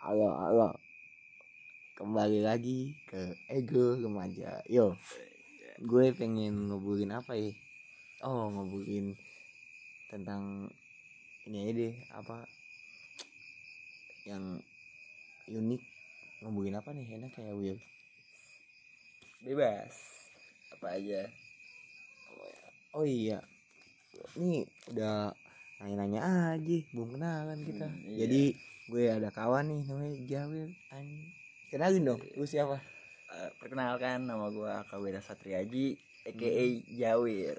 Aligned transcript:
halo 0.00 0.32
halo. 0.32 0.68
Kembali 1.92 2.40
lagi 2.40 2.96
ke 3.04 3.36
ego 3.52 4.00
remaja. 4.00 4.64
Yo 4.64 4.96
gue 5.76 6.16
pengen 6.16 6.72
ngobrolin 6.72 7.12
apa 7.12 7.36
ya? 7.36 7.52
Oh 8.24 8.48
ngobrolin 8.48 9.12
tentang 10.08 10.72
ini 11.44 11.68
aja 11.68 11.72
deh 11.76 11.94
apa 12.16 12.48
yang 14.24 14.64
unik. 15.52 15.82
Ngobrolin 16.40 16.80
apa 16.80 16.96
nih? 16.96 17.20
Enak 17.20 17.36
kayak 17.36 17.52
Will 17.60 17.76
bebas. 19.44 19.92
Apa 20.80 20.96
aja? 20.96 21.28
Oh 22.96 23.04
iya. 23.04 23.44
Ini 24.32 24.64
udah 24.96 25.28
nanya-nanya 25.76 26.20
aja 26.56 26.76
belum 26.88 27.20
kenalan 27.20 27.60
kita. 27.68 27.84
Hmm, 27.84 28.00
iya. 28.08 28.24
jadi 28.24 28.42
gue 28.90 29.06
ada 29.06 29.30
kawan 29.30 29.70
nih 29.70 29.86
namanya 29.86 30.18
Jawil 30.26 30.74
anjing. 30.90 31.30
Kenalin 31.70 32.02
dong 32.02 32.20
lu 32.34 32.42
siapa? 32.42 32.82
Eh, 33.30 33.50
perkenalkan 33.62 34.26
nama 34.26 34.50
gua 34.50 34.82
Kawira 34.90 35.22
Satriaji 35.22 35.94
aka 36.26 36.50
Jawir. 36.98 37.54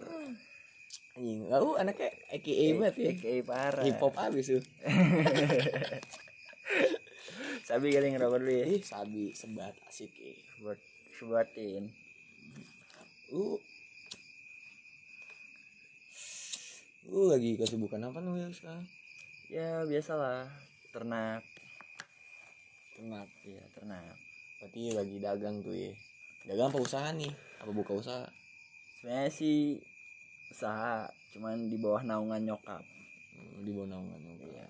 Anjing 1.16 1.48
lu 1.48 1.80
anaknya 1.80 2.12
AKA 2.36 2.66
banget 2.76 2.96
ya? 3.00 3.12
Aka 3.16 3.32
parah. 3.48 3.84
Hip 3.88 4.04
hop 4.04 4.16
abis 4.20 4.60
tuh 4.60 4.64
sabi 7.72 7.96
kali 7.96 8.12
ngerokok 8.12 8.40
dulu 8.44 8.52
ya? 8.52 8.66
Ih 8.68 8.84
sabi 8.84 9.32
sebat 9.32 9.72
asik 9.88 10.12
ya 10.20 10.36
buat 10.60 10.80
sebuatin. 11.16 11.88
Lu 13.32 13.56
lu 17.08 17.32
lagi 17.32 17.56
kesibukan 17.56 18.12
apa 18.12 18.20
nih 18.20 18.52
sekarang? 18.52 18.84
Ya 19.48 19.88
biasalah 19.88 20.71
ternak. 20.92 21.44
Ternak 22.96 23.30
ya 23.48 23.64
ternak. 23.74 24.16
Berarti 24.60 24.82
lagi 24.94 25.18
dagang 25.18 25.56
tuh 25.66 25.74
ya 25.74 25.92
dagang 26.46 26.70
apa 26.70 26.80
usaha 26.80 27.10
nih? 27.16 27.32
Apa 27.64 27.72
buka 27.74 27.98
usaha? 27.98 28.28
Sebenarnya 29.00 29.32
sih 29.34 29.82
usaha 30.52 31.10
cuman 31.34 31.72
di 31.72 31.78
bawah 31.80 32.04
naungan 32.04 32.44
nyokap. 32.44 32.84
Hmm, 33.34 33.66
di 33.66 33.72
bawah 33.74 33.90
naungan 33.90 34.20
oke. 34.20 34.46
Iya. 34.46 34.68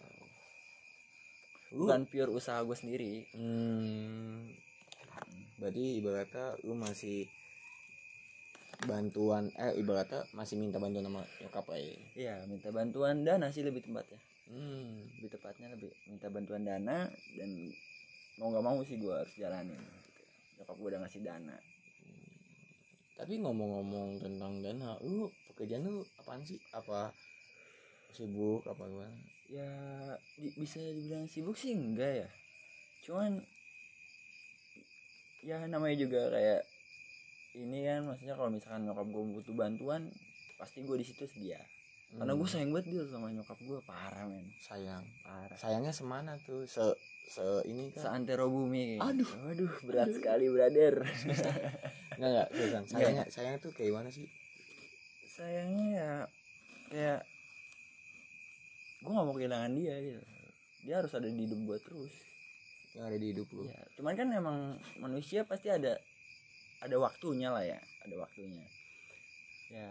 Lu- 1.76 1.88
bukan 1.88 2.04
pure 2.08 2.32
usaha 2.32 2.62
gue 2.64 2.78
sendiri. 2.78 3.12
Hmm, 3.36 4.52
berarti 5.60 6.00
ibaratnya 6.00 6.56
lu 6.66 6.74
masih 6.78 7.28
bantuan 8.90 9.54
eh 9.62 9.78
ibaratnya 9.78 10.26
masih 10.34 10.58
minta 10.58 10.82
bantuan 10.82 11.06
sama 11.06 11.22
nyokap 11.38 11.66
ya. 11.70 11.78
iya 12.18 12.36
minta 12.50 12.74
bantuan 12.74 13.22
dana 13.22 13.54
sih 13.54 13.62
lebih 13.62 13.86
tepatnya 13.86 14.18
Hmm, 14.52 15.08
lebih 15.16 15.32
tepatnya 15.32 15.72
lebih 15.72 15.96
minta 16.12 16.28
bantuan 16.28 16.68
dana 16.68 17.08
dan 17.40 17.50
mau 18.36 18.52
nggak 18.52 18.66
mau 18.68 18.80
sih 18.84 19.00
gue 19.00 19.14
harus 19.16 19.32
jalanin 19.40 19.80
gitu. 19.80 20.24
nyokap 20.60 20.76
gue 20.76 20.88
udah 20.92 21.02
ngasih 21.08 21.22
dana 21.24 21.56
tapi 23.16 23.38
ngomong-ngomong 23.38 24.18
tentang 24.18 24.66
dana, 24.66 24.98
lu 25.06 25.30
pekerjaan 25.46 25.86
lu 25.86 26.02
apaan 26.18 26.42
sih? 26.42 26.58
Apa 26.74 27.14
sibuk 28.10 28.66
apa 28.66 28.82
gimana? 28.90 29.14
ya 29.52 29.68
di- 30.40 30.56
bisa 30.56 30.80
dibilang 30.80 31.28
sibuk 31.28 31.60
sih 31.60 31.76
enggak 31.76 32.24
ya 32.24 32.30
cuman 33.04 33.44
ya 35.44 35.60
namanya 35.68 35.96
juga 36.00 36.32
kayak 36.32 36.62
ini 37.60 37.84
kan 37.84 38.08
maksudnya 38.08 38.36
kalau 38.40 38.48
misalkan 38.48 38.88
nyokap 38.88 39.08
gue 39.12 39.24
butuh 39.36 39.56
bantuan 39.56 40.08
pasti 40.56 40.88
gue 40.88 40.96
di 40.96 41.04
situ 41.04 41.28
sedia 41.28 41.60
karena 42.14 42.34
gue 42.34 42.42
Hmm, 42.42 42.52
sayang 42.52 42.70
banget 42.70 42.88
dia 42.90 43.04
sama 43.06 43.28
nyokap 43.28 43.56
gue 43.58 43.80
parah 43.82 44.26
men 44.26 44.46
sayang. 44.58 45.04
parah 45.22 45.56
Sayangnya 45.56 45.92
semana 45.92 46.36
tuh? 46.38 46.64
Se 46.66 46.84
se 47.24 47.42
ini 47.64 47.88
kan? 47.90 48.20
seantero 48.20 48.46
bumi 48.46 49.00
Aduh. 49.00 49.28
aduh 49.48 49.72
berat 49.82 50.12
sekali 50.12 50.46
brother 50.46 51.02
Enggak 52.14 52.28
enggak, 52.28 52.48
sayang. 52.52 52.84
Sayangnya 52.86 53.24
sayangnya 53.28 53.60
tuh 53.60 53.72
kayak 53.72 53.90
gimana 53.90 54.10
sih? 54.10 54.28
sayangnya 55.32 55.88
ya 55.90 56.14
kayak 56.88 57.20
gue 59.00 59.10
gak 59.10 59.24
mau 59.24 59.34
kehilangan 59.34 59.72
dia 59.72 59.96
gitu 59.98 60.22
dia 60.82 60.96
harus 60.98 61.12
ada 61.12 61.26
di 61.26 61.42
hidup 61.42 61.60
gue 61.64 61.78
terus 61.80 62.14
Yang 62.92 63.06
ada 63.08 63.18
di 63.18 63.28
hidup 63.32 63.48
lu. 63.50 63.64
ya 63.64 63.80
cuman 63.96 64.14
kan 64.14 64.28
emang 64.30 64.58
manusia 64.98 65.42
pasti 65.42 65.72
ada 65.72 65.96
ada 66.78 66.96
waktunya 66.98 67.48
lah 67.48 67.64
ya 67.64 67.80
ada 68.04 68.16
waktunya 68.20 68.62
ya 69.70 69.90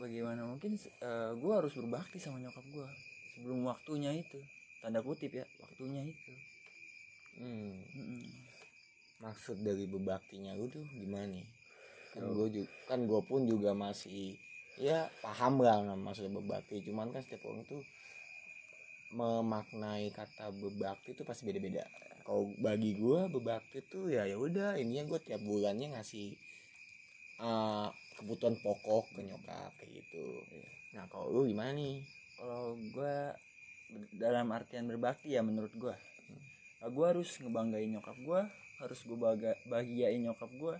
bagaimana 0.00 0.42
mungkin 0.44 0.74
gue 1.38 1.52
harus 1.54 1.72
berbakti 1.78 2.18
sama 2.18 2.42
nyokap 2.42 2.64
gue 2.74 2.88
sebelum 3.34 3.66
waktunya 3.66 4.10
itu 4.14 4.38
tanda 4.82 5.00
kutip 5.00 5.32
ya 5.32 5.46
waktunya 5.62 6.02
itu 6.04 6.32
Hmm. 7.34 7.74
Mm-mm. 7.98 8.22
maksud 9.18 9.58
dari 9.58 9.90
berbaktinya 9.90 10.54
lu 10.54 10.70
tuh 10.70 10.86
gimana 10.94 11.26
nih 11.34 11.46
kan 12.14 12.22
Oh. 12.22 12.30
gue 12.30 12.62
juga 12.62 12.70
kan 12.86 13.00
gue 13.10 13.20
pun 13.26 13.42
juga 13.42 13.74
masih 13.74 14.38
ya 14.78 15.10
paham 15.18 15.58
lah 15.58 15.82
maksudnya 15.98 16.30
berbakti 16.30 16.78
cuman 16.86 17.10
kan 17.10 17.18
setiap 17.26 17.42
orang 17.50 17.66
tuh 17.66 17.82
memaknai 19.14 20.10
kata 20.14 20.50
berbakti 20.50 21.14
itu 21.14 21.22
pasti 21.26 21.42
beda-beda 21.46 21.86
kalau 22.26 22.54
bagi 22.58 22.94
gue 22.94 23.20
berbakti 23.30 23.82
tuh 23.86 24.10
ya 24.10 24.26
ya 24.30 24.34
udah 24.38 24.78
ininya 24.78 25.10
gue 25.10 25.20
tiap 25.26 25.42
bulannya 25.42 25.94
ngasih 25.94 26.34
eh, 27.42 27.88
kebutuhan 28.18 28.54
pokok 28.62 29.10
ke 29.14 29.20
nyokap 29.22 29.72
kayak 29.80 29.90
gitu. 30.02 30.24
Nah 30.94 31.04
kalau 31.10 31.30
lu 31.30 31.40
gimana 31.50 31.74
nih? 31.74 32.02
Kalau 32.34 32.74
gue 32.78 33.16
dalam 34.18 34.50
artian 34.50 34.90
berbakti 34.90 35.36
ya 35.36 35.42
menurut 35.44 35.70
gue 35.76 35.94
gue 36.84 37.06
harus 37.06 37.40
ngebanggain 37.40 37.88
nyokap 37.96 38.16
gue 38.20 38.40
harus 38.82 39.00
gue 39.08 39.16
baga 39.16 39.56
bahagiain 39.64 40.20
nyokap 40.20 40.50
gue 40.52 40.76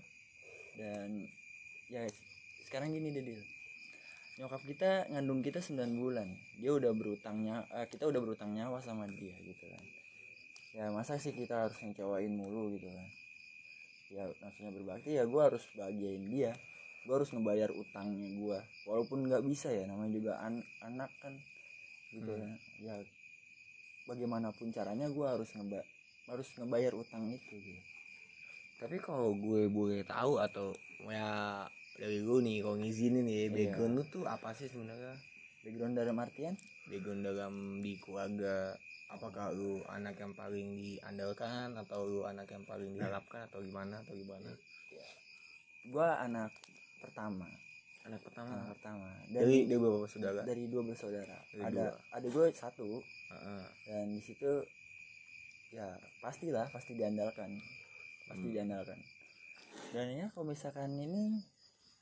dan 0.77 1.09
ya 1.89 2.05
sekarang 2.69 2.93
gini 2.93 3.09
deh 3.15 3.41
nyokap 4.35 4.61
kita 4.67 5.07
ngandung 5.15 5.47
kita 5.47 5.63
9 5.63 5.95
bulan. 5.95 6.27
Dia 6.59 6.75
udah 6.75 6.91
berutangnya 6.91 7.63
eh, 7.71 7.87
kita 7.87 8.11
udah 8.11 8.19
berutang 8.19 8.51
nyawa 8.51 8.83
sama 8.83 9.07
dia 9.07 9.31
gitu 9.39 9.65
kan. 9.71 9.85
Ya 10.75 10.85
masa 10.91 11.23
sih 11.23 11.31
kita 11.31 11.71
harus 11.71 11.79
ngecewain 11.79 12.35
mulu 12.35 12.75
gitu 12.75 12.91
kan. 12.91 13.09
Ya 14.11 14.27
maksudnya 14.43 14.75
berbakti 14.75 15.15
ya 15.15 15.23
gue 15.23 15.39
harus 15.43 15.63
bahagiain 15.79 16.27
dia 16.27 16.53
gue 17.05 17.13
harus 17.15 17.31
ngebayar 17.31 17.69
utangnya 17.71 18.29
gue 18.33 18.59
walaupun 18.89 19.29
nggak 19.29 19.45
bisa 19.45 19.69
ya 19.69 19.85
namanya 19.85 20.13
juga 20.17 20.33
an- 20.41 20.67
anak 20.81 21.13
kan 21.21 21.37
gitu 22.11 22.33
Hmm. 22.33 22.41
kan 22.41 22.51
ya 22.81 22.95
bagaimanapun 24.05 24.73
caranya 24.73 25.09
gue 25.09 25.27
harus 25.29 25.53
ngeba 25.53 25.85
harus 26.25 26.49
ngebayar 26.57 26.93
utang 26.97 27.29
itu 27.29 27.61
gitu. 27.61 27.83
Tapi 28.81 28.97
kalau 29.01 29.37
gue 29.37 29.69
boleh 29.69 30.05
tahu 30.05 30.41
atau 30.41 30.73
ya 31.05 31.65
dari 31.95 32.21
lu 32.21 32.41
nih 32.41 32.65
kalau 32.65 32.77
ngizinin 32.81 33.25
nih 33.25 33.49
Iya. 33.49 33.53
background 33.53 33.95
lu 33.97 34.03
tuh 34.09 34.25
apa 34.25 34.53
sih 34.57 34.69
sebenarnya? 34.69 35.15
Background 35.65 35.95
dalam 35.97 36.17
artian? 36.21 36.57
Background 36.89 37.23
dalam 37.25 37.55
di 37.81 37.97
keluarga 38.01 38.77
apakah 39.09 39.53
lu 39.53 39.85
anak 39.89 40.17
yang 40.21 40.33
paling 40.33 40.77
diandalkan 40.77 41.77
atau 41.77 42.05
lu 42.09 42.25
anak 42.25 42.49
yang 42.51 42.65
paling 42.65 42.93
diharapkan 42.93 43.49
atau 43.49 43.61
gimana 43.61 44.01
atau 44.01 44.17
gimana? 44.17 44.53
Gue 45.85 46.09
anak 46.09 46.53
pertama. 47.05 47.47
Anak 48.05 48.21
pertama. 48.21 48.53
Anak 48.53 48.69
pertama. 48.77 49.09
Dari 49.27 49.35
dari 49.35 49.57
dari 49.67 49.79
beberapa 49.79 50.07
saudara? 50.07 50.41
Dari 50.43 50.65
dua 50.67 50.83
bersaudara 50.83 51.39
Dari 51.49 51.63
ada 51.65 51.85
dua. 51.89 51.93
ada 52.13 52.27
gue 52.29 52.47
satu. 52.53 52.89
Heeh. 53.01 53.65
dan 53.85 54.07
di 54.11 54.21
situ 54.21 54.51
ya 55.71 55.87
pastilah 56.21 56.69
pasti 56.69 56.93
diandalkan. 56.93 57.51
Pasti 58.25 58.41
Hmm. 58.43 58.53
diandalkan. 58.53 58.99
Dan 59.91 60.07
ya 60.11 60.27
kalau 60.31 60.47
misalkan 60.47 60.91
ini 60.93 61.41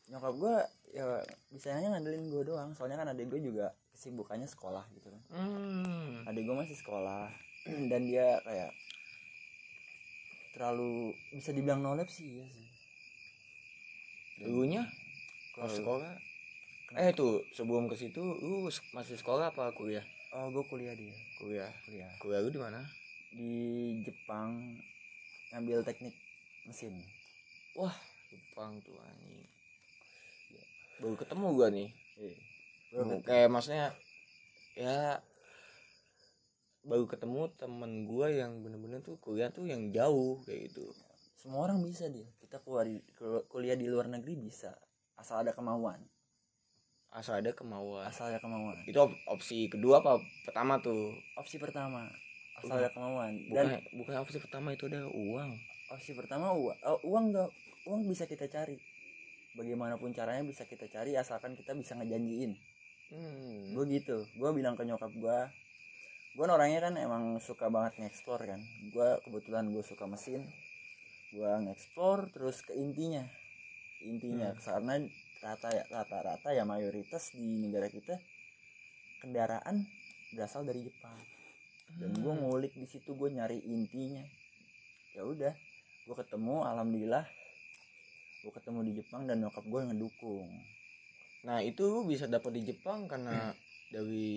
nyokap 0.07 0.35
gue 0.35 0.57
ya 0.93 1.07
bisanya 1.49 1.91
ngandelin 1.91 2.29
gue 2.29 2.43
doang. 2.45 2.75
Soalnya 2.75 2.99
kan 2.99 3.09
adik 3.09 3.27
gue 3.29 3.41
juga 3.41 3.71
kesibukannya 3.93 4.47
sekolah 4.47 4.83
gitu 4.93 5.07
kan. 5.07 5.23
Hmm. 5.31 6.27
adik 6.27 6.43
gue 6.43 6.57
masih 6.57 6.75
sekolah. 6.75 7.31
Dan 7.91 8.07
dia 8.07 8.43
kayak 8.43 8.75
terlalu 10.53 11.15
bisa 11.33 11.49
dibilang 11.49 11.81
nolep 11.81 12.09
sih 12.09 12.29
ya 12.37 12.47
sih 12.47 12.69
dulunya 14.43 14.83
kalau- 15.55 15.71
sekolah 15.71 16.13
kenapa? 16.87 17.03
eh 17.03 17.13
tuh 17.13 17.47
sebelum 17.51 17.87
ke 17.87 17.95
situ 17.95 18.21
lu 18.39 18.67
s- 18.67 18.83
masih 18.91 19.15
sekolah 19.15 19.51
apa 19.51 19.71
kuliah? 19.73 20.05
Oh 20.33 20.49
gue 20.49 20.65
kuliah 20.65 20.93
dia. 20.93 21.13
Kuliah. 21.37 21.71
Kuliah. 21.85 22.11
Kuliah 22.19 22.41
lu 22.41 22.49
di 22.49 22.61
mana? 22.61 22.81
Di 23.31 23.53
Jepang 24.03 24.77
ngambil 25.51 25.85
teknik 25.85 26.17
mesin. 26.65 26.97
Wah 27.73 27.93
Jepang 28.29 28.81
tuh 28.81 28.97
anjing. 28.99 29.45
Baru 30.99 31.15
ketemu 31.17 31.47
gua 31.51 31.69
nih. 31.69 31.89
Iya. 32.17 32.37
Hmm, 32.93 33.19
kayak 33.21 33.49
maksudnya 33.49 33.93
ya 34.73 35.21
baru 36.83 37.05
ketemu 37.07 37.49
temen 37.55 38.05
gua 38.05 38.27
yang 38.27 38.61
bener-bener 38.61 39.01
tuh 39.01 39.17
kuliah 39.19 39.49
tuh 39.49 39.65
yang 39.65 39.93
jauh 39.93 40.41
kayak 40.43 40.69
gitu 40.69 40.89
semua 41.43 41.67
orang 41.67 41.83
bisa 41.83 42.07
dia. 42.07 42.31
Kita 42.39 42.63
keluar 42.63 42.87
kuliah 43.51 43.75
di 43.75 43.91
luar 43.91 44.07
negeri 44.07 44.39
bisa. 44.39 44.71
Asal 45.19 45.43
ada 45.43 45.51
kemauan. 45.51 45.99
Asal 47.11 47.43
ada 47.43 47.51
kemauan. 47.51 48.07
Asal 48.07 48.31
ada 48.31 48.39
kemauan. 48.39 48.79
Itu 48.87 49.11
op- 49.11 49.19
opsi 49.27 49.67
kedua 49.67 49.99
apa 49.99 50.23
pertama 50.47 50.79
tuh? 50.79 51.19
Opsi 51.35 51.59
pertama. 51.59 52.07
Asal 52.63 52.79
ada 52.79 52.95
kemauan. 52.95 53.43
Dan 53.51 53.75
bukan 53.75 53.83
bukan 53.99 54.15
opsi 54.23 54.39
pertama 54.39 54.71
itu 54.71 54.87
ada 54.87 55.03
uang. 55.11 55.51
opsi 55.93 56.17
pertama 56.17 56.57
uang 56.57 56.73
uang 57.05 57.25
gak 57.35 57.51
uang 57.91 58.07
bisa 58.07 58.25
kita 58.31 58.47
cari. 58.47 58.79
Bagaimanapun 59.59 60.15
caranya 60.15 60.47
bisa 60.47 60.65
kita 60.65 60.87
cari 60.89 61.19
asalkan 61.19 61.59
kita 61.59 61.75
bisa 61.75 61.99
ngejanjiin. 61.99 62.55
Hmm. 63.13 63.77
gue 63.77 63.85
gitu. 63.93 64.25
Gue 64.39 64.55
bilang 64.55 64.79
ke 64.79 64.87
nyokap 64.87 65.11
gue 65.11 65.39
gue 66.33 66.47
orangnya 66.49 66.81
kan 66.81 66.97
emang 66.97 67.37
suka 67.43 67.67
banget 67.67 67.99
ngeksplor 67.99 68.41
kan. 68.41 68.63
Gue 68.95 69.21
kebetulan 69.27 69.69
gue 69.69 69.83
suka 69.85 70.07
mesin 70.07 70.47
gue 71.33 71.53
ngeksplor 71.65 72.29
terus 72.31 72.61
ke 72.61 72.77
intinya. 72.77 73.25
Intinya 74.05 74.53
karena 74.61 75.01
rata 75.41 75.69
ya 75.73 75.85
rata-rata 75.89 76.53
ya 76.53 76.63
mayoritas 76.69 77.33
di 77.33 77.59
negara 77.59 77.89
kita 77.89 78.21
kendaraan 79.25 79.89
berasal 80.37 80.69
dari 80.69 80.85
Jepang. 80.85 81.17
Dan 81.97 82.21
gue 82.21 82.33
ngulik 82.37 82.77
di 82.77 82.85
situ 82.85 83.17
gue 83.17 83.33
nyari 83.33 83.65
intinya. 83.65 84.23
Ya 85.17 85.25
udah 85.25 85.53
gue 86.03 86.17
ketemu 86.19 86.57
alhamdulillah 86.69 87.25
gue 88.43 88.53
ketemu 88.53 88.81
di 88.91 88.93
Jepang 89.01 89.25
dan 89.25 89.41
nyokap 89.41 89.65
gue 89.65 89.81
ngedukung. 89.89 90.51
Nah 91.49 91.63
itu 91.63 91.87
lu 91.87 92.05
bisa 92.05 92.29
dapat 92.29 92.59
di 92.59 92.63
Jepang 92.69 93.07
karena 93.07 93.55
dari 93.89 94.37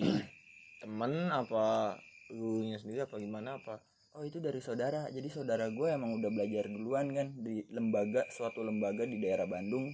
temen 0.80 1.32
apa 1.34 1.98
lu 2.32 2.66
nya 2.66 2.78
sendiri 2.78 3.06
apa 3.06 3.18
gimana 3.18 3.58
apa 3.58 3.82
Oh 4.16 4.24
itu 4.24 4.40
dari 4.40 4.64
saudara. 4.64 5.12
Jadi 5.12 5.28
saudara 5.28 5.68
gue 5.68 5.92
emang 5.92 6.16
udah 6.16 6.32
belajar 6.32 6.72
duluan 6.72 7.12
kan 7.12 7.36
di 7.36 7.68
lembaga 7.68 8.24
suatu 8.32 8.64
lembaga 8.64 9.04
di 9.04 9.20
daerah 9.20 9.44
Bandung, 9.44 9.92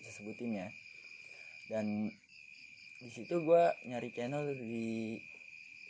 bisa 0.00 0.08
sebutin 0.08 0.56
ya. 0.56 0.68
Dan 1.68 2.08
di 2.96 3.10
situ 3.12 3.44
gue 3.44 3.62
nyari 3.92 4.08
channel 4.16 4.56
di 4.56 5.20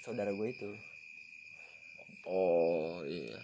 saudara 0.03 0.35
gue 0.35 0.49
itu. 0.51 0.71
oh 2.27 3.03
iya 3.07 3.39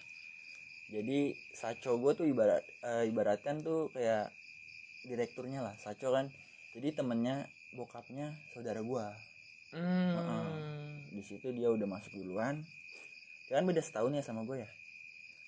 Jadi 0.91 1.35
Saco 1.55 1.99
gue 2.03 2.12
tuh 2.19 2.26
ibarat 2.26 2.62
eh, 2.87 3.06
ibaratkan 3.06 3.62
tuh 3.62 3.87
kayak 3.94 4.35
direkturnya 5.06 5.62
lah. 5.62 5.79
Saco 5.79 6.11
kan. 6.11 6.26
Jadi 6.75 6.91
temennya 6.91 7.47
bokapnya 7.79 8.35
saudara 8.50 8.82
gue. 8.82 9.06
hmm. 9.79 11.15
Di 11.15 11.23
situ 11.23 11.55
dia 11.55 11.70
udah 11.70 11.87
masuk 11.87 12.19
duluan. 12.19 12.67
Kan 13.48 13.64
beda 13.64 13.80
setahun 13.80 14.12
ya 14.12 14.22
sama 14.22 14.44
gue 14.44 14.60
ya. 14.60 14.68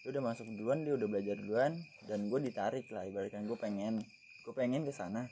Dia 0.01 0.17
udah 0.17 0.33
masuk 0.33 0.49
duluan, 0.57 0.81
dia 0.81 0.97
udah 0.97 1.09
belajar 1.09 1.37
duluan 1.37 1.77
dan 2.09 2.27
gue 2.27 2.41
ditarik 2.41 2.89
lah 2.89 3.05
ibaratkan 3.05 3.45
gue 3.45 3.59
pengen 3.61 4.01
gue 4.45 4.55
pengen 4.57 4.83
ke 4.83 4.93
sana. 4.93 5.29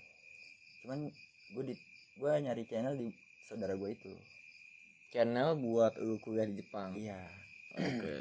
Cuman 0.84 1.08
gue 1.56 1.64
di 1.64 1.74
gue 2.18 2.30
nyari 2.44 2.62
channel 2.68 2.94
di 2.94 3.08
saudara 3.48 3.72
gue 3.72 3.90
itu. 3.90 4.12
channel 5.08 5.56
buat 5.56 5.96
lu 5.96 6.20
kuliah 6.20 6.44
di 6.44 6.60
Jepang 6.60 6.92
Iya. 6.92 7.16
oke 7.72 8.16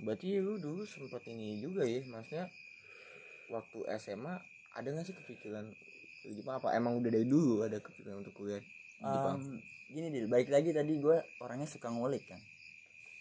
berarti 0.00 0.40
lu 0.40 0.56
dulu 0.56 0.88
sempat 0.88 1.20
ini 1.28 1.60
juga 1.60 1.84
ya 1.84 2.00
maksudnya 2.08 2.48
waktu 3.52 3.78
SMA 4.00 4.34
ada 4.72 4.88
nggak 4.88 5.04
sih 5.04 5.12
kepikiran 5.12 5.68
ke 6.24 6.32
Jepang 6.32 6.64
apa 6.64 6.72
emang 6.72 6.96
udah 6.96 7.10
dari 7.12 7.28
dulu 7.28 7.60
ada 7.60 7.76
kepikiran 7.76 8.24
untuk 8.24 8.32
kuliah 8.40 8.62
di 8.62 9.04
Jepang 9.04 9.36
Um, 9.36 9.60
gini 9.92 10.06
deh, 10.08 10.24
baik 10.26 10.48
lagi 10.48 10.72
tadi 10.72 10.96
gue 10.96 11.16
orangnya 11.38 11.68
suka 11.68 11.92
ngulik 11.92 12.24
kan. 12.24 12.40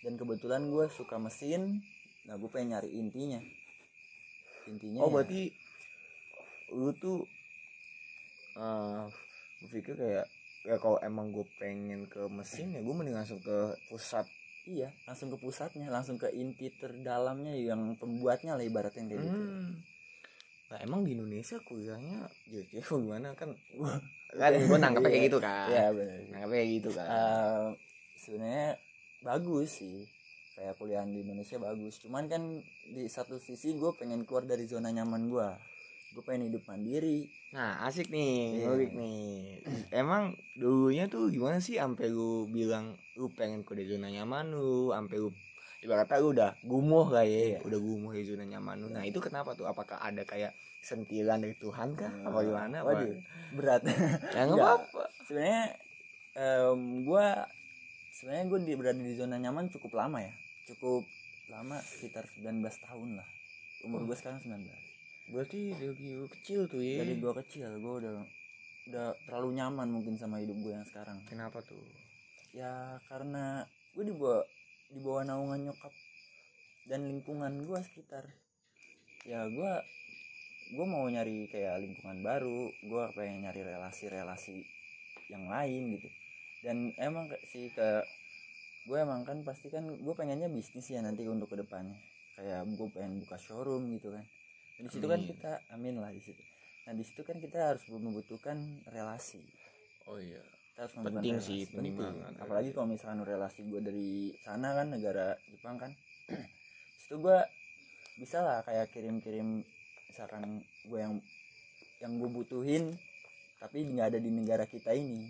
Dan 0.04 0.14
kebetulan 0.16 0.70
gue 0.70 0.86
suka 0.94 1.18
mesin, 1.18 1.82
nah 2.24 2.38
gue 2.38 2.50
pengen 2.54 2.78
nyari 2.78 2.90
intinya. 2.96 3.42
Intinya 4.70 5.02
oh 5.04 5.10
ya- 5.10 5.14
berarti 5.16 5.42
lu 6.74 6.92
tuh 6.96 7.24
eh 8.58 9.04
gue 9.62 9.70
pikir 9.72 9.94
kayak 9.98 10.26
ya 10.68 10.76
kalau 10.84 10.98
emang 11.00 11.32
gue 11.32 11.46
pengen 11.56 12.06
ke 12.12 12.28
mesin 12.28 12.76
ya 12.76 12.82
gue 12.84 12.94
mending 12.94 13.16
langsung 13.16 13.40
ke 13.42 13.78
pusat 13.88 14.28
Iya, 14.68 14.92
langsung 15.08 15.32
ke 15.32 15.40
pusatnya, 15.40 15.88
langsung 15.88 16.20
ke 16.20 16.28
inti 16.36 16.68
terdalamnya 16.68 17.56
yang 17.56 17.96
pembuatnya 17.96 18.60
lah 18.60 18.68
ibaratnya 18.68 19.08
kayak 19.08 19.22
gitu. 19.24 19.40
Hmm. 19.48 19.80
Nah 20.68 20.78
emang 20.84 21.08
di 21.08 21.16
Indonesia 21.16 21.56
kuliahnya 21.64 22.28
jadi 22.44 22.84
gimana 22.84 23.32
kan 23.40 23.56
kan 24.28 24.52
gue 24.52 24.76
nangkepnya 24.84 25.08
kayak 25.08 25.26
gitu 25.32 25.40
kan 25.40 25.72
Iya 25.72 25.86
benar. 25.96 26.18
nangkepnya 26.36 26.52
kayak 26.60 26.72
gitu 26.76 26.90
kan 26.92 27.08
Eh, 27.08 27.68
sebenarnya 28.20 28.68
bagus 29.22 29.82
sih. 29.82 30.06
Kayak 30.58 30.74
kuliah 30.82 31.06
di 31.06 31.22
Indonesia 31.22 31.62
bagus. 31.62 32.02
Cuman 32.02 32.26
kan 32.26 32.42
di 32.90 33.06
satu 33.06 33.38
sisi 33.38 33.78
gue 33.78 33.94
pengen 33.94 34.26
keluar 34.26 34.46
dari 34.50 34.66
zona 34.66 34.90
nyaman 34.90 35.30
gue 35.30 35.50
gue 36.18 36.24
pengen 36.26 36.50
hidup 36.50 36.66
mandiri. 36.66 37.30
Nah 37.54 37.84
asik 37.86 38.10
nih. 38.10 38.64
Iya. 38.64 38.66
ngulik 38.66 38.92
nih. 38.98 39.28
Emang 39.94 40.34
dulunya 40.58 41.06
tuh 41.06 41.30
gimana 41.30 41.62
sih? 41.62 41.78
Sampai 41.78 42.10
lu 42.10 42.50
bilang 42.50 42.98
lu 43.14 43.30
pengen 43.30 43.62
ke 43.62 43.78
zona 43.86 44.10
nyaman 44.10 44.50
lu. 44.50 44.90
Sampai 44.90 45.22
lu 45.22 45.30
ibaratnya 45.86 46.18
lu 46.18 46.28
udah 46.34 46.52
gumuh 46.66 47.08
lah 47.14 47.22
ya. 47.22 47.54
Iya. 47.54 47.60
udah 47.62 47.80
gumuh 47.80 48.12
di 48.18 48.26
zona 48.26 48.50
nyaman 48.50 48.82
lu. 48.82 48.88
Nah 48.90 49.06
itu 49.06 49.22
kenapa 49.22 49.54
tuh? 49.54 49.70
Apakah 49.70 50.02
ada 50.02 50.26
kayak 50.26 50.58
sentilan 50.82 51.38
dari 51.38 51.54
Tuhan 51.60 51.94
kah? 51.94 52.12
Apa 52.26 52.40
gimana? 52.42 52.82
apa? 52.82 52.98
Waduh, 52.98 53.14
berat. 53.54 53.82
Ya 54.34 54.42
nggak 54.48 54.58
apa-apa. 54.58 55.04
Sebenarnya 55.28 55.64
em, 56.34 56.82
gue 57.06 57.28
sebenarnya 58.18 58.46
gue 58.50 58.60
di 58.66 58.74
berada 58.74 58.98
di 58.98 59.14
zona 59.14 59.38
nyaman 59.38 59.70
cukup 59.70 59.94
lama 59.94 60.26
ya. 60.26 60.34
Cukup 60.66 61.06
lama 61.54 61.78
sekitar 61.86 62.26
19 62.26 62.66
tahun 62.66 63.22
lah. 63.22 63.28
Umur 63.86 64.10
gue 64.10 64.18
sekarang 64.18 64.42
19 64.42 64.88
berarti 65.28 65.76
dari 65.76 66.16
lu 66.16 66.28
kecil 66.32 66.72
tuh 66.72 66.80
ya 66.80 67.04
dari 67.04 67.20
gue 67.20 67.34
kecil 67.44 67.68
gue 67.84 67.94
udah 68.00 68.16
udah 68.88 69.08
terlalu 69.28 69.60
nyaman 69.60 69.92
mungkin 69.92 70.16
sama 70.16 70.40
hidup 70.40 70.56
gue 70.64 70.72
yang 70.72 70.88
sekarang. 70.88 71.20
Kenapa 71.28 71.60
tuh? 71.60 71.84
Ya 72.56 72.96
karena 73.12 73.68
gue 73.92 74.08
dibawa 74.08 74.48
dibawa 74.88 75.28
naungan 75.28 75.68
nyokap 75.68 75.92
dan 76.88 77.04
lingkungan 77.04 77.60
gue 77.68 77.80
sekitar. 77.84 78.24
Ya 79.28 79.44
gue 79.52 79.72
gue 80.72 80.86
mau 80.88 81.04
nyari 81.12 81.52
kayak 81.52 81.84
lingkungan 81.84 82.24
baru 82.24 82.72
gue 82.72 83.04
pengen 83.12 83.44
nyari 83.44 83.68
relasi-relasi 83.68 84.64
yang 85.28 85.52
lain 85.52 86.00
gitu 86.00 86.08
dan 86.68 86.92
emang 87.00 87.32
sih 87.48 87.72
ke 87.72 88.04
gue 88.84 88.98
emang 89.00 89.24
kan 89.24 89.40
pasti 89.48 89.72
kan 89.72 89.88
gue 89.88 90.14
pengennya 90.16 90.52
bisnis 90.52 90.92
ya 90.92 91.00
nanti 91.00 91.24
untuk 91.24 91.48
ke 91.48 91.64
depannya 91.64 91.96
kayak 92.36 92.68
gue 92.68 92.88
pengen 92.92 93.24
buka 93.24 93.40
showroom 93.40 93.88
gitu 93.96 94.12
kan. 94.12 94.28
Dan 94.76 94.84
di 94.86 94.92
situ 94.92 95.08
kan 95.08 95.24
kita 95.24 95.52
amin 95.74 95.98
lah 95.98 96.12
di 96.12 96.20
situ. 96.20 96.44
Nah 96.86 96.94
di 96.94 97.02
situ 97.08 97.24
kan 97.24 97.40
kita 97.40 97.74
harus 97.74 97.82
membutuhkan 97.88 98.84
relasi. 98.92 99.42
Oh 100.06 100.20
iya. 100.20 100.44
Kita 100.76 100.86
harus 100.86 100.94
Penting 101.02 101.40
relasi. 101.40 101.50
sih, 101.50 101.62
penting. 101.74 101.98
apalagi 102.38 102.70
kalau 102.76 102.86
misalkan 102.86 103.26
relasi 103.26 103.66
gue 103.66 103.82
dari 103.82 104.10
sana 104.46 104.78
kan 104.78 104.92
negara 104.94 105.34
Jepang 105.50 105.82
kan. 105.82 105.92
Itu 107.08 107.18
gue 107.18 107.40
bisa 108.22 108.44
lah 108.46 108.62
kayak 108.62 108.92
kirim-kirim 108.94 109.66
misalkan 110.12 110.62
gue 110.86 111.00
yang 111.00 111.16
yang 112.02 112.14
gue 112.22 112.30
butuhin 112.30 112.94
tapi 113.58 113.82
nggak 113.82 114.14
ada 114.14 114.20
di 114.22 114.30
negara 114.30 114.66
kita 114.70 114.94
ini 114.94 115.26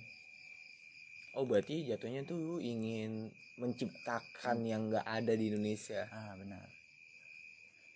Oh 1.38 1.46
berarti 1.46 1.86
jatuhnya 1.86 2.26
tuh 2.26 2.38
lu 2.38 2.56
ingin 2.58 3.30
menciptakan 3.62 4.58
yang 4.66 4.90
nggak 4.90 5.06
ada 5.06 5.38
di 5.38 5.54
Indonesia. 5.54 6.10
ah 6.10 6.34
benar 6.34 6.66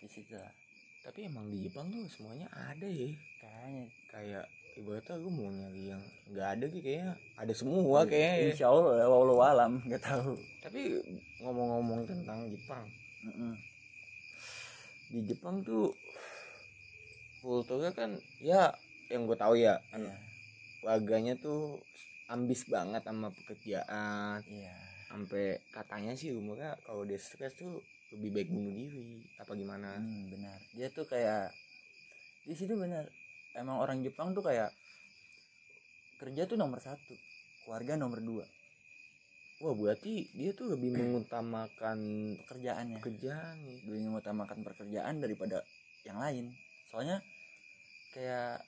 di 0.01 0.09
situ 0.09 0.33
lah 0.33 0.49
Tapi 1.01 1.25
emang 1.25 1.49
di 1.49 1.65
Jepang 1.65 1.89
tuh 1.89 2.05
semuanya 2.05 2.45
ada 2.53 2.85
ya. 2.85 3.09
kayaknya 3.41 3.85
Kayak 4.13 4.45
ibaratnya 4.77 5.15
lu 5.17 5.29
mau 5.33 5.49
nyari 5.49 5.89
yang 5.89 6.01
nggak 6.29 6.47
ada 6.57 6.63
gitu 6.69 6.81
kayaknya 6.85 7.13
ada 7.37 7.53
semua 7.57 8.05
kayaknya. 8.05 8.53
insya 8.53 8.69
Allah 8.69 8.93
ya 9.01 9.05
walau 9.09 9.41
alam 9.41 9.81
nggak 9.89 10.01
tahu 10.05 10.37
Tapi 10.61 10.81
ngomong-ngomong 11.41 12.01
tentang 12.05 12.45
Jepang, 12.45 12.85
Mm-mm. 13.25 13.53
di 15.09 15.19
Jepang 15.25 15.65
tuh 15.65 15.89
kulturnya 17.41 17.89
kan 17.89 18.13
ya 18.37 18.69
yang 19.09 19.25
gue 19.25 19.33
tahu 19.33 19.57
ya 19.57 19.81
iya 19.97 20.13
warganya 20.85 21.33
tuh 21.41 21.81
ambis 22.31 22.63
banget 22.65 23.03
sama 23.03 23.27
pekerjaan 23.29 24.39
iya 24.47 24.75
sampai 25.11 25.59
katanya 25.75 26.15
sih 26.15 26.31
umurnya 26.31 26.79
kalau 26.87 27.03
dia 27.03 27.19
stres 27.19 27.51
tuh 27.59 27.83
lebih 28.15 28.31
baik 28.31 28.47
bunuh 28.47 28.71
diri 28.71 29.19
apa 29.35 29.51
gimana 29.53 29.99
Hmm, 29.99 30.31
benar. 30.31 30.55
Dia 30.71 30.87
tuh 30.87 31.03
kayak 31.03 31.51
di 32.43 32.55
situ 32.55 32.75
benar. 32.75 33.07
Emang 33.51 33.83
orang 33.83 33.99
Jepang 33.99 34.31
tuh 34.31 34.43
kayak 34.43 34.71
kerja 36.15 36.47
tuh 36.47 36.55
nomor 36.55 36.79
satu, 36.79 37.11
keluarga 37.65 37.99
nomor 37.99 38.21
dua, 38.21 38.45
Wah 39.59 39.73
berarti 39.75 40.31
dia 40.31 40.55
tuh 40.55 40.71
lebih 40.73 40.89
mengutamakan 40.97 41.99
pekerjaannya. 42.43 42.97
pekerjaan 43.03 43.55
nih. 43.67 43.79
Lebih 43.85 44.01
mengutamakan 44.07 44.59
pekerjaan 44.63 45.15
daripada 45.19 45.59
yang 46.07 46.17
lain. 46.17 46.51
Soalnya 46.87 47.19
kayak 48.11 48.63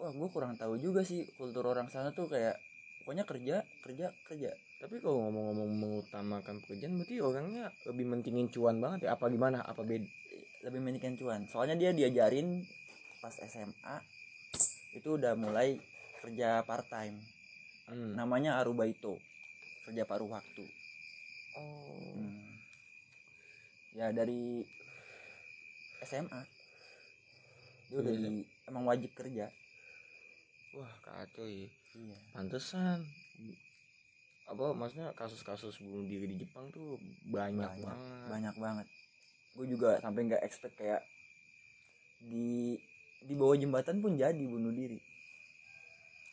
wah 0.00 0.12
gue 0.12 0.28
kurang 0.32 0.56
tahu 0.56 0.76
juga 0.80 1.04
sih 1.04 1.28
kultur 1.36 1.68
orang 1.68 1.88
sana 1.88 2.10
tuh 2.10 2.26
kayak 2.28 2.56
pokoknya 3.02 3.26
kerja 3.26 3.66
kerja 3.82 4.06
kerja. 4.30 4.50
Tapi 4.78 4.98
kalau 5.02 5.26
ngomong-ngomong 5.28 5.70
mengutamakan 5.78 6.62
pekerjaan 6.62 6.98
berarti 6.98 7.18
orangnya 7.22 7.70
lebih 7.86 8.06
mentingin 8.06 8.48
cuan 8.50 8.78
banget 8.78 9.10
ya 9.10 9.18
apa 9.18 9.26
gimana 9.30 9.62
apa 9.62 9.82
beda? 9.82 10.06
Lebih 10.62 10.80
menikah 10.80 11.10
cuan. 11.18 11.46
Soalnya 11.50 11.74
dia 11.74 11.90
diajarin 11.90 12.62
pas 13.18 13.34
SMA 13.34 13.96
itu 14.94 15.18
udah 15.18 15.34
mulai 15.34 15.78
kerja 16.22 16.62
part 16.62 16.86
time. 16.86 17.18
Hmm. 17.82 18.14
namanya 18.14 18.62
arubaito 18.62 19.18
kerja 19.84 20.06
paruh 20.06 20.30
waktu 20.30 20.64
oh 21.58 22.14
Hmm. 22.14 22.56
ya 23.92 24.14
dari 24.14 24.64
SMA 26.06 26.40
dia 27.90 27.98
udah 28.00 28.14
Iya, 28.16 28.22
di 28.32 28.46
emang 28.70 28.86
wajib 28.88 29.10
kerja 29.12 29.50
wah 30.72 30.94
kacau 31.04 31.44
ya 31.44 31.68
iya. 31.96 32.18
Pantesan. 32.32 33.04
Apa 34.48 34.76
maksudnya 34.76 35.14
kasus-kasus 35.16 35.80
bunuh 35.80 36.04
diri 36.04 36.28
di 36.28 36.44
Jepang 36.44 36.68
tuh 36.68 37.00
banyak, 37.24 37.62
banyak. 37.62 37.84
banget. 37.84 38.28
Banyak 38.28 38.56
banget. 38.58 38.86
Gue 39.52 39.66
juga 39.68 40.00
sampai 40.00 40.20
nggak 40.28 40.44
expect 40.44 40.76
kayak 40.80 41.02
di 42.22 42.76
di 43.22 43.34
bawah 43.38 43.54
jembatan 43.54 44.02
pun 44.02 44.18
jadi 44.18 44.44
bunuh 44.44 44.74
diri. 44.74 44.98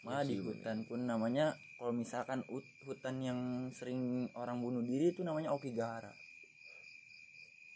Malah 0.04 0.24
Iya 0.24 0.32
di 0.32 0.36
hutan 0.40 0.78
pun 0.88 1.04
namanya 1.04 1.60
kalau 1.76 1.92
misalkan 1.92 2.44
ut- 2.48 2.76
hutan 2.88 3.20
yang 3.20 3.40
sering 3.76 4.32
orang 4.36 4.64
bunuh 4.64 4.84
diri 4.84 5.12
itu 5.12 5.22
namanya 5.24 5.52
Okigahara. 5.52 6.12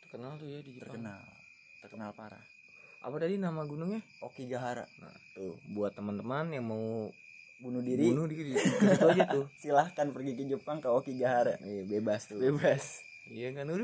Terkenal 0.07 0.39
tuh 0.39 0.47
ya 0.47 0.59
di 0.63 0.71
Jepang. 0.71 0.97
Terkenal. 0.97 1.23
Terkenal 1.83 2.09
parah. 2.15 2.43
Apa 3.03 3.15
tadi 3.19 3.35
nama 3.35 3.67
gunungnya? 3.67 3.99
Okigahara. 4.23 4.87
Nah 5.03 5.15
tuh 5.35 5.59
buat 5.67 5.91
teman-teman 5.91 6.47
yang 6.55 6.63
mau 6.63 7.11
bunuh 7.59 7.81
diri. 7.81 8.09
Bunuh 8.09 8.25
diri. 8.25 8.51
Ke 8.53 8.61
situ 8.61 9.05
aja 9.09 9.23
tuh 9.29 9.45
silahkan 9.57 10.07
pergi 10.09 10.31
ke 10.33 10.43
Jepang 10.47 10.77
ke 10.79 10.89
Okigahara. 10.89 11.57
Iya, 11.61 11.83
bebas 11.87 12.27
tuh. 12.27 12.39
Bebas. 12.39 13.03
Iya 13.23 13.55
kan 13.55 13.71
lu 13.71 13.79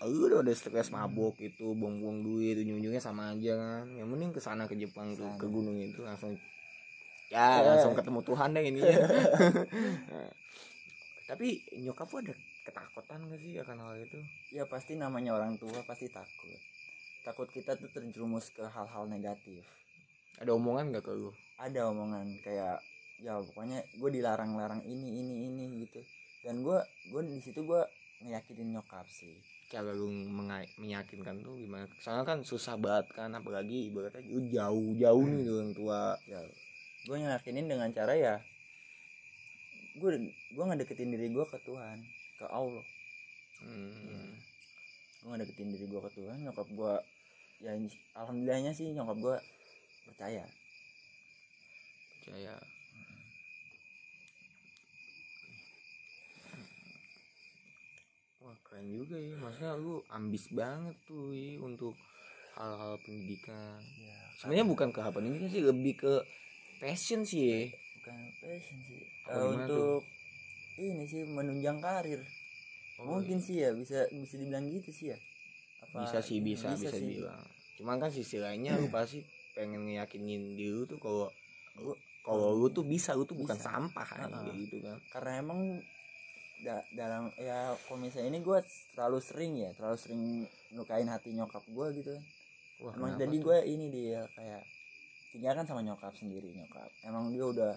lu 0.00 0.26
udah 0.32 0.54
stres 0.56 0.88
mabok 0.88 1.36
itu 1.44 1.76
buang-buang 1.76 2.24
duit 2.24 2.56
ujung-ujungnya 2.56 3.02
sama 3.04 3.36
aja 3.36 3.52
kan. 3.52 3.84
Yang 3.92 4.08
mending 4.08 4.32
ke 4.32 4.40
sana 4.40 4.64
ke 4.64 4.74
Jepang 4.74 5.12
tuh 5.12 5.28
ke 5.36 5.44
gunung 5.44 5.76
itu 5.76 6.00
langsung. 6.00 6.32
Ya 7.28 7.60
Eh. 7.60 7.68
langsung 7.68 7.92
ketemu 7.92 8.24
Tuhan 8.24 8.56
deh 8.56 8.64
ini. 8.64 8.80
Nah, 8.80 8.88
tapi 11.28 11.60
nyokap 11.76 12.08
lu 12.08 12.24
ada 12.24 12.34
ketakutan 12.64 13.20
gak 13.28 13.40
sih 13.44 13.60
akan 13.60 13.76
hal 13.76 13.94
itu? 14.00 14.18
Ya 14.56 14.64
pasti 14.64 14.96
namanya 14.96 15.36
orang 15.36 15.60
tua 15.60 15.84
pasti 15.84 16.08
takut. 16.08 16.56
Takut 17.20 17.48
kita 17.52 17.76
tuh 17.76 17.92
terjerumus 17.92 18.48
ke 18.48 18.64
hal-hal 18.64 19.04
negatif. 19.04 19.60
Ada 20.40 20.56
omongan 20.56 20.96
gak 20.96 21.04
ke 21.04 21.12
lu? 21.12 21.28
Ada 21.60 21.92
omongan 21.92 22.40
kayak 22.40 22.80
ya 23.18 23.42
pokoknya 23.42 23.82
gue 23.98 24.10
dilarang-larang 24.14 24.82
ini 24.86 25.08
ini 25.22 25.34
ini 25.50 25.64
gitu. 25.86 26.00
Dan 26.46 26.62
gue 26.62 26.78
gue 27.10 27.20
di 27.26 27.42
situ 27.42 27.60
gue 27.66 27.82
ngeyakinin 28.22 28.78
nyokap 28.78 29.06
sih. 29.10 29.34
Cara 29.68 29.92
lu 29.92 30.08
meyakinkan 30.80 31.44
tuh 31.44 31.58
gimana? 31.60 31.84
Soalnya 32.00 32.24
kan 32.24 32.38
susah 32.46 32.78
banget 32.78 33.12
kan 33.12 33.30
apalagi 33.34 33.90
ibaratnya 33.90 34.22
lu 34.26 34.48
jauh-jauh 34.48 35.24
nih 35.26 35.40
dari 35.44 35.52
orang 35.52 35.74
tua. 35.74 36.00
Ya 36.24 36.40
gue 37.08 37.16
ngeyakinin 37.16 37.66
dengan 37.70 37.88
cara 37.94 38.14
ya 38.14 38.34
gue 39.98 40.10
gue 40.30 40.64
ngedeketin 40.64 41.10
diri 41.10 41.32
gue 41.34 41.44
ke 41.46 41.58
Tuhan 41.66 41.98
ke 42.38 42.46
Allah. 42.46 42.86
Hmm. 43.58 44.38
gue 45.18 45.28
ngedeketin 45.34 45.74
diri 45.74 45.86
gue 45.90 45.98
ke 45.98 46.10
Tuhan 46.14 46.46
nyokap 46.46 46.68
gue 46.70 46.94
ya 47.58 47.74
alhamdulillahnya 48.14 48.70
sih 48.70 48.94
nyokap 48.94 49.18
gue 49.18 49.36
percaya. 50.06 50.46
Percaya 52.22 52.54
wah 58.44 58.58
keren 58.78 58.94
juga 58.94 59.18
ya. 59.18 59.34
Maksudnya 59.42 59.72
lu 59.74 59.94
ambis 60.06 60.44
banget 60.54 60.94
tuh 61.02 61.34
ya 61.34 61.58
untuk 61.58 61.98
hal-hal 62.54 62.94
pendidikan. 63.02 63.82
Ya 63.98 64.14
sebenarnya 64.38 64.66
bukan 64.70 64.88
ke 64.94 64.98
hal 65.02 65.10
pendidikan 65.10 65.50
sih 65.50 65.62
lebih 65.66 65.94
ke 65.98 66.14
passion 66.78 67.26
sih 67.26 67.42
ya. 67.42 67.60
Bukan 67.98 68.18
passion 68.38 68.78
sih. 68.86 69.02
Apa 69.26 69.50
gimana 69.50 69.66
untuk 69.66 70.02
ini 70.78 71.04
sih 71.10 71.26
menunjang 71.26 71.82
karir. 71.82 72.22
Oh, 73.02 73.18
mungkin 73.18 73.42
sih 73.42 73.66
ya 73.66 73.74
bisa 73.74 74.06
bisa 74.14 74.38
dibilang 74.38 74.70
gitu 74.70 74.94
sih 74.94 75.10
ya. 75.10 75.18
Apa- 75.82 76.06
bisa 76.06 76.18
sih 76.22 76.38
bisa 76.38 76.78
bisa, 76.78 76.94
sih. 76.94 77.18
bilang 77.18 77.42
cuman 77.78 78.02
kan 78.02 78.10
sisi 78.10 78.42
lainnya 78.42 78.74
lu 78.74 78.90
pasti 78.90 79.22
pengen 79.54 79.86
ngeyakinin 79.86 80.58
diri 80.58 80.74
lu 80.74 80.82
tuh 80.82 80.98
kalau 80.98 81.30
kalau 82.26 82.50
lu 82.58 82.66
tuh 82.74 82.82
bisa 82.82 83.14
lu 83.14 83.22
tuh 83.22 83.38
bukan 83.38 83.54
Bisa. 83.54 83.70
sampah 83.70 84.08
kan 84.10 84.28
kayak 84.34 84.56
gitu 84.66 84.82
kan. 84.82 84.98
Karena 85.06 85.32
emang 85.38 85.78
da- 86.58 86.86
dalam 86.90 87.30
ya 87.38 87.74
kalau 87.86 87.98
misalnya 88.02 88.28
ini 88.34 88.40
gue 88.42 88.58
terlalu 88.94 89.18
sering 89.22 89.52
ya 89.58 89.70
terlalu 89.78 89.98
sering 89.98 90.22
nukain 90.74 91.06
hati 91.06 91.30
nyokap 91.34 91.62
gue 91.66 91.86
gitu 92.02 92.10
kan. 92.18 92.24
Wah 92.78 92.92
emang 92.94 93.18
jadi 93.18 93.36
gue 93.38 93.58
ini 93.66 93.86
dia 93.90 94.26
kayak 94.38 94.62
tinggalkan 95.34 95.66
sama 95.66 95.82
nyokap 95.86 96.14
sendiri 96.18 96.50
nyokap. 96.54 96.90
Emang 97.06 97.30
dia 97.30 97.44
udah 97.46 97.72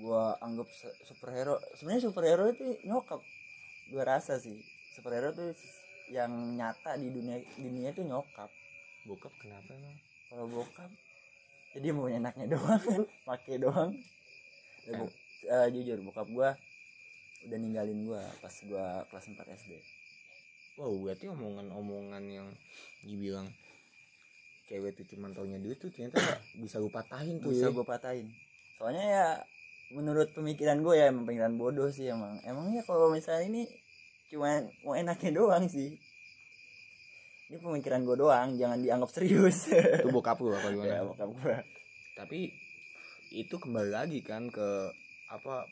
gue 0.00 0.22
anggap 0.40 0.68
superhero. 1.04 1.60
Sebenarnya 1.76 2.02
superhero 2.08 2.44
itu 2.48 2.80
nyokap 2.84 3.20
gue 3.92 4.02
rasa 4.02 4.40
sih. 4.40 4.56
Superhero 4.92 5.32
tuh 5.32 5.52
yang 6.12 6.32
nyata 6.56 6.96
di 6.96 7.08
dunia 7.12 7.40
dunia 7.60 7.92
itu 7.92 8.04
nyokap. 8.04 8.48
Bokap 9.04 9.32
kenapa 9.40 9.72
emang? 9.76 9.96
Kalau 10.32 10.46
bokap 10.48 10.90
jadi 11.72 11.88
mau 11.92 12.08
enaknya 12.08 12.56
doang 12.56 12.80
kan 12.80 13.02
pakai 13.28 13.56
doang. 13.60 13.92
Ya, 14.84 14.92
Kan. 14.92 15.08
bo- 15.08 15.16
eh, 15.48 15.66
jujur 15.72 15.98
bokap 16.04 16.28
gue 16.28 16.48
udah 17.48 17.58
ninggalin 17.58 18.06
gue 18.06 18.22
pas 18.38 18.54
gue 18.54 18.86
kelas 19.10 19.26
4 19.34 19.58
SD 19.58 19.72
Wow, 20.80 21.04
berarti 21.04 21.28
omongan-omongan 21.28 22.24
yang 22.32 22.48
dibilang 23.04 23.44
cewek 24.72 24.96
tuh 24.96 25.04
cuma 25.12 25.28
taunya 25.36 25.60
duit 25.60 25.76
tuh 25.76 25.92
ternyata 25.92 26.16
bisa 26.56 26.80
lu 26.80 26.88
patahin 26.88 27.44
tuh 27.44 27.52
bisa 27.52 27.68
ya. 27.68 27.76
gue 27.76 27.84
patahin. 27.84 28.28
Soalnya 28.80 29.04
ya 29.04 29.26
menurut 29.92 30.32
pemikiran 30.32 30.80
gue 30.80 30.96
ya 30.96 31.12
emang 31.12 31.28
pemikiran 31.28 31.60
bodoh 31.60 31.92
sih 31.92 32.08
emang. 32.08 32.40
Emangnya 32.48 32.80
kalau 32.88 33.12
misalnya 33.12 33.52
ini 33.52 33.62
cuma 34.32 34.64
mau 34.80 34.96
enaknya 34.96 35.36
doang 35.36 35.68
sih. 35.68 35.92
Ini 37.52 37.60
pemikiran 37.60 38.08
gue 38.08 38.16
doang 38.16 38.56
jangan 38.56 38.80
dianggap 38.80 39.12
serius. 39.12 39.68
Itu 39.68 40.08
bokap 40.08 40.40
lu 40.40 40.56
apa 40.56 40.72
gimana? 40.72 40.88
ya 40.96 41.00
bokap 41.04 41.28
gue 41.36 41.56
Tapi 42.16 42.48
itu 43.28 43.60
kembali 43.60 43.92
lagi 43.92 44.24
kan 44.24 44.48
ke 44.48 44.88
apa 45.28 45.68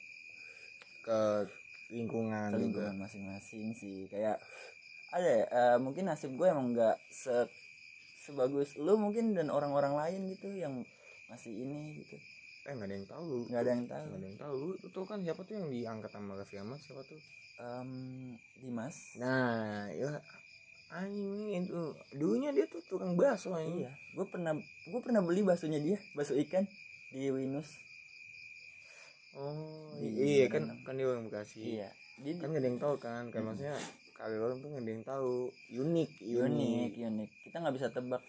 ke 1.01 1.49
lingkungan, 1.91 2.55
lingkungan 2.55 2.97
masing-masing 2.97 3.75
sih 3.75 4.07
kayak 4.07 4.39
ada 5.11 5.27
ya 5.27 5.45
eh, 5.51 5.79
mungkin 5.83 6.07
nasib 6.07 6.33
gue 6.39 6.47
emang 6.47 6.71
nggak 6.71 6.97
se 7.11 7.51
sebagus 8.23 8.79
lu 8.79 8.95
mungkin 8.95 9.35
dan 9.35 9.51
orang-orang 9.51 9.99
lain 9.99 10.21
gitu 10.31 10.55
yang 10.55 10.87
masih 11.27 11.51
ini 11.51 11.99
gitu 12.03 12.19
Eh 12.69 12.77
nggak 12.77 12.93
ada 12.93 12.97
yang 13.01 13.09
tahu. 13.09 13.31
nggak 13.49 13.63
ada 13.65 13.71
yang 13.73 13.87
tahu 13.89 14.05
Nggak 14.05 14.21
ada 14.21 14.29
yang 14.29 14.41
tahu. 14.41 14.59
Lu 14.77 14.89
tuh 14.93 15.05
kan 15.09 15.19
siapa 15.25 15.41
tuh 15.49 15.55
yang 15.57 15.69
diangkat 15.73 16.11
sama 16.13 16.37
Raffi 16.37 16.57
Ahmad 16.61 16.77
siapa 16.77 17.03
tuh? 17.09 17.17
Em, 17.57 17.91
Dimas 18.61 18.97
Nah, 19.17 19.89
ya 19.97 20.21
anjing 20.91 21.55
itu 21.65 21.81
dulunya 22.19 22.51
dia 22.51 22.67
tuh 22.69 22.83
tukang 22.85 23.17
bakso 23.17 23.55
anjing. 23.57 23.87
Iya, 23.87 23.93
gue 24.13 24.27
pernah 24.29 24.53
gue 24.61 25.01
pernah 25.01 25.23
beli 25.23 25.41
baksonya 25.41 25.81
dia, 25.81 25.99
bakso 26.13 26.35
ikan 26.37 26.67
di 27.15 27.31
Winus. 27.31 27.79
Oh, 29.41 29.97
Di 29.97 30.09
iya 30.37 30.47
kan 30.53 30.69
Bandung. 30.69 30.85
kan 30.85 30.95
dia 31.01 31.07
orang 31.09 31.25
Bekasi. 31.27 31.61
Iya, 31.81 31.89
dia 32.21 32.33
kan 32.37 32.53
gak 32.53 32.61
ada 32.61 32.69
yang 32.69 32.77
tahu 32.79 32.95
kan 33.01 33.23
kan 33.33 33.41
Mm. 33.41 33.47
maksudnya 33.49 33.77
kali 34.13 34.37
orang 34.37 34.59
tuh 34.61 34.69
gak 34.69 34.83
ada 34.85 34.91
yang 34.93 35.05
tahu 35.07 35.33
unik 35.73 36.11
unik, 36.21 36.91
unik. 37.01 37.31
Kita 37.49 37.57
nggak 37.59 37.75
bisa 37.75 37.89
tebak 37.89 38.23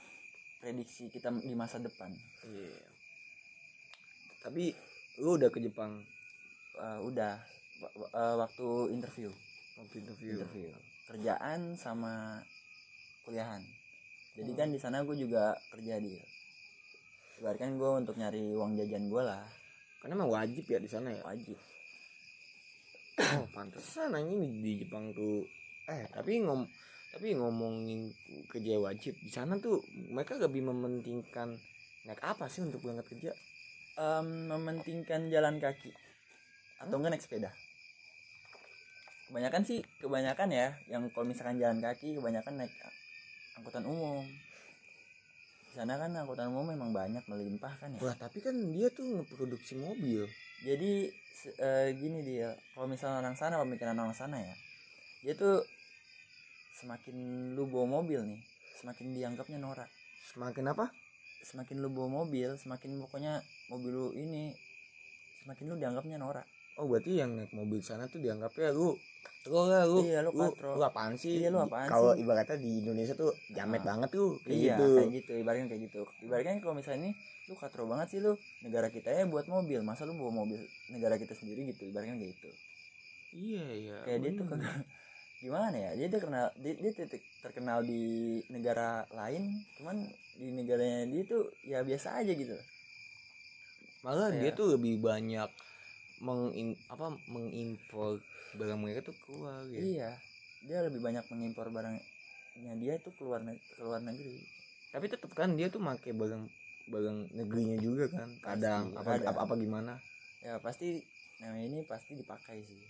prediksi 0.58 1.12
kita 1.12 1.28
di 1.36 1.52
masa 1.52 1.78
depan. 1.78 2.12
iya 2.48 2.80
tapi 4.42 4.74
lu 5.22 5.38
udah 5.38 5.50
ke 5.50 5.62
Jepang 5.62 6.02
Eh, 6.72 7.00
udah 7.04 7.36
wa- 7.78 8.12
eh, 8.16 8.36
waktu 8.40 8.96
interview, 8.96 9.28
waktu 9.76 10.02
interview 10.02 10.40
interview, 10.40 10.72
kerjaan 11.04 11.76
sama 11.76 12.40
kuliahan. 13.22 13.60
Jadi 14.34 14.50
Oh. 14.50 14.58
kan 14.58 14.68
di 14.72 14.80
sana 14.80 15.04
gue 15.04 15.14
juga 15.14 15.52
kerja 15.68 16.00
di. 16.00 16.16
Ibaratkan 17.38 17.76
gue 17.76 17.90
untuk 17.92 18.16
nyari 18.16 18.56
uang 18.56 18.80
jajan 18.80 19.12
gue 19.12 19.20
lah, 19.20 19.44
karena 20.02 20.18
emang 20.18 20.34
wajib 20.34 20.66
ya 20.66 20.82
di 20.82 20.90
sana 20.90 21.14
ya 21.14 21.22
wajib. 21.22 21.56
oh 23.22 23.46
pantesan 23.54 24.18
anjing 24.18 24.42
di, 24.42 24.50
di 24.66 24.72
Jepang 24.82 25.14
tuh. 25.14 25.46
Eh 25.86 26.10
tapi 26.10 26.42
ngom 26.42 26.66
tapi 27.14 27.38
ngomongin 27.38 28.10
kerja 28.50 28.82
wajib 28.82 29.14
di 29.22 29.30
sana 29.30 29.62
tuh 29.62 29.84
mereka 30.10 30.42
lebih 30.42 30.66
mementingkan 30.66 31.54
naik 32.10 32.22
apa 32.26 32.50
sih 32.50 32.66
untuk 32.66 32.82
berangkat 32.82 33.14
kerja? 33.14 33.32
Em, 34.02 34.50
mementingkan 34.50 35.30
jalan 35.30 35.62
kaki. 35.62 35.94
Atau 36.82 36.98
enggak 36.98 37.14
naik 37.14 37.24
sepeda? 37.24 37.52
Kebanyakan 39.30 39.62
sih 39.64 39.80
kebanyakan 40.02 40.50
ya 40.50 40.68
yang 40.90 41.06
kalau 41.14 41.30
misalkan 41.30 41.62
jalan 41.62 41.78
kaki 41.78 42.18
kebanyakan 42.18 42.66
naik 42.66 42.74
angkutan 43.56 43.86
umum 43.86 44.26
di 45.72 45.80
sana 45.80 45.96
kan 45.96 46.12
angkutan 46.12 46.52
umum 46.52 46.68
memang 46.68 46.92
banyak 46.92 47.24
melimpah 47.32 47.72
kan 47.80 47.96
ya. 47.96 48.04
Wah 48.04 48.16
tapi 48.20 48.44
kan 48.44 48.52
dia 48.76 48.92
tuh 48.92 49.08
ngeproduksi 49.08 49.80
mobil. 49.80 50.28
Jadi 50.68 51.08
eh, 51.64 51.96
gini 51.96 52.20
dia 52.28 52.60
kalau 52.76 52.92
misalnya 52.92 53.24
orang 53.24 53.40
sana 53.40 53.56
pemikiran 53.64 53.96
orang 53.96 54.12
sana 54.12 54.36
ya 54.36 54.56
dia 55.24 55.34
tuh 55.40 55.64
semakin 56.84 57.16
lu 57.56 57.72
bawa 57.72 58.04
mobil 58.04 58.20
nih 58.20 58.42
semakin 58.84 59.16
dianggapnya 59.16 59.64
norak. 59.64 59.88
Semakin 60.36 60.76
apa? 60.76 60.92
Semakin 61.48 61.80
lu 61.80 61.88
bawa 61.88 62.28
mobil 62.28 62.52
semakin 62.60 63.00
pokoknya 63.08 63.40
mobil 63.72 63.92
lu 63.96 64.08
ini 64.12 64.52
semakin 65.48 65.64
lu 65.72 65.76
dianggapnya 65.80 66.20
norak. 66.20 66.44
Oh 66.76 66.84
berarti 66.84 67.16
yang 67.16 67.40
naik 67.40 67.56
mobil 67.56 67.80
sana 67.80 68.12
tuh 68.12 68.20
dianggapnya 68.20 68.76
lu 68.76 69.00
Lu, 69.50 69.58
lu, 69.66 70.06
Iya, 70.06 70.22
lu 70.22 70.30
lu, 70.38 70.46
katro. 70.54 70.78
lu 70.78 70.84
apaan 70.86 71.14
sih? 71.18 71.42
Iya, 71.42 71.50
lu 71.50 71.58
apaan 71.66 71.90
Kalau 71.90 72.14
sih? 72.14 72.22
ibaratnya 72.22 72.58
di 72.62 72.70
Indonesia 72.78 73.14
tuh 73.18 73.34
jamet 73.50 73.82
Ah. 73.82 73.86
banget 73.90 74.10
tuh 74.14 74.28
kayak 74.46 74.54
iya 74.54 74.76
gitu. 74.78 74.86
kayak 74.94 75.10
gitu 75.18 75.32
ibaratnya 75.42 75.66
kayak 75.66 75.82
gitu 75.90 76.02
ibaratnya 76.22 76.54
kalau 76.62 76.76
misalnya 76.78 77.00
ini 77.10 77.12
lu 77.50 77.54
katro 77.58 77.84
banget 77.90 78.08
sih 78.14 78.20
lu 78.22 78.38
negara 78.62 78.88
kita 78.94 79.10
ya 79.10 79.26
buat 79.26 79.50
mobil 79.50 79.82
masa 79.82 80.06
lu 80.06 80.14
bawa 80.14 80.46
mobil 80.46 80.62
negara 80.94 81.18
kita 81.18 81.34
sendiri 81.34 81.74
gitu 81.74 81.90
ibaratnya 81.90 82.16
kayak 82.22 82.32
gitu 82.38 82.50
Iya, 83.34 83.64
iya. 83.82 83.96
kayak 84.06 84.20
dia 84.22 84.32
tuh 84.38 84.46
bener. 84.46 84.62
kagak 84.62 84.86
gimana 85.42 85.74
ya 85.74 85.92
dia 85.98 86.08
terkenal 86.14 86.46
dia, 86.62 86.74
dia 86.78 86.92
titik 86.94 87.24
terkenal 87.42 87.80
di 87.82 88.02
negara 88.54 89.10
lain 89.10 89.42
cuman 89.82 90.06
di 90.38 90.48
negaranya 90.54 91.10
dia 91.10 91.24
tuh 91.26 91.50
ya 91.66 91.82
biasa 91.82 92.22
aja 92.22 92.30
gitu 92.38 92.54
malah 94.06 94.30
dia 94.38 94.54
tuh 94.54 94.78
lebih 94.78 95.02
banyak 95.02 95.50
mengin 96.22 96.78
apa 96.94 97.18
mengimpor 97.26 98.22
barang 98.54 98.80
mereka 98.80 99.00
tuh 99.04 99.16
keluar 99.24 99.64
ya. 99.68 99.80
iya 99.80 100.10
dia 100.62 100.84
lebih 100.86 101.02
banyak 101.02 101.26
mengimpor 101.32 101.72
barangnya 101.72 102.74
dia 102.78 103.00
tuh 103.00 103.14
keluar 103.16 103.42
keluar 103.76 104.00
negeri 104.00 104.38
Tapi 104.92 105.08
tetap 105.08 105.32
kan 105.32 105.56
dia 105.56 105.72
tuh 105.72 105.80
make 105.80 106.12
barang 106.12 106.44
barang 106.92 107.18
negerinya 107.32 107.80
juga 107.80 108.12
kan. 108.12 108.28
Kadang 108.44 108.92
Pasti, 108.92 109.00
apa, 109.00 109.12
ada. 109.16 109.26
apa 109.32 109.40
apa 109.48 109.54
gimana. 109.56 109.94
ya 110.42 110.58
pasti 110.60 111.00
namanya 111.40 111.64
ini 111.64 111.80
pasti 111.86 112.12
dipakai 112.18 112.60
sih 112.66 112.82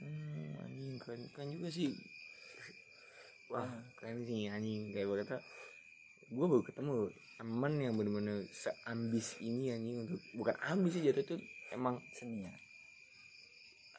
Hmm, 0.00 0.56
anjing 0.64 0.96
keren, 0.96 1.20
keren 1.36 1.50
juga 1.52 1.68
sih. 1.68 1.92
Wah, 3.52 3.68
Hmm. 3.68 3.84
keren 4.00 4.24
sih 4.24 4.48
anjing 4.48 4.94
kayak 4.94 5.08
berkata 5.10 5.36
gue 6.30 6.46
baru 6.46 6.62
ketemu 6.62 6.94
temen 7.36 7.72
yang 7.76 7.94
bener-bener 7.98 8.46
seambis 8.54 9.36
ini 9.42 9.74
anjing 9.74 9.96
untuk 10.06 10.20
bukan 10.32 10.56
ambis 10.62 10.94
sih 10.96 11.02
jatuh 11.02 11.24
tuh 11.26 11.40
emang 11.74 11.98
seni 12.14 12.46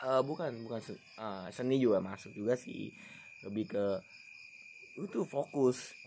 eh, 0.05 0.22
bukan 0.25 0.51
bukan 0.65 0.79
eh, 1.20 1.46
seni 1.53 1.75
juga 1.77 2.00
masuk 2.01 2.31
juga 2.34 2.53
sih 2.58 2.91
lebih 3.46 3.65
ke 3.74 3.86
tuh 5.13 5.25
fokus 5.25 5.98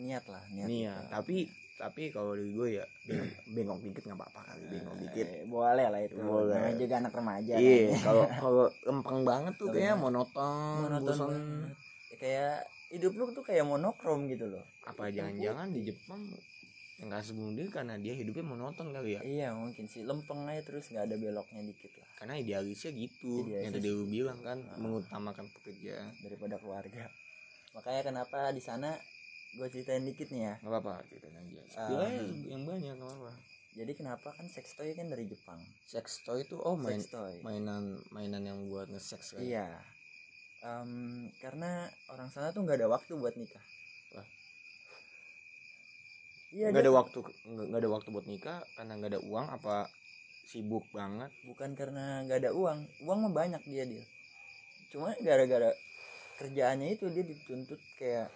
niat 0.00 0.24
lah 0.30 0.42
niat 0.54 0.70
ya 0.70 0.92
kita. 0.94 1.10
tapi 1.10 1.36
tapi 1.80 2.02
kalau 2.12 2.36
dari 2.36 2.52
gue 2.52 2.68
ya 2.76 2.84
bengok, 3.08 3.28
bengok 3.48 3.78
dikit 3.80 4.02
nggak 4.04 4.18
apa-apa 4.20 4.40
kali 4.52 4.64
dikit 5.00 5.26
Eh, 5.26 5.44
boleh 5.48 5.86
lah 5.88 6.00
itu 6.04 6.16
Boleh. 6.20 6.52
namanya 6.60 6.76
juga 6.76 6.94
anak 7.00 7.12
remaja 7.16 7.52
iya 7.56 7.96
kalau 8.04 8.24
kalau 8.42 8.64
lempeng 8.84 9.20
banget 9.24 9.54
tuh 9.56 9.68
banget. 9.72 9.96
monoton, 9.96 10.76
monoton 10.76 11.16
bosan. 11.16 11.40
Ya, 12.10 12.16
kayak 12.20 12.54
hidup 12.90 13.12
lu 13.16 13.24
tuh 13.32 13.44
kayak 13.48 13.64
monokrom 13.64 14.20
gitu 14.28 14.46
loh 14.50 14.64
apa 14.84 15.08
jangan-jangan 15.14 15.68
di 15.72 15.80
Jepang 15.88 16.20
nggak 17.00 17.22
sebelum 17.24 17.56
dia 17.56 17.64
karena 17.66 17.96
dia 17.96 18.12
hidupnya 18.12 18.44
monoton 18.44 18.92
kali 18.92 19.16
ya. 19.16 19.20
Iya 19.24 19.48
mungkin 19.52 19.88
sih. 19.88 20.04
Lempeng 20.04 20.44
aja 20.44 20.60
terus 20.60 20.88
nggak 20.88 21.08
ada 21.08 21.16
beloknya 21.16 21.64
dikit 21.64 21.92
lah. 21.96 22.08
Karena 22.20 22.34
idealisnya 22.36 22.90
gitu 22.92 23.48
Idealis. 23.48 23.64
yang 23.64 23.72
tadi 23.72 23.88
lu 23.88 24.04
bilang 24.04 24.38
kan 24.40 24.58
Ah. 24.60 24.76
mengutamakan 24.76 25.46
pekerjaan 25.50 26.12
daripada 26.20 26.60
keluarga. 26.60 27.08
Makanya 27.72 28.02
kenapa 28.04 28.52
di 28.52 28.60
sana 28.60 28.92
gue 29.50 29.66
ceritain 29.66 30.04
dikit 30.04 30.28
nih 30.28 30.42
ya. 30.44 30.54
Nggak 30.60 30.72
apa-apa 30.76 30.94
ceritain 31.08 31.36
aja. 31.36 31.62
Bilangnya 31.88 32.22
yang 32.46 32.62
banyak 32.62 32.92
nggak 32.94 33.08
apa-apa. 33.08 33.32
Jadi 33.70 33.92
kenapa? 33.94 34.28
Kan 34.34 34.46
sex 34.46 34.74
toy 34.74 34.90
kan 34.92 35.06
dari 35.06 35.24
Jepang. 35.24 35.62
Sex 35.86 36.20
toy 36.20 36.42
itu 36.42 36.58
oh 36.58 36.74
main 36.74 37.00
toy 37.00 37.38
mainan 37.40 37.96
mainan 38.10 38.42
yang 38.42 38.58
buat 38.66 38.90
nge-sex 38.90 39.34
kan? 39.34 39.40
Iya. 39.40 39.68
Em, 40.60 40.90
karena 41.40 41.88
orang 42.10 42.28
sana 42.28 42.52
tuh 42.52 42.60
nggak 42.60 42.76
ada 42.76 42.90
waktu 42.90 43.16
buat 43.16 43.32
nikah. 43.32 43.62
Iya 46.50 46.66
nggak 46.70 46.82
dia- 46.82 46.90
ada 46.90 46.98
waktu 46.98 47.18
nggak 47.46 47.80
ada 47.82 47.90
waktu 47.90 48.08
buat 48.10 48.26
nikah 48.26 48.58
karena 48.74 48.92
nggak 48.98 49.10
ada 49.16 49.20
uang 49.22 49.46
apa 49.50 49.76
sibuk 50.46 50.84
banget? 50.90 51.30
Bukan 51.46 51.78
karena 51.78 52.26
nggak 52.26 52.38
ada 52.42 52.50
uang. 52.50 52.78
Uang 53.06 53.18
mah 53.28 53.32
banyak 53.32 53.62
dia 53.66 53.84
dia 53.86 54.04
cuma 54.90 55.14
gara-gara 55.22 55.70
kerjaannya 56.42 56.98
itu 56.98 57.06
dia 57.14 57.22
dituntut 57.22 57.78
kayak 57.94 58.26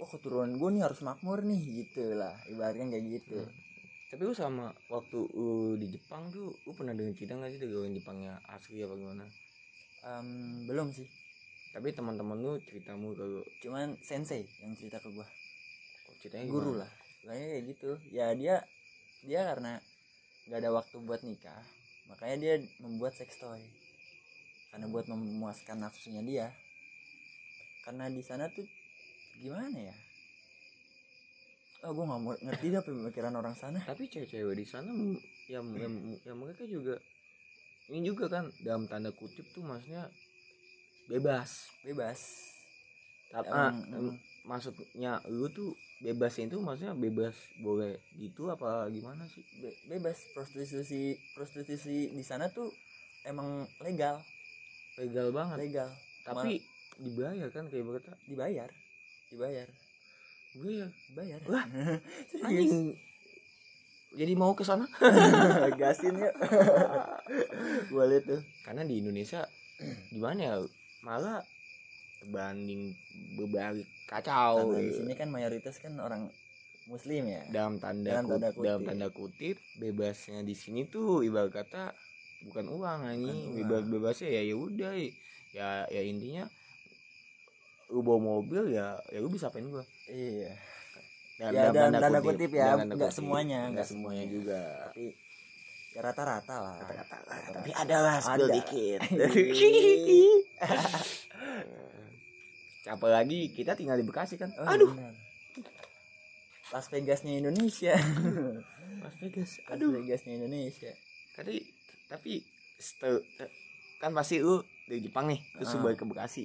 oh 0.00 0.08
keturunan 0.08 0.56
gue 0.56 0.68
nih 0.72 0.82
harus 0.88 1.04
makmur 1.04 1.44
nih 1.44 1.84
gitu 1.84 2.16
lah. 2.16 2.32
Ibaratnya 2.48 2.88
kayak 2.92 3.06
gitu. 3.20 3.38
Hmm. 3.44 3.52
tapi 4.06 4.22
lu 4.22 4.32
sama 4.32 4.70
waktu 4.88 5.18
lu 5.34 5.74
di 5.76 5.90
Jepang 5.92 6.30
tuh 6.30 6.54
lu 6.64 6.72
pernah 6.72 6.94
dengar 6.94 7.12
cerita 7.12 7.36
nggak 7.36 7.50
sih 7.52 7.60
dari 7.60 7.74
orang 7.74 7.92
Jepangnya 7.92 8.34
asli 8.48 8.80
apa 8.80 8.94
gimana? 8.96 9.24
Em, 10.06 10.28
belum 10.64 10.88
sih. 10.94 11.04
Tapi 11.74 11.92
teman-teman 11.92 12.38
lu 12.40 12.56
ceritamu 12.64 13.12
kalau 13.12 13.44
cuman 13.60 13.98
sensei 14.00 14.48
yang 14.64 14.72
cerita 14.72 14.96
ke 15.02 15.12
gue 15.12 15.26
oh, 16.08 16.14
ceritanya 16.22 16.46
guru 16.48 16.72
gimana? 16.72 16.86
lah 16.86 16.92
kayaknya 17.26 17.48
kayak 17.50 17.64
gitu. 17.74 17.90
Ya 18.14 18.26
dia 18.32 18.56
dia 19.26 19.40
karena 19.42 19.82
nggak 20.46 20.58
ada 20.62 20.70
waktu 20.70 20.96
buat 21.02 21.26
nikah 21.26 21.62
makanya 22.06 22.36
dia 22.38 22.54
membuat 22.78 23.18
sex 23.18 23.36
toy. 23.42 23.62
Karena 24.70 24.86
buat 24.86 25.06
memuaskan 25.10 25.82
nafsunya 25.82 26.22
dia. 26.22 26.46
Karena 27.82 28.10
di 28.10 28.22
sana 28.22 28.46
tuh 28.50 28.66
gimana 29.42 29.74
ya? 29.74 29.96
Oh 31.86 31.92
gue 31.94 32.04
nggak 32.06 32.20
mau 32.22 32.34
ngerti 32.34 32.66
dah 32.72 32.82
pemikiran 32.82 33.34
orang 33.34 33.54
sana. 33.58 33.78
Tapi 33.82 34.10
cewek-cewek 34.10 34.56
di 34.56 34.66
sana 34.66 34.90
yang, 35.46 35.66
yang 35.76 35.94
yang 36.26 36.36
mereka 36.38 36.66
juga 36.66 36.98
ini 37.86 38.02
juga 38.02 38.26
kan 38.26 38.50
dalam 38.58 38.90
tanda 38.90 39.14
kutip 39.14 39.46
tuh 39.54 39.62
maksudnya 39.62 40.10
bebas. 41.06 41.70
Bebas. 41.86 42.20
Tapi 43.30 43.46
Emang, 43.46 43.74
ah, 43.86 43.94
emang. 43.94 44.16
Maksudnya 44.46 45.18
lu 45.26 45.50
tuh 45.50 45.74
bebasnya 45.98 46.48
itu 46.54 46.58
maksudnya 46.62 46.94
bebas 46.94 47.34
boleh 47.58 47.98
gitu 48.16 48.48
apa 48.48 48.86
gimana 48.88 49.26
sih? 49.26 49.42
Be- 49.58 49.76
bebas. 49.90 50.22
Prostitusi 50.32 51.18
prostitusi 51.34 52.14
di 52.14 52.24
sana 52.24 52.48
tuh 52.48 52.70
emang 53.26 53.66
legal. 53.82 54.22
Legal 54.96 55.34
banget. 55.34 55.58
Legal. 55.60 55.90
Tapi 56.24 56.62
dibayar 56.96 57.50
kan 57.52 57.68
kayak 57.68 57.84
berkata 57.84 58.16
dibayar. 58.24 58.70
Dibayar. 59.28 59.68
Gue 60.56 60.72
ya. 60.80 60.88
Dibayar. 61.12 61.40
Wah, 61.50 61.66
anjing. 62.46 62.96
Jadi 64.16 64.32
mau 64.32 64.56
ke 64.56 64.64
sana? 64.64 64.88
Gasin 65.80 66.16
yuk. 66.16 66.34
Boleh 67.92 68.24
tuh. 68.24 68.40
Karena 68.64 68.86
di 68.86 69.04
Indonesia 69.04 69.44
gimana 70.14 70.40
ya 70.40 70.54
malah 71.04 71.44
banding 72.32 72.96
berbalik 73.36 73.84
kacau. 74.06 74.64
Karena 74.64 74.80
di 74.80 74.90
sini 74.92 75.12
kan 75.12 75.28
mayoritas 75.28 75.76
kan 75.76 75.92
orang 75.96 76.28
muslim 76.84 77.26
ya? 77.26 77.40
Dalam 77.48 77.76
tanda, 77.76 78.12
Dalam 78.12 78.24
kut- 78.24 78.32
tanda 78.32 78.48
kutip. 78.50 78.64
dalam 78.64 78.82
tanda 78.82 79.06
kutip 79.10 79.56
bebasnya 79.76 80.40
di 80.40 80.52
sini 80.52 80.84
tuh 80.84 81.20
ibarat 81.20 81.52
kata 81.52 81.92
bukan 82.42 82.64
uang 82.68 82.98
uang. 83.02 83.54
bebas 83.56 83.82
bebasnya 83.84 84.28
ya 84.30 84.40
ya 84.44 84.54
udah 84.54 84.92
ya 85.50 85.68
ya 85.86 86.00
intinya 86.00 86.44
lu 87.88 88.00
bawa 88.00 88.18
mobil 88.20 88.68
ya 88.68 88.96
ya 89.06 89.18
lu 89.18 89.26
bisa 89.26 89.46
apain 89.46 89.66
gua. 89.66 89.82
Iya. 90.06 90.54
Dalam- 91.36 91.52
Ya, 91.52 91.68
dalam 91.68 91.92
tanda 91.92 92.08
kutip, 92.16 92.24
kutip 92.40 92.50
ya, 92.52 92.64
tanda 92.72 92.84
nggak 92.88 92.96
kutip. 93.04 93.14
semuanya, 93.14 93.60
nggak 93.68 93.86
semuanya 93.86 94.24
juga. 94.24 94.60
Tapi 94.88 95.04
ya 95.92 96.00
rata-rata 96.02 96.54
lah. 96.56 96.76
Kata-kata 96.78 97.16
lah. 97.20 97.38
Tapi 97.52 97.70
ada 97.72 97.96
lah 97.98 98.16
spill 98.20 98.46
Ada. 102.96 102.98
dikit 102.98 102.98
Ih. 102.98 102.98
apa 102.98 103.06
lagi 103.12 103.40
kita 103.52 103.72
tinggal 103.72 103.96
di 103.96 104.04
Bekasi 104.04 104.34
kan 104.34 104.50
Oh, 104.54 104.64
aduh 104.64 104.90
benar. 104.90 105.12
Las 106.66 106.86
Vegasnya 106.88 107.32
Indonesia 107.36 107.94
Las 109.04 109.14
Vegas 109.16 109.60
Las 109.60 109.70
aduh 109.70 109.94
Vegasnya 109.94 110.32
Indonesia 110.34 110.92
tapi 111.32 111.62
tapi 112.06 112.40
setel, 112.74 113.20
kan 113.96 114.10
pasti 114.10 114.38
lu 114.38 114.58
dari 114.84 115.00
Jepang 115.00 115.26
nih 115.26 115.40
terus 115.52 115.70
lu 115.70 115.78
Ah. 115.78 115.84
balik 115.84 116.00
ke 116.00 116.06
Bekasi 116.06 116.44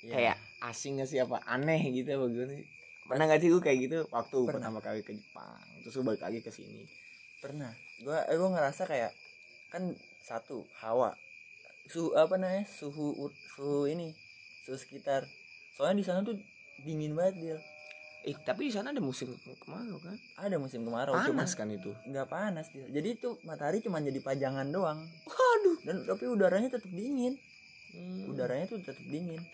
Iya. 0.00 0.12
kayak 0.12 0.36
asing 0.64 0.98
gak 0.98 1.08
sih 1.08 1.16
apa 1.16 1.40
aneh 1.44 1.80
gitu 1.90 2.08
apa 2.10 2.24
gimana 2.26 2.52
sih 2.52 2.66
pernah 3.04 3.24
gak 3.26 3.40
sih 3.40 3.48
lu 3.48 3.58
kayak 3.58 3.78
gitu 3.80 3.98
waktu 4.10 4.36
Pernah. 4.38 4.48
pertama 4.50 4.78
kali 4.80 5.00
ke 5.00 5.12
Jepang 5.12 5.60
terus 5.80 5.94
lu 5.94 6.02
balik 6.02 6.20
lagi 6.20 6.40
ke 6.40 6.50
sini 6.50 6.84
pernah 7.38 7.72
gua 8.00 8.24
eh, 8.24 8.34
gua 8.34 8.48
ngerasa 8.50 8.84
kayak 8.84 9.12
kan 9.68 9.92
satu 10.20 10.64
hawa 10.78 11.16
suhu 11.86 12.12
apa 12.12 12.36
namanya 12.36 12.64
suhu 12.66 13.16
suhu 13.50 13.84
ini 13.84 14.12
suhu 14.62 14.74
sekitar 14.74 15.24
soalnya 15.74 15.96
di 16.00 16.06
sana 16.06 16.22
tuh 16.22 16.38
dingin 16.86 17.14
banget 17.18 17.34
dia 17.38 17.56
eh 18.24 18.32
tapi 18.40 18.70
di 18.70 18.72
sana 18.72 18.88
ada 18.88 19.04
musim 19.04 19.36
kemarau 19.36 20.00
kan? 20.00 20.16
Ada 20.40 20.56
musim 20.56 20.80
kemarau 20.80 21.12
panas 21.12 21.52
kan 21.52 21.68
itu? 21.68 21.92
Nggak 22.08 22.26
panas 22.32 22.72
dia 22.72 22.88
jadi 22.88 23.20
itu 23.20 23.36
matahari 23.44 23.84
cuma 23.84 24.00
jadi 24.00 24.16
pajangan 24.16 24.64
doang. 24.72 25.04
Waduh. 25.28 25.76
Dan 25.84 26.08
tapi 26.08 26.24
udaranya 26.32 26.72
tetap 26.72 26.88
dingin. 26.88 27.36
Hmm. 27.94 28.32
udaranya 28.32 28.66
tuh 28.66 28.80
tetap 28.80 29.04
dingin. 29.06 29.44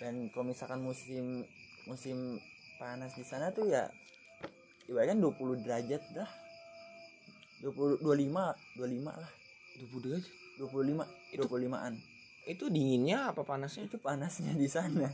Dan 0.00 0.32
kalau 0.32 0.48
misalkan 0.48 0.80
musim 0.80 1.44
musim 1.84 2.40
panas 2.80 3.12
di 3.14 3.22
sana 3.22 3.52
tuh 3.52 3.68
ya 3.68 3.92
ibaratnya 4.88 5.20
20 5.20 5.60
derajat 5.60 6.02
dah. 6.16 6.30
20 7.60 8.00
25 8.00 8.80
25 8.80 9.12
lah. 9.12 9.32
Duh, 9.76 9.88
derajat? 9.92 10.24
25 10.56 11.04
25an 11.36 12.13
itu 12.44 12.68
dinginnya 12.68 13.32
apa 13.32 13.40
panasnya? 13.44 13.88
Itu 13.88 13.96
panasnya 14.00 14.52
di 14.52 14.68
sana. 14.68 15.08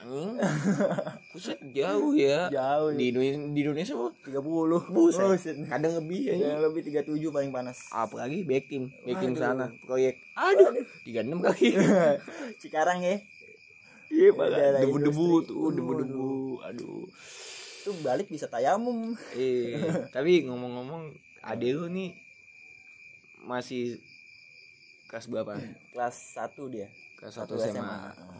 Anjing. 0.00 0.40
Buset 1.32 1.60
jauh 1.76 2.12
ya. 2.16 2.48
Jauh. 2.48 2.96
Di 2.96 3.12
Indonesia 3.12 3.40
di 3.52 3.60
Indonesia 3.60 3.94
tiga 4.24 4.40
puluh. 4.40 4.80
Buset 4.88 5.56
kadang 5.68 6.00
lebih 6.00 6.32
ya. 6.32 6.34
Yang 6.36 6.60
lebih 6.68 6.80
tiga 6.88 7.00
tujuh 7.04 7.28
paling 7.28 7.52
panas. 7.52 7.88
Apalagi 7.92 8.44
back 8.48 8.64
team 8.72 8.88
back 9.04 9.20
team 9.20 9.36
sana 9.36 9.68
proyek. 9.84 10.20
Aduh. 10.36 10.84
Tiga 11.04 11.20
enam 11.20 11.44
kaki 11.44 11.76
Cikarang 12.60 13.04
ya. 13.04 13.20
Iya 14.10 14.34
Daerah 14.34 14.80
debu 14.82 14.98
debu 14.98 15.28
tuh 15.46 15.68
debu 15.70 15.92
debu 16.02 16.28
aduh. 16.64 17.04
Tuh 17.84 17.94
balik 18.00 18.32
bisa 18.32 18.48
tayamum. 18.48 19.16
Eh 19.36 20.08
tapi 20.12 20.48
ngomong-ngomong 20.48 21.12
adek 21.44 21.76
lu 21.76 21.86
nih 21.92 22.16
masih 23.44 24.00
kelas 25.10 25.26
berapa? 25.26 25.58
Kelas 25.90 26.14
satu 26.32 26.70
dia. 26.70 26.86
Kelas 27.18 27.34
Satu 27.34 27.58
satu 27.58 27.66
SMA, 27.66 27.82
SMA. 28.14 28.38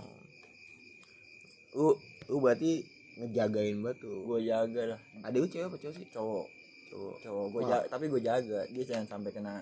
lu 1.73 1.89
lu 2.27 2.37
berarti 2.39 2.87
ngejagain 3.17 3.77
banget 3.79 3.99
tuh. 4.01 4.17
Gue 4.25 4.39
jaga 4.43 4.83
lah 4.95 5.01
adek 5.21 5.39
lu 5.41 5.49
cewek 5.49 5.67
apa 5.67 5.77
cowok 5.77 5.95
sih? 5.95 6.07
Cowok. 6.09 6.47
Cowok. 6.89 7.15
Cowok. 7.21 7.47
Gue 7.51 7.63
jaga 7.67 7.87
tapi 7.87 8.05
gue 8.07 8.21
jaga. 8.21 8.61
Dia 8.71 8.85
jangan 8.87 9.07
sampai 9.09 9.31
kena 9.31 9.55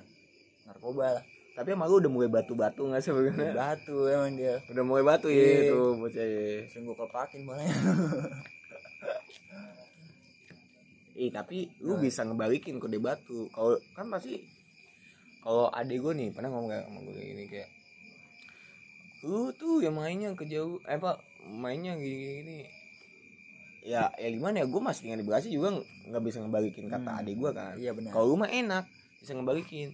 narkoba 0.64 1.16
lah. 1.16 1.24
Tapi 1.52 1.74
emang 1.74 1.90
lu 1.90 1.98
udah 1.98 2.12
mulai 2.12 2.30
batu-batu 2.30 2.86
nggak 2.86 3.00
sih 3.00 3.10
sebenarnya 3.10 3.50
batu 3.52 3.96
emang 4.06 4.32
dia. 4.36 4.54
Udah 4.70 4.84
mulai 4.84 5.02
batu 5.02 5.26
ya 5.26 5.44
itu 5.66 5.80
bocah 5.96 6.22
ya. 6.22 6.46
langsung 6.62 6.82
gue 6.86 6.94
kelepakin 6.94 7.40
bolanya 7.42 7.74
Eh 11.18 11.28
tapi 11.34 11.66
lu 11.82 11.98
Nah. 11.98 12.00
bisa 12.00 12.22
ngebalikin 12.22 12.78
kode 12.78 13.02
batu. 13.02 13.50
Kalau 13.50 13.74
kan 13.90 14.06
pasti 14.06 14.38
kalau 15.48 15.72
adek 15.72 15.96
gue 15.98 16.12
nih 16.14 16.28
pernah 16.28 16.52
ngomong 16.52 16.68
kayak 16.68 16.84
sama 16.84 17.00
gue 17.00 17.14
kayak 17.14 17.28
gini 17.30 17.44
kayak 17.48 17.68
lu 19.18 19.48
tuh 19.50 19.80
yang 19.80 19.96
mainnya 19.96 20.30
ke 20.30 20.44
jauh 20.44 20.76
eh 20.84 20.94
apa 20.94 21.16
mainnya 21.42 21.96
gini 21.96 22.16
gini. 22.36 22.58
Ya 23.80 24.12
ya 24.14 24.28
gimana 24.28 24.60
ya 24.60 24.66
gue 24.68 24.76
masih 24.78 25.00
tinggal 25.02 25.18
di 25.18 25.26
Bekasi 25.26 25.48
juga 25.48 25.72
ng- 25.72 25.86
nggak 26.06 26.22
bisa 26.22 26.38
ngebalikin 26.38 26.86
kata 26.86 27.08
Hmm. 27.08 27.20
adek 27.24 27.34
gue 27.34 27.50
kan. 27.50 27.72
Iya 27.74 27.96
benar. 27.96 28.12
Kalau 28.12 28.28
lu 28.28 28.36
mah 28.36 28.46
enak 28.46 28.84
bisa 29.18 29.32
ngebalikin. 29.32 29.88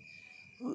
Lu, 0.58 0.74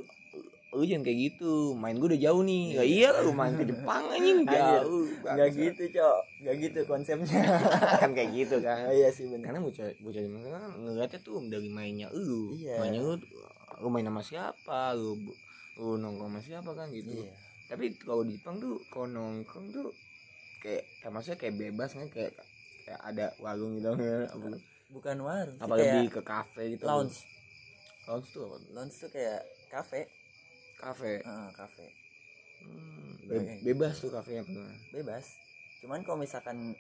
lu 0.72 0.84
jangan 0.84 1.04
kayak 1.04 1.20
gitu 1.28 1.52
main 1.76 1.94
gue 1.94 2.08
udah 2.08 2.22
jauh 2.24 2.42
nih. 2.42 2.64
Ya 2.74 2.84
iya 2.88 3.10
lu 3.20 3.36
main 3.36 3.54
ke 3.54 3.68
Jepang 3.68 4.04
anjing 4.08 4.48
jauh 4.48 5.06
nggak 5.20 5.50
gitu 5.52 5.84
cok. 5.92 6.18
Nggak 6.40 6.56
gitu 6.58 6.80
konsepnya. 6.88 7.42
Kan 8.02 8.16
kayak 8.16 8.32
gitu 8.32 8.56
kan. 8.64 8.88
Oh, 8.88 8.96
iya 8.96 9.12
sih 9.12 9.28
benar. 9.28 9.46
Karena 9.46 9.60
bocah 9.60 9.92
bocah 10.00 10.22
zaman 10.24 10.40
kan 10.42 10.72
ngeliatnya 10.80 11.20
tuh 11.20 11.38
dari 11.46 11.68
mainnya 11.68 12.08
lu 12.10 12.56
Iya. 12.56 12.80
mainnya 12.80 13.04
lu 13.04 13.14
lu 13.82 13.88
main 13.94 14.08
sama 14.08 14.22
siapa? 14.24 14.94
Lu 14.96 15.16
lu 15.80 15.96
nongkrong 16.02 16.32
sama 16.38 16.42
siapa? 16.44 16.70
Kan 16.76 16.88
gitu. 16.92 17.12
Iya. 17.12 17.34
Tapi 17.70 17.86
kalau 18.02 18.24
di 18.28 18.34
Jepang 18.38 18.58
tuh 18.64 18.84
kalau 18.92 19.08
nongkrong 19.08 19.66
tuh 19.76 19.88
kayak 20.60 20.84
kayak 21.00 21.14
maksudnya 21.14 21.40
kayak 21.40 21.56
bebas 21.56 21.90
kan 21.96 22.08
kayak 22.12 22.34
kayak 22.86 23.02
ada 23.02 23.26
warung 23.40 23.78
gitu 23.78 23.88
kan. 23.94 24.00
Apa 24.34 24.48
bukan 24.90 25.18
warung 25.22 25.58
apa 25.62 25.74
lebih 25.78 26.04
ke 26.10 26.22
kafe 26.26 26.64
gitu. 26.76 26.84
lounge. 26.86 27.18
Lounge 28.08 28.28
tuh 28.34 28.42
apa? 28.50 28.58
Lounge 28.74 28.96
tuh 28.98 29.10
kayak 29.14 29.42
kafe 29.70 30.02
kafe 30.80 31.22
Heeh, 31.22 31.50
kafe 31.54 31.86
hmm, 32.64 33.10
be- 33.28 33.60
bebas 33.68 34.00
tuh 34.00 34.10
kafenya 34.12 34.44
tuh 34.48 34.66
bebas. 34.96 35.26
Cuman 35.84 36.02
kalau 36.04 36.18
misalkan 36.20 36.76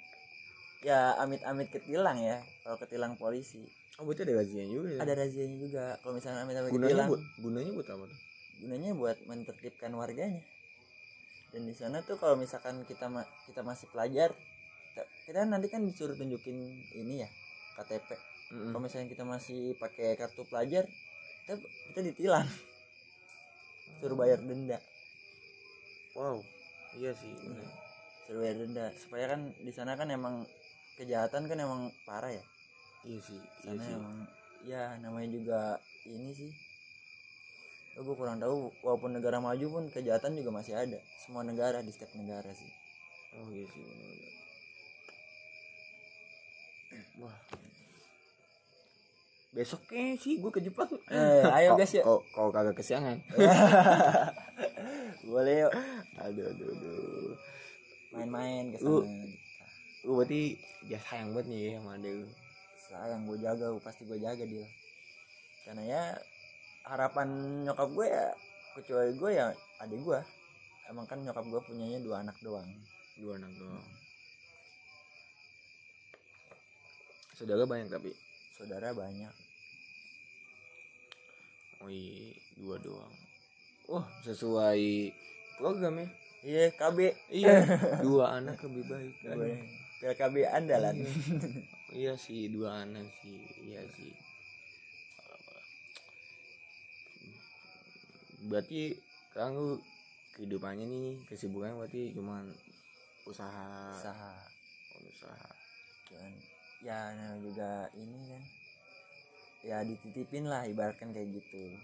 ya 0.83 1.13
amit-amit 1.19 1.67
ketilang 1.71 2.17
ya 2.23 2.39
kalau 2.63 2.79
ketilang 2.79 3.13
polisi 3.19 3.67
oh 3.99 4.03
berarti 4.07 4.21
ada 4.23 4.33
gajian 4.39 4.67
juga 4.71 4.89
ya? 4.95 4.99
Ada 5.03 5.13
razianya 5.13 5.57
juga. 5.59 5.83
Kalau 5.99 6.13
misalkan 6.15 6.39
amit-amit 6.47 6.71
gunanya 6.71 6.87
ketilang 6.95 7.09
buat 7.11 7.23
gunanya 7.37 7.71
buat 7.75 7.87
apa 7.91 8.03
tuh? 8.07 8.19
Gunanya 8.59 8.89
buat 8.95 9.17
menertibkan 9.27 9.91
warganya. 9.93 10.43
Dan 11.49 11.61
di 11.65 11.73
sana 11.73 11.99
tuh 12.01 12.15
kalau 12.15 12.37
misalkan 12.37 12.85
kita 12.85 13.09
ma- 13.09 13.27
kita 13.43 13.65
masih 13.65 13.89
pelajar 13.89 14.29
kita- 14.93 15.09
kita 15.25 15.39
nanti 15.43 15.67
kan 15.67 15.81
disuruh 15.81 16.13
tunjukin 16.13 16.55
ini 16.93 17.25
ya 17.25 17.29
KTP 17.75 18.09
Mm-mm. 18.49 18.69
kalau 18.69 18.81
misalnya 18.81 19.09
kita 19.09 19.25
masih 19.25 19.73
pakai 19.75 20.13
kartu 20.13 20.45
pelajar 20.45 20.85
kita 21.43 21.57
kita 21.91 21.99
ditilang. 22.05 22.45
Suruh 23.99 24.15
bayar 24.15 24.39
denda. 24.39 24.77
Wow 26.13 26.39
iya 26.95 27.11
sih. 27.13 27.33
Bener. 27.35 27.65
suruh 28.23 28.39
bayar 28.45 28.55
denda. 28.61 28.85
Supaya 28.95 29.25
kan 29.33 29.41
di 29.57 29.71
sana 29.73 29.97
kan 29.97 30.07
emang 30.07 30.45
kejahatan 30.95 31.49
kan 31.49 31.57
emang 31.57 31.89
parah 32.05 32.29
ya 32.29 32.45
iya 33.03 33.19
sih 33.19 33.39
iya 33.39 33.69
sana 33.69 33.81
sih 33.81 33.93
emang 33.93 34.17
ya 34.63 34.81
namanya 34.99 35.29
juga 35.31 35.59
ini 36.05 36.31
sih 36.33 36.51
Oh, 37.97 38.05
gue 38.05 38.15
kurang 38.15 38.39
tahu 38.39 38.71
walaupun 38.79 39.11
negara 39.11 39.43
maju 39.43 39.65
pun 39.69 39.83
kejahatan 39.91 40.31
juga 40.31 40.55
masih 40.55 40.71
ada 40.71 40.95
semua 41.19 41.43
negara 41.43 41.83
di 41.83 41.91
setiap 41.91 42.15
negara 42.15 42.47
sih 42.49 42.71
Oh 43.35 43.51
iya 43.51 43.67
sih 43.67 43.81
bener-bener. 43.83 44.33
Wah. 47.19 47.37
Besoknya 49.51 50.15
sih 50.15 50.39
gue 50.39 50.47
ke 50.47 50.61
Jepang. 50.63 50.87
Eh, 51.11 51.43
ayo 51.59 51.75
guys, 51.75 51.91
yuk. 51.91 52.01
Kok 52.01 52.21
kau 52.31 52.49
kagak 52.49 52.73
kesiangan? 52.73 53.19
boleh 55.29 55.55
yuk 55.61 55.73
aduh 56.17 56.45
aduh 56.47 56.67
aduh. 56.73 57.31
main-main 58.09 58.73
ke 58.73 58.77
Lu- 58.81 59.03
sana 59.05 59.27
Lu 60.07 60.11
berarti 60.17 60.55
ya 60.87 60.97
sayang 60.97 61.35
banget 61.35 61.51
nih 61.51 61.75
sama 61.77 61.99
adek 61.99 62.13
lu. 62.15 62.27
Sayang 62.89 63.23
gue 63.23 63.37
jaga 63.37 63.69
pasti 63.79 64.03
gue 64.03 64.17
jaga 64.17 64.41
dia 64.41 64.65
karena 65.63 65.83
ya 65.83 66.03
harapan 66.83 67.27
nyokap 67.63 67.87
gue 67.87 68.07
ya 68.07 68.27
kecuali 68.73 69.11
gue 69.13 69.31
ya 69.31 69.45
adik 69.79 70.01
gue 70.01 70.19
emang 70.87 71.05
kan 71.05 71.19
nyokap 71.19 71.45
gue 71.45 71.61
punyanya 71.63 71.99
dua 71.99 72.19
anak 72.19 72.35
doang 72.39 72.65
Dua 73.15 73.35
anak 73.35 73.51
doang. 73.53 73.83
Saudara 77.33 77.63
banyak 77.63 77.87
tapi. 77.87 78.15
saudara 78.53 78.91
banyak 78.91 79.31
Oh 81.79 81.87
iya, 81.87 82.31
dua 82.55 82.75
doang. 82.75 83.11
Wah, 83.87 84.07
sesuai 84.21 85.11
program 85.55 85.95
ya. 85.95 86.07
iya 86.41 86.63
KB 86.71 86.97
Iya, 87.27 87.55
dua 88.07 88.35
anak 88.35 88.59
lebih 88.61 88.83
baik. 88.85 89.13
kan. 89.19 89.35
gue 89.35 89.51
PLKB 89.99 90.35
andalan 90.47 90.95
Iya 90.95 91.11
sih 92.15 92.49
dua 92.49 92.85
anak 92.85 93.07
sih, 93.21 93.39
iya 93.65 93.81
sih. 93.93 94.13
Berarti 98.45 98.95
lu 99.51 99.75
kehidupannya 100.33 100.85
nih 100.85 101.07
kesibukan 101.27 101.75
berarti 101.75 102.15
cuman 102.15 102.47
usaha, 103.27 103.91
usaha 103.91 104.31
Oh, 104.95 105.03
usaha. 105.05 105.49
dan 106.09 106.31
ya 106.81 107.13
namanya 107.13 107.39
juga 107.43 107.69
ini 107.93 108.19
kan 108.25 108.43
ya 109.61 109.77
dititipin 109.83 110.47
lah 110.47 110.63
ibaratkan 110.65 111.11
kayak 111.11 111.37
gitu 111.37 111.75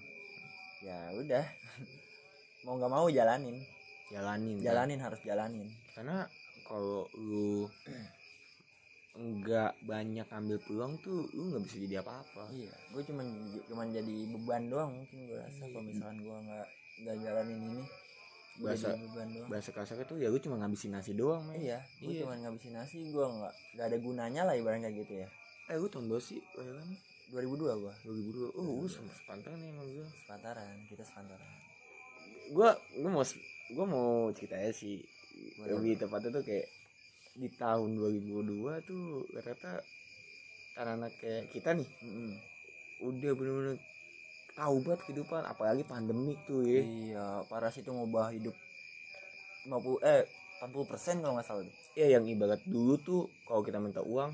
ya 0.81 1.11
udah 1.13 1.45
mau 2.65 2.79
nggak 2.79 2.91
mau 2.91 3.07
jalanin 3.11 3.59
Jalanin. 4.09 4.57
kan? 4.57 4.63
jalanin 4.63 4.99
harus 5.03 5.19
jalanin 5.21 5.67
Karena 5.93 6.23
kalau 6.63 7.05
lu 7.13 7.67
nggak 9.15 9.79
banyak 9.81 10.27
ambil 10.29 10.57
peluang 10.59 10.99
tuh 10.99 11.23
lu 11.31 11.47
nggak 11.47 11.63
bisa 11.63 11.75
jadi 11.79 11.95
apa-apa. 12.01 12.51
iya 12.51 12.71
gue 12.91 13.01
cuman 13.01 13.25
cuman 13.65 13.87
jadi 13.89 14.15
beban 14.27 14.67
doang 14.67 14.91
mungkin 14.93 15.23
gue 15.23 15.37
rasa 15.37 15.63
kalau 15.65 15.83
misalkan 15.83 16.19
gue 16.19 16.35
nggak 16.37 16.67
nggak 16.97 17.15
jalanin 17.21 17.59
ini 17.61 17.83
gue 18.55 18.65
Bahasa- 18.65 18.91
jadi 18.91 18.99
beban 19.01 19.27
doang 19.31 19.47
Bahasa 19.47 19.69
kasarnya 19.71 20.03
tuh 20.03 20.17
ya 20.17 20.27
lu 20.27 20.37
cuma 20.37 20.55
ngabisin 20.57 20.91
nasi 20.91 21.11
doang, 21.11 21.43
men. 21.43 21.55
iya 21.57 21.79
gue 21.97 22.11
Iya. 22.11 22.21
cuman 22.21 22.37
ngabisin 22.41 22.73
nasi 22.73 22.97
gue 23.01 23.23
nggak 23.25 23.53
nggak 23.73 23.85
ada 23.85 23.97
gunanya 23.97 24.41
lah 24.43 24.53
ibaratnya 24.53 24.83
kayak 24.85 24.99
gitu 25.01 25.15
ya 25.17 25.29
Eh 25.65 25.75
lu 25.75 25.87
tahun 25.87 26.05
berapa 26.05 26.21
sih? 26.21 26.37
Lahiran 26.53 26.89
2002 27.27 27.81
gue 27.81 27.93
2002. 28.05 28.53
Oh, 28.53 28.77
lu 28.77 28.87
sama 28.87 29.09
sepantaran 29.09 29.57
nih 29.57 29.71
sama 29.71 29.83
gua. 29.87 30.05
sepantaran 30.13 30.75
kita 30.85 31.03
sepantaran 31.03 31.49
gua 32.47 32.69
gua 32.93 33.09
mau 33.11 33.23
gua 33.71 33.85
mau 33.85 34.07
cerita 34.29 34.55
aja 34.55 34.69
sih 34.71 35.01
lebih 35.57 35.97
tepatnya 35.97 36.29
tuh 36.31 36.43
kayak 36.43 36.67
di 37.35 37.51
tahun 37.51 37.99
2002 37.99 38.87
tuh 38.87 39.27
rata 39.43 39.83
anak-anak 40.79 41.11
kayak 41.19 41.51
kita 41.51 41.75
nih 41.75 41.87
Mm-mm. 42.03 42.31
udah 43.03 43.31
bener-bener 43.35 43.77
tahu 44.55 44.75
banget 44.87 44.99
kehidupan 45.07 45.43
apalagi 45.43 45.83
pandemik 45.83 46.39
tuh 46.47 46.63
ya 46.63 46.81
iya 46.83 47.25
parah 47.51 47.71
sih 47.71 47.83
itu 47.83 47.91
ngubah 47.91 48.31
hidup 48.31 48.55
50 49.67 49.99
eh 50.07 50.23
40 50.63 50.87
persen 50.87 51.19
kalau 51.19 51.35
nggak 51.35 51.47
salah 51.47 51.63
deh. 51.67 51.75
ya 51.99 52.15
yang 52.15 52.23
ibarat 52.23 52.63
dulu 52.63 52.95
tuh 53.03 53.21
kalau 53.43 53.61
kita 53.67 53.83
minta 53.83 53.99
uang 53.99 54.31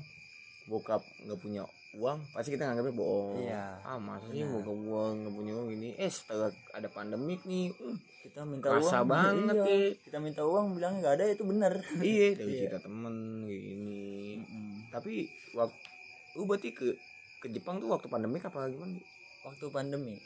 bokap 0.70 1.02
nggak 1.26 1.40
punya 1.42 1.66
uang 1.94 2.18
pasti 2.30 2.48
kita 2.50 2.64
nganggapnya 2.64 2.94
bohong. 2.94 3.36
Iya. 3.42 3.64
ah 3.82 3.98
masa 3.98 4.24
sih 4.26 4.40
Benar. 4.40 4.52
bokap 4.58 4.78
uang 4.82 5.12
nggak 5.18 5.34
punya 5.34 5.52
uang 5.52 5.68
gini? 5.70 5.88
Eh 5.94 6.08
setelah 6.08 6.48
ada 6.70 6.88
pandemik 6.88 7.40
nih 7.42 7.68
hmm, 7.70 7.96
kita 8.22 8.40
minta 8.42 8.66
Kerasa 8.70 8.98
uang. 8.98 9.06
banget, 9.06 9.54
iya. 9.58 9.66
ya. 9.68 9.88
kita 10.00 10.16
minta 10.18 10.42
uang 10.42 10.66
bilangnya 10.72 10.98
nggak 10.98 11.14
ada 11.14 11.24
itu 11.28 11.44
benar 11.44 11.72
iya 11.98 12.28
dari 12.38 12.48
Iya. 12.50 12.60
cerita 12.62 12.78
temen 12.80 13.14
gini. 13.44 14.40
Tapi 14.88 15.12
waktu 15.52 15.76
lu 16.32 16.42
berarti 16.42 16.68
ke 16.70 16.96
ke 17.38 17.50
Jepang 17.50 17.76
tuh 17.76 17.88
waktu 17.88 18.06
pandemik 18.06 18.40
apa 18.42 18.64
gimana? 18.66 18.96
Waktu 19.42 19.64
pandemi 19.68 20.16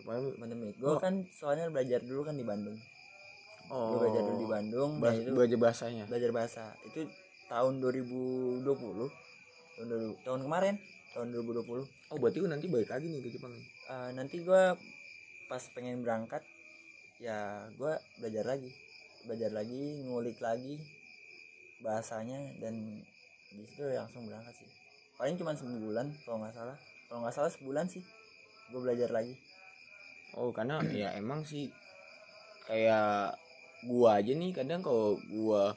Pandemik. 0.00 0.34
pandemi 0.36 0.66
gue 0.72 0.86
Oh. 0.86 0.96
kan 0.96 1.20
soalnya 1.28 1.68
belajar 1.68 2.00
dulu 2.00 2.24
kan 2.24 2.32
di 2.32 2.42
Bandung. 2.42 2.80
Oh. 3.68 3.92
gue 3.92 4.08
belajar 4.08 4.22
dulu 4.24 4.36
di 4.38 4.48
Bandung 4.48 4.90
nah 4.94 5.02
Bahas- 5.06 5.20
itu 5.20 5.30
belajar 5.30 5.58
bahasanya? 5.58 6.04
belajar 6.06 6.30
bahasa. 6.30 6.64
Itu 6.82 7.04
tahun 7.46 7.72
2020 7.78 8.64
tahun, 9.76 9.86
2000 9.86 10.16
tahun 10.22 10.40
kemarin 10.42 10.74
tahun 11.14 11.34
2020 11.34 11.66
oh 11.86 12.18
berarti 12.18 12.38
lu 12.38 12.48
nanti 12.48 12.66
balik 12.70 12.90
lagi 12.90 13.06
nih 13.10 13.20
ke 13.22 13.30
Jepang 13.34 13.54
Eh, 13.90 14.10
nanti 14.14 14.38
gua 14.38 14.78
pas 15.50 15.62
pengen 15.74 16.06
berangkat 16.06 16.46
ya 17.18 17.66
gua 17.74 17.98
belajar 18.22 18.46
lagi. 18.46 18.70
Belajar 19.26 19.50
lagi 19.50 19.98
ngulik 20.06 20.38
lagi 20.38 20.78
bahasanya 21.82 22.54
dan 22.62 23.02
di 23.50 23.62
situ 23.66 23.82
langsung 23.90 24.30
berangkat 24.30 24.54
sih. 24.62 24.70
Paling 25.18 25.34
cuma 25.36 25.58
sebulan 25.58 26.06
kalau 26.22 26.38
nggak 26.46 26.54
salah. 26.54 26.78
Kalau 27.10 27.26
nggak 27.26 27.34
salah 27.34 27.50
sebulan 27.50 27.90
sih 27.90 28.00
gue 28.70 28.78
belajar 28.78 29.10
lagi. 29.10 29.34
Oh 30.38 30.54
karena 30.54 30.78
ya 30.94 31.10
emang 31.18 31.42
sih 31.42 31.66
kayak 32.70 33.34
gua 33.90 34.22
aja 34.22 34.30
nih 34.30 34.54
kadang 34.54 34.86
kalau 34.86 35.18
gua 35.26 35.74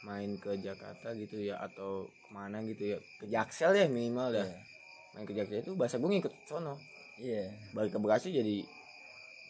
main 0.00 0.32
ke 0.40 0.56
Jakarta 0.64 1.12
gitu 1.12 1.36
ya 1.36 1.60
atau 1.60 2.08
ke 2.08 2.28
mana 2.32 2.64
gitu 2.64 2.96
ya 2.96 2.98
ke 3.20 3.28
Jaksel 3.28 3.76
ya 3.76 3.84
minimal 3.84 4.32
dah. 4.32 4.48
Iya. 4.48 4.69
Main 5.12 5.24
ke 5.24 5.32
Jaksel 5.32 5.60
itu 5.60 5.72
bahasa 5.74 5.96
gue 5.96 6.08
ngikut 6.08 6.32
sono. 6.44 6.74
Iya. 7.16 7.50
Balik 7.70 7.92
ke 7.92 7.98
Bekasi 7.98 8.28
jadi 8.30 8.56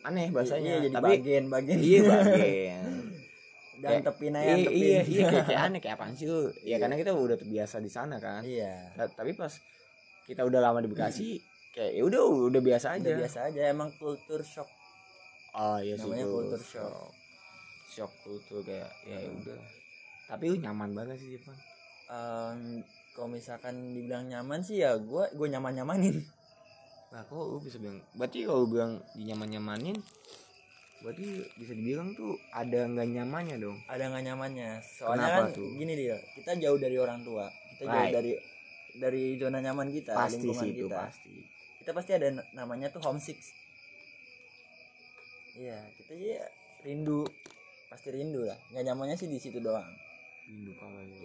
aneh 0.00 0.28
bahasanya. 0.28 0.72
iya, 0.74 0.82
jadi 0.82 0.94
tapi 0.94 1.12
bagian 1.14 1.44
bagian. 1.46 1.78
iya 1.78 2.00
bagian. 2.02 2.84
Dan 3.80 4.04
tepin 4.04 4.34
aja 4.34 4.44
iya 4.44 4.56
tepin 4.62 4.76
iya 4.78 5.00
iya 5.02 5.24
kayak, 5.26 5.44
kayak 5.46 5.60
aneh 5.66 5.80
kayak 5.80 5.96
apaan 5.96 6.12
sih 6.12 6.26
lu? 6.26 6.48
Ya 6.60 6.66
Iya. 6.66 6.76
karena 6.78 6.96
kita 6.96 7.10
udah 7.12 7.36
terbiasa 7.36 7.76
di 7.78 7.88
sana 7.88 8.16
kan. 8.16 8.40
Iya. 8.42 8.92
Ta- 8.92 9.12
tapi 9.14 9.32
pas 9.32 9.52
kita 10.24 10.44
udah 10.44 10.60
lama 10.60 10.78
di 10.78 10.88
Bekasi 10.88 11.40
kayak 11.70 11.92
ya 11.94 12.02
udah 12.02 12.20
udah 12.50 12.60
biasa 12.60 12.86
aja. 12.94 13.02
udah 13.02 13.14
biasa 13.18 13.38
aja 13.46 13.60
emang 13.66 13.88
kultur 13.94 14.40
shock. 14.42 14.68
Oh 15.50 15.78
iya 15.78 15.94
sih 15.94 16.06
Namanya 16.06 16.22
itu 16.22 16.34
culture 16.34 16.62
shock. 16.62 17.08
shock. 17.88 18.12
Kultur 18.20 18.60
kayak 18.62 18.90
ya 19.02 19.16
udah. 19.26 19.58
Tapi 20.26 20.44
lu 20.46 20.56
nyaman 20.58 20.90
banget 20.92 21.16
sih 21.16 21.34
Jepang. 21.34 21.56
Em, 22.06 22.84
kalau 23.12 23.28
misalkan 23.28 23.74
dibilang 23.92 24.30
nyaman 24.30 24.62
sih 24.62 24.80
ya 24.82 24.94
gue 24.96 25.24
gue 25.34 25.46
nyaman 25.50 25.74
nyamanin 25.82 26.22
nah 27.10 27.26
kok 27.26 27.34
lu 27.36 27.58
bisa 27.58 27.76
bilang 27.82 27.98
berarti 28.14 28.46
kalau 28.46 28.64
bilang 28.70 29.02
dinyaman 29.18 29.50
nyamanin 29.50 29.98
berarti 31.00 31.26
bisa 31.56 31.72
dibilang 31.74 32.12
tuh 32.12 32.36
ada 32.52 32.84
nggak 32.84 33.08
nyamannya 33.08 33.56
dong? 33.56 33.80
Ada 33.88 34.12
nggak 34.12 34.20
nyamannya? 34.20 34.84
Soalnya 34.84 35.32
Kenapa 35.32 35.40
kan 35.48 35.56
tuh? 35.56 35.68
gini 35.72 35.92
dia 35.96 36.16
kita 36.36 36.52
jauh 36.60 36.76
dari 36.76 36.96
orang 37.00 37.24
tua. 37.24 37.48
Kita 37.48 37.88
jauh 37.88 38.04
Right. 38.04 38.12
dari 38.12 38.32
dari 39.00 39.22
zona 39.40 39.64
nyaman 39.64 39.88
kita 39.88 40.12
pasti 40.12 40.44
lingkungan 40.44 40.60
sih 40.60 40.70
itu 40.76 40.86
kita. 40.92 40.98
pasti. 41.00 41.34
Kita 41.80 41.90
pasti 41.96 42.10
ada 42.12 42.28
namanya 42.52 42.92
tuh 42.92 43.00
homesick. 43.00 43.40
Iya 45.56 45.88
kita 45.96 46.12
ya 46.20 46.44
rindu. 46.84 47.24
Pasti 47.88 48.08
rindu 48.12 48.44
lah. 48.44 48.60
Nggak 48.68 48.84
nyamannya 48.92 49.16
sih 49.16 49.28
di 49.32 49.40
situ 49.40 49.56
doang 49.56 49.88
rindu 50.50 50.74
pala 50.82 50.98
ya 51.06 51.18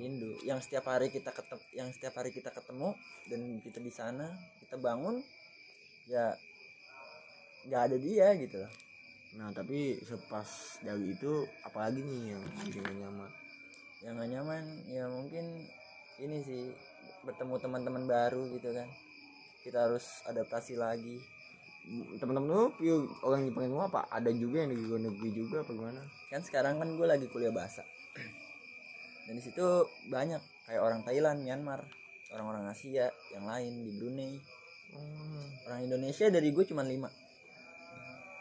yang 0.45 0.59
setiap 0.61 0.85
hari 0.85 1.09
kita 1.09 1.33
ketemu 1.33 1.63
yang 1.73 1.89
setiap 1.89 2.13
hari 2.21 2.29
kita 2.29 2.53
ketemu 2.53 2.93
dan 3.25 3.39
kita 3.65 3.79
di 3.81 3.89
sana 3.89 4.29
kita 4.61 4.77
bangun 4.77 5.17
ya 6.05 6.38
nggak 7.65 7.81
ada 7.89 7.97
dia 7.97 8.27
gitu 8.38 8.61
loh. 8.61 8.71
Nah 9.41 9.49
tapi 9.49 9.97
sepas 10.05 10.77
dari 10.85 11.17
itu 11.17 11.49
apalagi 11.65 12.05
nih 12.05 12.38
yang 12.38 12.43
nggak 12.45 12.97
nyaman? 13.01 13.31
Yang 14.05 14.13
gak 14.21 14.29
nyaman 14.38 14.63
ya 14.85 15.03
mungkin 15.09 15.45
ini 16.21 16.38
sih 16.45 16.63
bertemu 17.25 17.57
teman-teman 17.57 18.05
baru 18.05 18.45
gitu 18.53 18.69
kan. 18.69 18.85
Kita 19.65 19.89
harus 19.89 20.21
adaptasi 20.29 20.77
lagi. 20.77 21.17
Teman-teman 22.21 22.69
lu 22.77 23.09
orang 23.25 23.49
Jepang 23.49 23.65
itu 23.65 23.81
apa? 23.81 24.05
Ada 24.13 24.29
juga 24.29 24.61
yang 24.61 24.77
di 24.77 24.85
luar 24.85 25.01
negeri 25.09 25.29
juga 25.33 25.65
apa 25.65 25.71
gimana? 25.73 26.01
Kan 26.29 26.41
sekarang 26.45 26.77
kan 26.77 26.93
gue 26.93 27.07
lagi 27.09 27.25
kuliah 27.33 27.49
bahasa 27.49 27.81
dan 29.25 29.33
di 29.38 29.43
situ 29.43 29.65
banyak 30.09 30.41
kayak 30.69 30.81
orang 30.81 31.01
Thailand 31.01 31.41
Myanmar 31.41 31.81
orang-orang 32.33 32.67
Asia 32.71 33.07
yang 33.31 33.45
lain 33.45 33.71
di 33.85 33.91
Brunei. 33.95 34.33
Hmm. 34.95 35.43
orang 35.67 35.81
Indonesia 35.91 36.29
dari 36.29 36.49
gue 36.53 36.65
cuma 36.67 36.85
lima. 36.85 37.09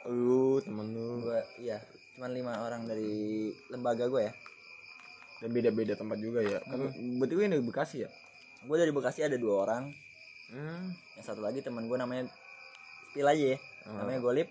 Lu 0.06 0.60
temen 0.60 0.92
lu. 0.92 1.24
Gue 1.24 1.40
iya 1.62 1.80
cuma 2.14 2.30
lima 2.30 2.62
orang 2.62 2.86
dari 2.86 3.50
lembaga 3.72 4.06
gue 4.06 4.22
ya. 4.28 4.32
Dan 5.42 5.50
beda-beda 5.50 5.98
tempat 5.98 6.18
juga 6.20 6.40
ya. 6.44 6.58
Kan 6.62 6.90
berarti 7.18 7.32
lu 7.34 7.40
yang 7.42 7.54
dari 7.58 7.64
Bekasi 7.64 7.96
ya? 8.06 8.10
Gue 8.64 8.76
dari 8.76 8.92
Bekasi 8.92 9.24
ada 9.24 9.38
dua 9.38 9.66
orang. 9.66 9.84
Hmm. 10.52 10.92
yang 11.16 11.24
satu 11.24 11.40
lagi 11.40 11.64
teman 11.64 11.88
gue 11.88 11.96
namanya 11.96 12.28
Spill 13.10 13.30
aja 13.30 13.56
ya. 13.56 13.58
Oh. 13.88 13.96
namanya 14.04 14.20
Golip. 14.20 14.48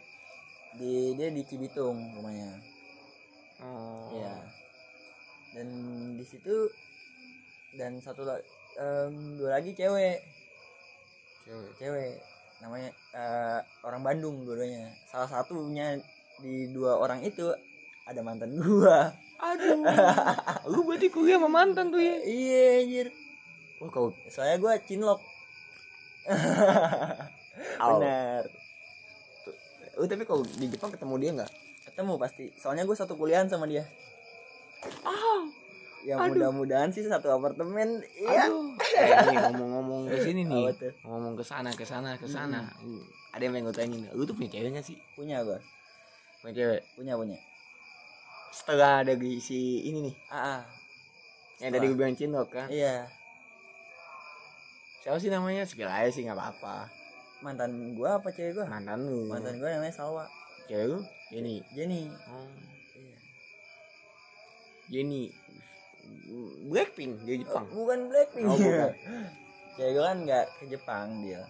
Di 0.74 1.14
dia 1.14 1.30
di 1.30 1.44
Cibitung 1.46 2.18
rumahnya. 2.18 2.58
Oh. 3.62 4.10
Iya. 4.18 4.63
Dan 5.54 5.68
di 6.18 6.26
situ 6.26 6.68
dan 7.78 7.98
satu 8.02 8.26
lagi 8.26 8.46
dua 9.38 9.50
lagi 9.54 9.72
cewek, 9.78 10.18
cewek 11.46 11.72
cewek 11.78 12.14
namanya 12.58 12.90
eh, 13.14 13.60
orang 13.86 14.02
Bandung 14.02 14.42
dua-duanya. 14.46 14.90
Salah 15.06 15.30
satunya 15.30 15.98
di 16.42 16.74
dua 16.74 16.98
orang 16.98 17.22
itu 17.22 17.54
ada 18.04 18.20
mantan 18.26 18.58
gua. 18.58 19.14
aduh 19.44 19.84
lu 20.72 20.88
berarti 20.88 21.12
kuliah 21.12 21.36
sama 21.36 21.52
mantan 21.52 21.92
tuh 21.92 22.00
ya 22.00 22.16
Iya 22.24 22.64
anjir. 22.80 23.08
wah 23.84 23.90
kau 23.92 24.16
Soalnya 24.32 24.56
gua 24.56 24.80
cinlok. 24.80 25.20
Benar. 27.84 28.44
lu 30.00 30.06
tapi 30.08 30.24
kalau 30.24 30.42
di 30.48 30.66
Jepang 30.72 30.90
ketemu 30.96 31.16
dia 31.20 31.32
nggak 31.36 31.52
Ketemu 31.92 32.14
pasti. 32.16 32.46
Soalnya 32.56 32.88
gua 32.88 32.96
satu 32.96 33.20
kuliahan 33.20 33.52
sama 33.52 33.68
dia. 33.68 33.84
Ah 35.08 35.44
Ya 36.04 36.20
mudah-mudahan 36.20 36.92
sih 36.92 37.08
satu 37.08 37.32
apartemen. 37.32 38.04
Iya. 38.20 38.52
aduh. 38.52 38.76
Eh, 38.76 39.08
nih 39.32 39.38
ngomong-ngomong 39.40 40.02
ke 40.12 40.18
sini 40.20 40.44
nih. 40.44 40.76
Ngomong 41.08 41.34
ke 41.40 41.44
sana 41.48 41.72
ke 41.72 41.88
sana 41.88 42.20
ke 42.20 42.28
sana. 42.28 42.68
Hmm. 42.84 43.04
ada 43.34 43.50
yang 43.50 43.58
pengen 43.58 43.66
gue 43.66 43.74
tanyain 43.74 44.06
lu 44.14 44.30
tuh 44.30 44.38
punya 44.38 44.54
ceweknya 44.54 44.84
sih? 44.86 44.94
Punya 45.18 45.42
gua. 45.42 45.58
punya 46.44 46.54
cewek? 46.54 46.82
Punya 46.94 47.18
punya. 47.18 47.40
setelah 48.54 49.02
dari 49.02 49.42
si 49.42 49.90
ini 49.90 50.06
nih. 50.12 50.16
Ah, 50.30 50.38
ah. 50.38 50.62
yang 51.58 51.74
tadi 51.74 51.90
gue 51.90 51.98
bilang 51.98 52.14
cindok 52.14 52.54
kan? 52.54 52.70
Iya. 52.70 53.10
siapa 55.02 55.18
sih 55.18 55.34
namanya? 55.34 55.66
Sepil 55.66 55.90
aja 55.90 56.14
sih 56.14 56.30
nggak 56.30 56.38
apa-apa. 56.38 56.86
Mantan 57.42 57.98
gua 57.98 58.22
apa 58.22 58.30
cewek 58.30 58.62
gua? 58.62 58.70
Mantan 58.70 59.02
lu. 59.02 59.26
Mantan 59.26 59.58
gua 59.58 59.74
namanya 59.74 59.96
Salwa. 59.98 60.30
Cewek 60.70 60.86
lu? 60.94 61.00
Jenny. 61.34 61.66
Jenny. 61.74 62.14
Oh. 62.30 62.46
Iya. 62.46 62.73
Jenny 64.94 65.34
Blackpink 66.70 67.26
di 67.26 67.42
Jepang. 67.42 67.66
Oh, 67.74 67.84
bukan 67.90 68.14
Blackpink. 68.14 68.46
Oh, 68.46 68.58
bukan. 68.58 68.92
cewek 69.76 69.92
gua 69.98 70.04
kan 70.14 70.18
nggak 70.22 70.46
ke 70.62 70.64
Jepang 70.70 71.08
dia 71.26 71.42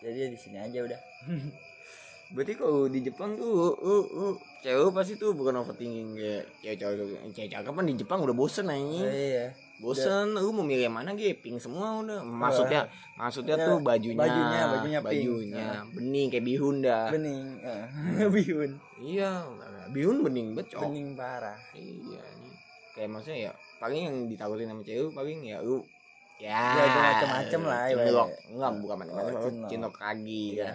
jadi 0.00 0.12
dia 0.16 0.28
di 0.32 0.38
sini 0.38 0.56
aja 0.60 0.78
udah. 0.84 1.00
Berarti 2.34 2.58
kalau 2.58 2.90
di 2.90 3.06
Jepang 3.06 3.38
tuh 3.38 3.70
uh, 3.78 4.06
uh, 4.10 4.34
cewek 4.58 4.82
lu 4.82 4.90
pasti 4.90 5.14
tuh 5.14 5.30
bukan 5.30 5.62
overthinking 5.62 6.18
kayak 6.18 6.74
cewek-cewek 6.82 7.22
cewek 7.30 7.50
cakep 7.54 7.70
kan 7.70 7.86
di 7.86 7.94
Jepang 7.94 8.18
udah 8.26 8.34
bosen 8.34 8.66
Oh, 8.66 8.74
anjing 8.74 9.06
iya. 9.06 9.46
Bosen 9.78 10.34
lu 10.34 10.50
mau 10.50 10.66
milih 10.66 10.90
yang 10.90 10.96
mana 10.96 11.14
gitu 11.14 11.38
pink 11.38 11.62
semua 11.62 12.02
udah. 12.02 12.26
Maksudnya 12.26 12.90
maksudnya 13.14 13.54
Ya, 13.54 13.66
tuh 13.70 13.78
bajunya 13.78 14.18
bajunya, 14.18 14.62
bajunya 14.72 15.00
pink. 15.04 15.06
bajunya 15.06 15.66
bening 15.94 16.26
kayak 16.34 16.44
bihun 16.50 16.76
dah. 16.82 17.06
Bening 17.14 17.44
eh, 17.62 17.84
bihun. 18.34 18.70
Iya 18.98 19.30
bihun 19.94 20.16
bening 20.26 20.58
becok 20.58 20.82
bening 20.82 21.14
parah. 21.14 21.54
Iya. 21.78 22.24
Kayak 22.96 23.08
maksudnya 23.08 23.38
ya 23.38 23.52
paling 23.76 24.00
yang 24.02 24.16
ditakutin 24.24 24.66
sama 24.66 24.82
cewek 24.82 25.12
paling 25.12 25.38
ya 25.44 25.60
lu 25.60 25.84
ya 26.36 26.52
Ya, 26.52 26.82
itu 26.82 26.98
macem-macem 26.98 27.60
lah, 27.62 27.82
cinlok 27.86 28.28
ibaratnya. 28.28 28.50
enggak 28.50 28.72
bukan 28.80 28.96
macam-macam 28.98 29.32
Oh, 29.32 29.42
cinlok. 29.44 29.68
cinlok 29.68 29.94
kaki 29.94 30.44
iya. 30.52 30.64
kan 30.66 30.74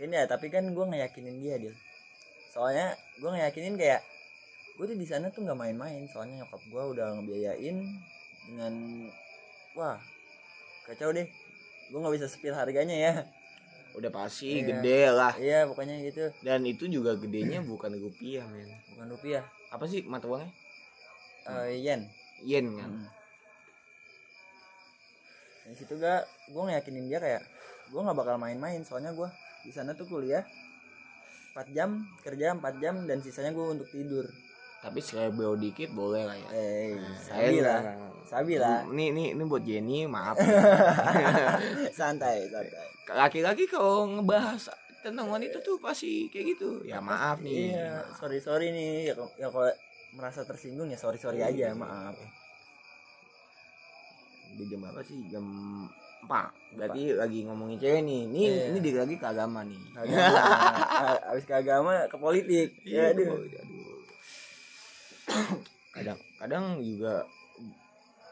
ini 0.00 0.14
ya 0.16 0.24
tapi 0.24 0.46
kan 0.48 0.64
gua 0.72 0.84
ngeyakinin 0.88 1.36
dia 1.38 1.54
dia 1.56 1.74
soalnya 2.48 2.86
gua 3.20 3.30
ngeyakinin 3.32 3.76
kayak 3.76 4.00
gua 4.74 4.84
tuh 4.84 4.96
di 4.96 5.04
sana 5.04 5.30
tuh 5.30 5.42
nggak 5.42 5.54
main-main. 5.54 6.02
Soalnya 6.08 6.42
nyokap 6.42 6.62
gua 6.66 6.82
udah 6.90 7.06
ngebiayain 7.14 7.78
dengan 8.44 8.74
wah 9.72 10.02
kacau 10.82 11.10
deh. 11.10 11.30
Gua 11.88 11.98
nggak 12.00 12.14
bisa 12.16 12.26
spill 12.26 12.52
harganya 12.52 12.90
ya. 12.92 13.12
Udah 13.94 14.10
pasti 14.10 14.50
Iya. 14.58 14.66
gede 14.74 15.00
lah. 15.08 15.30
Iya 15.36 15.70
pokoknya 15.70 15.94
gitu. 16.02 16.26
Dan 16.42 16.66
itu 16.66 16.90
juga 16.90 17.14
gedenya 17.14 17.62
bukan 17.62 17.94
rupiah 17.94 18.42
men. 18.44 18.66
Bukan 18.90 19.06
rupiah. 19.08 19.46
Apa 19.70 19.86
sih 19.86 20.02
mata 20.02 20.26
uangnya 20.26 20.50
eh 21.44 21.76
yen 21.78 22.00
yen 22.42 22.66
kan 22.74 22.90
Hmm. 22.90 23.08
Di 25.64 25.72
situ 25.72 25.96
gak, 25.96 26.28
gue 26.52 26.60
ngeyakinin 26.60 27.08
dia 27.08 27.16
kayak 27.16 27.40
gue 27.88 27.96
nggak 27.96 28.16
bakal 28.16 28.36
main-main 28.36 28.84
soalnya 28.84 29.16
gue 29.16 29.28
di 29.64 29.72
sana 29.72 29.96
tuh 29.96 30.04
kuliah 30.04 30.44
4 31.56 31.72
jam 31.72 32.04
kerja 32.20 32.52
4 32.52 32.82
jam 32.82 32.94
dan 33.08 33.24
sisanya 33.24 33.48
gue 33.48 33.64
untuk 33.72 33.88
tidur. 33.88 34.28
tapi 34.84 35.00
sekali 35.00 35.32
dikit 35.56 35.96
boleh 35.96 36.28
lah 36.28 36.36
ya 36.36 36.48
Eh, 36.52 37.00
Saya 37.16 37.48
sabi 37.48 37.58
lah, 37.64 37.80
sabi 38.28 38.54
lah, 38.60 38.84
Ini 38.84 39.04
ini 39.16 39.24
ini 39.32 39.42
buat 39.48 39.64
Jenny, 39.64 40.04
maaf. 40.04 40.36
santai, 41.98 42.44
santai. 42.52 42.84
Laki-laki 43.08 43.64
kalau 43.64 44.04
ngebahas 44.04 44.68
tentang 45.00 45.32
wanita 45.32 45.64
tuh 45.64 45.80
pasti 45.80 46.28
kayak 46.28 46.56
gitu. 46.56 46.84
Ya 46.84 47.00
maaf 47.00 47.40
nih. 47.40 47.72
Iya, 47.72 48.04
sorry 48.20 48.36
sorry 48.44 48.76
nih, 48.76 49.08
ya, 49.08 49.14
ya 49.40 49.48
kalau 49.48 49.72
merasa 50.14 50.42
tersinggung 50.42 50.86
ya 50.86 50.96
sorry 50.96 51.18
sorry 51.18 51.40
aja, 51.40 51.74
maaf. 51.74 52.14
di 54.54 54.64
jam 54.66 54.78
berapa 54.80 55.02
sih? 55.02 55.18
Jam 55.26 55.42
4 56.24 56.78
berarti 56.78 57.10
lagi 57.12 57.42
ngomongin 57.42 57.74
cewek 57.74 58.00
nih. 58.00 58.22
Nih 58.24 58.44
Iya. 58.46 58.64
ini 58.70 58.78
dia 58.78 59.02
lagi 59.02 59.18
ke 59.18 59.26
agama 59.26 59.66
nih. 59.66 59.80
Agama. 59.92 60.38
Abis 61.34 61.44
ke 61.44 61.54
agama 61.54 62.06
ke 62.06 62.16
politik. 62.16 62.68
Ya 62.86 63.10
Iya, 63.10 63.18
aduh. 63.18 63.34
aduh. 63.34 63.90
kadang 65.90 66.18
kadang 66.38 66.64
juga 66.78 67.26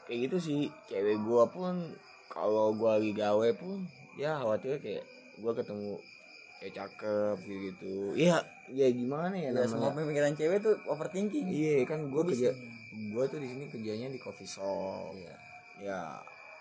kayak 0.06 0.30
gitu 0.30 0.36
sih. 0.38 0.60
Cewek 0.86 1.18
gua 1.26 1.50
pun 1.50 1.90
kalau 2.30 2.70
gua 2.72 3.02
lagi 3.02 3.10
gawe 3.12 3.48
pun 3.58 3.82
ya 4.14 4.38
khawatir 4.38 4.78
kayak 4.78 5.02
gua 5.42 5.50
ketemu 5.52 5.98
kayak 6.62 6.74
cakep 6.78 7.36
gitu. 7.42 8.14
Iya 8.14 8.38
ya 8.70 8.86
gimana 8.94 9.34
ya 9.34 9.50
ya 9.50 9.66
semua 9.66 9.90
pemikiran 9.90 10.38
cewek 10.38 10.62
tuh 10.62 10.78
overthinking. 10.86 11.50
Iya 11.50 11.82
kan 11.82 12.06
gua 12.06 12.22
Gua 12.22 12.30
kerja 12.30 12.54
gua 13.10 13.24
tuh 13.26 13.42
di 13.42 13.50
sini 13.50 13.64
kerjanya 13.66 14.06
di 14.06 14.18
coffee 14.22 14.46
shop. 14.46 15.18
Iya. 15.18 15.34
ya 15.82 16.00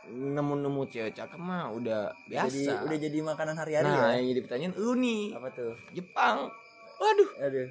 nemu-nemu 0.10 0.82
cewek 0.90 1.14
cakep 1.14 1.38
mah 1.38 1.70
udah 1.78 2.10
biasa. 2.26 2.50
jadi 2.50 2.74
udah 2.90 2.98
jadi 2.98 3.18
makanan 3.22 3.54
hari-hari 3.54 3.86
nah 3.86 4.10
ya? 4.10 4.18
yang 4.18 4.34
jadi 4.34 4.42
pertanyaan 4.42 4.74
lu 4.82 4.94
nih 4.98 5.24
apa 5.38 5.48
tuh? 5.54 5.74
Jepang. 5.94 6.50
Waduh. 6.98 7.30
Aduh. 7.46 7.70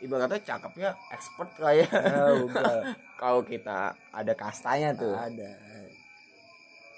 Ibaratnya 0.00 0.40
cakepnya 0.40 0.90
expert 1.12 1.52
kayak 1.60 1.92
tahu 1.92 2.48
gua 2.48 2.96
kalau 3.20 3.44
kita 3.44 3.92
ada 3.92 4.32
kastanya 4.32 4.96
tuh. 4.96 5.12
Ada. 5.12 5.52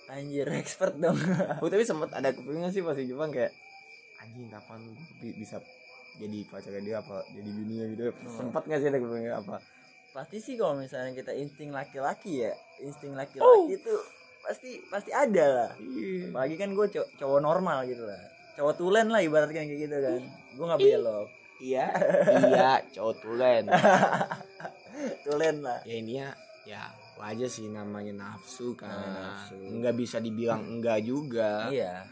Anjir 0.08 0.46
expert 0.54 0.94
dong. 0.94 1.18
Aku 1.58 1.66
tapi 1.66 1.82
sempat 1.82 2.14
ada 2.14 2.30
kepingan 2.30 2.70
sih 2.70 2.80
pas 2.80 2.94
di 2.94 3.10
Jepang 3.10 3.34
kayak 3.34 3.50
anjing 4.28 4.52
kapan 4.52 4.80
bisa 5.40 5.56
jadi 6.18 6.38
pacarnya 6.50 6.82
dia 6.84 6.96
apa 7.00 7.24
jadi 7.32 7.48
dunia 7.48 7.84
gitu? 7.96 8.02
Sempat 8.28 8.68
nggak 8.68 8.78
sih 8.84 8.88
ada 8.92 8.98
kepingan 9.00 9.34
apa? 9.40 9.56
Pasti 10.12 10.36
sih 10.42 10.54
kalau 10.60 10.76
misalnya 10.76 11.16
kita 11.16 11.32
insting 11.32 11.72
laki-laki 11.72 12.44
ya 12.44 12.52
insting 12.84 13.14
Oh. 13.14 13.18
laki-laki 13.18 13.80
itu 13.80 13.94
pasti 14.44 14.70
pasti 14.88 15.10
ada 15.14 15.46
lah. 15.46 15.70
Iya. 15.80 16.28
Apalagi 16.28 16.56
kan 16.60 16.70
gue 16.76 16.86
cowok 17.16 17.40
normal 17.40 17.88
gitu 17.88 18.04
lah. 18.04 18.20
Cowok 18.58 18.74
tulen 18.76 19.08
lah 19.08 19.20
ibaratnya 19.22 19.62
kayak 19.64 19.80
gitu 19.88 19.96
kan. 19.96 20.20
Gue 20.56 20.64
nggak 20.66 20.80
belok. 20.82 21.28
Iya. 21.58 21.86
Iya 22.50 22.70
cowok 22.92 23.14
tulen. 23.24 23.64
Tulen 25.24 25.62
lah. 25.62 25.78
Ya 25.86 25.94
ini 25.94 26.18
ya 26.18 26.28
ya 26.66 26.82
wajar 27.16 27.46
sih 27.46 27.70
namanya 27.70 28.10
nafsu 28.18 28.74
kan. 28.74 28.90
Nafsu. 28.90 29.54
nggak 29.54 29.94
bisa 29.94 30.18
dibilang 30.18 30.66
enggak 30.66 31.06
juga. 31.06 31.70
Iya. 31.70 32.02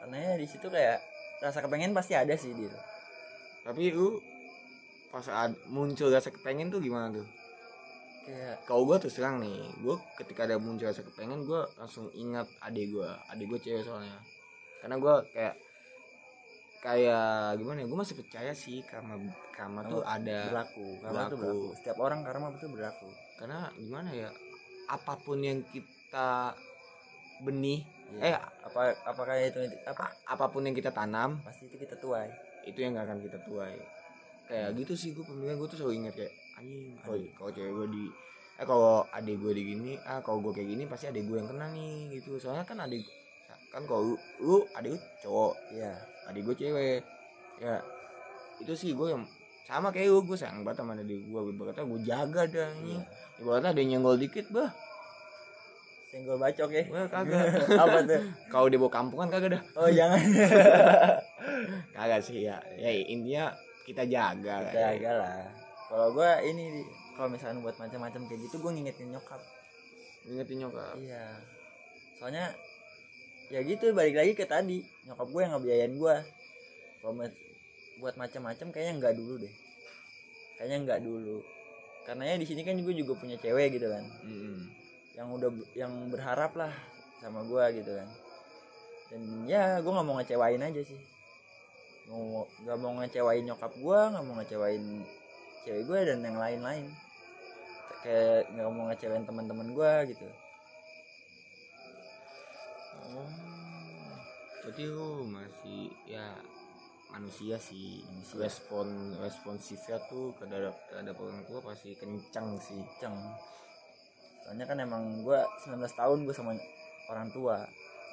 Karena 0.00 0.16
ya 0.16 0.32
di 0.40 0.46
situ 0.48 0.72
kayak 0.72 1.09
rasa 1.40 1.64
kepengen 1.64 1.96
pasti 1.96 2.12
ada 2.14 2.36
sih 2.36 2.52
dia 2.52 2.72
tapi 3.60 3.92
lu 3.92 4.20
pas 5.10 5.26
ad- 5.26 5.58
muncul 5.68 6.08
rasa 6.08 6.30
kepengen 6.30 6.70
tuh 6.70 6.78
gimana 6.80 7.10
tuh? 7.10 7.26
Kayak 8.24 8.62
kalau 8.62 8.86
gue 8.86 8.96
terus 9.02 9.18
terang 9.18 9.42
nih 9.42 9.58
gue 9.82 9.96
ketika 10.22 10.46
ada 10.46 10.56
muncul 10.56 10.86
rasa 10.86 11.02
kepengen 11.02 11.44
gue 11.44 11.60
langsung 11.76 12.06
ingat 12.14 12.46
adik 12.62 12.94
gue 12.94 13.10
adik 13.28 13.46
gue 13.50 13.58
cewek 13.60 13.82
soalnya. 13.82 14.16
Karena 14.80 14.96
gue 14.96 15.14
kayak 15.34 15.54
kayak 16.80 17.60
gimana 17.60 17.84
ya 17.84 17.86
gue 17.90 17.98
masih 17.98 18.16
percaya 18.16 18.52
sih 18.56 18.80
karma 18.86 19.18
karma 19.52 19.84
tuh 19.84 20.00
ada. 20.06 20.48
berlaku. 20.48 20.86
Karma 21.02 21.20
tuh 21.26 21.36
berlaku. 21.36 21.58
berlaku. 21.68 21.76
Setiap 21.76 21.96
orang 22.00 22.20
karma 22.24 22.46
itu 22.54 22.68
berlaku. 22.70 23.08
Karena 23.36 23.58
gimana 23.76 24.10
ya 24.14 24.30
apa 24.88 25.14
pun 25.20 25.38
yang 25.42 25.60
kita 25.68 26.54
benih. 27.44 27.84
Eh 28.18 28.34
apa 28.34 28.98
apakah 29.06 29.38
itu 29.38 29.60
apa? 29.86 30.10
Apa 30.26 30.50
pun 30.50 30.66
yang 30.66 30.74
kita 30.74 30.90
tanam 30.90 31.38
pasti 31.46 31.70
itu 31.70 31.78
kita 31.78 31.94
tuai. 32.00 32.30
itu 32.60 32.76
yang 32.84 32.92
gak 32.92 33.08
akan 33.08 33.18
kita 33.24 33.38
tuai. 33.46 33.76
Kayak 34.44 34.76
gitu 34.82 34.92
sih 34.98 35.10
gue 35.16 35.24
pemikiran 35.24 35.56
gue 35.56 35.68
tuh 35.70 35.78
selalu 35.80 35.94
ingat 36.04 36.14
kayak 36.18 36.32
anjing 36.60 36.92
kalau 37.00 37.16
kalau 37.38 37.50
cewek 37.56 37.72
gue 37.72 37.86
di 37.94 38.04
eh 38.60 38.66
kalau 38.68 38.96
adik 39.16 39.36
gue 39.40 39.52
di 39.56 39.62
gini 39.64 39.92
ah 40.04 40.20
kalau 40.20 40.44
gue 40.44 40.52
kayak 40.52 40.68
gini 40.68 40.84
pasti 40.84 41.08
adik 41.08 41.24
gue 41.24 41.36
yang 41.40 41.48
kena 41.48 41.72
nih 41.72 42.20
gitu. 42.20 42.36
Soalnya 42.36 42.66
kan 42.68 42.82
adik 42.84 43.06
kan 43.70 43.86
kalau 43.86 44.12
lu, 44.12 44.16
lu 44.42 44.56
adik 44.76 44.92
lu 44.92 45.00
cowok. 45.24 45.54
Iya. 45.72 45.94
Adik 46.28 46.42
gue 46.50 46.56
cewek. 46.58 47.00
Ya 47.62 47.80
itu 48.60 48.72
sih 48.76 48.90
gue 48.92 49.08
yang 49.08 49.24
sama 49.64 49.88
kayak 49.94 50.10
lu 50.10 50.20
gue 50.26 50.36
sayang 50.36 50.66
banget 50.66 50.82
sama 50.82 50.92
adik 50.98 51.20
gue 51.24 51.40
ibaratnya 51.54 51.84
gue 51.86 52.00
jaga 52.04 52.42
dah 52.44 52.70
iya. 52.74 52.84
Nih 52.84 53.00
ibaratnya 53.40 53.70
ada 53.72 53.80
yang 53.80 53.90
nyenggol 53.96 54.18
dikit 54.20 54.46
bah 54.52 54.68
senggol 56.10 56.42
bacok 56.42 56.70
ya 56.74 56.82
gue 56.90 57.02
kagak. 57.06 57.46
Apa 57.82 57.98
tuh? 58.02 58.22
Kalau 58.50 58.66
dia 58.66 58.78
bawa 58.82 58.92
kampungan 58.92 59.30
kagak 59.30 59.54
dah. 59.54 59.62
Oh 59.78 59.86
jangan. 59.86 60.18
Kagak 61.96 62.20
sih 62.26 62.50
ya. 62.50 62.58
Ya 62.74 62.90
intinya 62.90 63.54
kita 63.86 64.02
jaga 64.10 64.66
kita 64.66 64.98
agak 64.98 65.14
lah. 65.22 65.46
Kalau 65.86 66.10
gue 66.14 66.30
ini 66.50 66.64
Di, 66.78 66.82
kalau 67.14 67.30
misalnya 67.30 67.62
buat 67.62 67.78
macam-macam 67.78 68.26
kayak 68.26 68.40
gitu 68.50 68.58
gue 68.58 68.70
ngingetin 68.74 69.14
nyokap. 69.14 69.38
Ingetin 70.26 70.66
nyokap? 70.66 70.98
Iya. 70.98 71.26
Soalnya 72.18 72.46
ya 73.50 73.62
gitu 73.62 73.94
balik 73.94 74.18
lagi 74.18 74.34
ke 74.34 74.50
tadi. 74.50 74.82
Nyokap 75.06 75.30
gue 75.30 75.40
yang 75.46 75.52
ngebiayain 75.54 75.94
gue 75.94 76.16
kalau 77.00 77.14
buat 78.02 78.14
macam-macam 78.18 78.66
kayaknya 78.74 78.94
nggak 78.98 79.14
dulu 79.14 79.46
deh. 79.46 79.54
Kayaknya 80.58 80.78
nggak 80.90 81.00
dulu. 81.06 81.38
Karena 82.02 82.34
ya 82.34 82.36
di 82.42 82.46
sini 82.50 82.66
kan 82.66 82.74
gue 82.74 82.94
juga 82.98 83.14
punya 83.14 83.38
cewek 83.38 83.78
gitu 83.78 83.86
kan. 83.86 84.02
Mm-mm. 84.26 84.80
Yang 85.18 85.28
udah 85.34 85.50
yang 85.74 85.92
berharap 86.10 86.54
lah 86.54 86.72
sama 87.20 87.42
gue 87.44 87.64
gitu 87.82 87.92
kan. 87.98 88.08
Dan 89.10 89.22
ya 89.50 89.82
gue 89.82 89.90
nggak 89.90 90.06
mau 90.06 90.16
ngecewain 90.22 90.62
aja 90.62 90.82
sih. 90.86 91.00
Mau 92.06 92.46
nggak 92.62 92.78
mau 92.78 92.92
ngecewain 93.02 93.44
nyokap 93.46 93.72
gue 93.74 94.00
nggak 94.14 94.24
mau 94.24 94.34
ngecewain 94.38 94.84
cewek 95.66 95.82
gue 95.84 96.00
dan 96.06 96.18
yang 96.22 96.38
lain-lain. 96.38 96.86
Kayak 98.00 98.48
nggak 98.54 98.70
mau 98.70 98.84
ngecewain 98.88 99.24
teman-teman 99.26 99.68
gue 99.74 99.92
gitu. 100.14 100.28
Oh, 103.10 103.26
berarti 104.62 104.84
lu 104.86 105.26
masih 105.26 105.90
ya 106.06 106.30
manusia 107.10 107.58
sih. 107.58 108.06
Manusia. 108.06 108.46
respon 108.46 108.86
responsifnya 109.18 109.98
tuh 110.06 110.30
terhadap 110.38 110.78
terhadap 110.86 111.18
orang 111.18 111.42
tua 111.50 111.58
pasti 111.60 111.98
kencang 111.98 112.54
sih. 112.62 112.78
Kenceng 113.02 113.18
soalnya 114.50 114.66
kan 114.66 114.82
emang 114.82 115.22
gue 115.22 115.38
19 115.62 115.78
tahun 115.94 116.18
gue 116.26 116.34
sama 116.34 116.58
orang 117.06 117.30
tua 117.30 117.62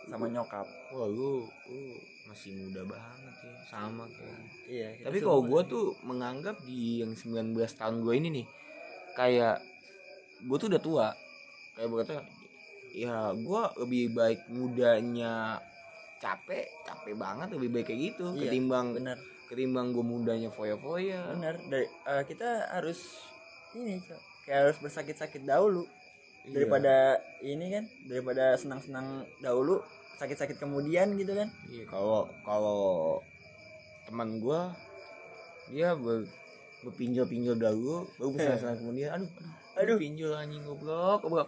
sama 0.06 0.30
nyokap. 0.30 0.69
wah 0.93 1.10
lu 1.10 1.50
lu 1.65 1.97
masih 2.30 2.54
muda 2.62 2.86
banget 2.86 3.34
ya 3.41 3.56
sama 3.65 4.06
kayak 4.06 4.39
iya 4.69 4.88
tapi 5.02 5.17
kalau 5.17 5.41
gue 5.41 5.62
tuh 5.65 5.97
menganggap 6.06 6.62
di 6.62 7.02
yang 7.02 7.17
19 7.17 7.58
tahun 7.58 8.06
gue 8.06 8.13
ini 8.13 8.30
nih 8.30 8.45
kayak 9.17 9.58
gue 10.38 10.58
tuh 10.62 10.69
udah 10.69 10.78
tua. 10.78 11.08
Kayak 11.73 11.89
berkata 11.89 12.13
ya 12.93 13.34
gue 13.34 13.62
lebih 13.82 14.13
baik 14.13 14.45
mudanya 14.47 15.58
capek 16.17 16.69
capek 16.86 17.17
banget 17.17 17.50
lebih 17.50 17.69
baik 17.73 17.89
kayak 17.89 18.02
gitu 18.13 18.38
Iya, 18.38 18.45
ketimbang 18.45 18.93
bener. 18.93 19.17
ketimbang 19.50 19.89
gue 19.91 20.06
mudanya 20.06 20.54
foya-foya. 20.54 21.34
Bener 21.34 21.58
dari 21.65 21.89
eh, 21.89 22.23
kita 22.30 22.69
harus 22.69 23.26
ini 23.73 23.97
Cok. 23.97 24.21
kayak 24.45 24.60
harus 24.69 24.78
bersakit-sakit 24.78 25.41
dahulu 25.41 25.89
Iya. 26.47 26.53
daripada 26.55 26.95
ini 27.43 27.65
kan 27.69 27.83
daripada 28.07 28.55
senang-senang 28.55 29.27
dahulu 29.39 29.83
sakit-sakit 30.17 30.57
kemudian 30.57 31.13
gitu 31.19 31.36
kan. 31.36 31.51
Iya, 31.67 31.83
kalau 31.86 32.25
kalau 32.41 33.19
teman 34.07 34.39
gua 34.39 34.71
dia 35.67 35.91
ber, 35.93 36.23
berpinjol-pinjol 36.81 37.60
dahulu 37.60 38.07
baru 38.15 38.29
bisa 38.36 38.55
senang 38.57 38.79
kemudian. 38.79 39.12
Aduh 39.12 39.27
aduh, 39.75 39.81
Aduh. 39.83 39.97
pinjol 39.99 40.31
anjing 40.33 40.63
goblok 40.63 41.19
goblok. 41.21 41.47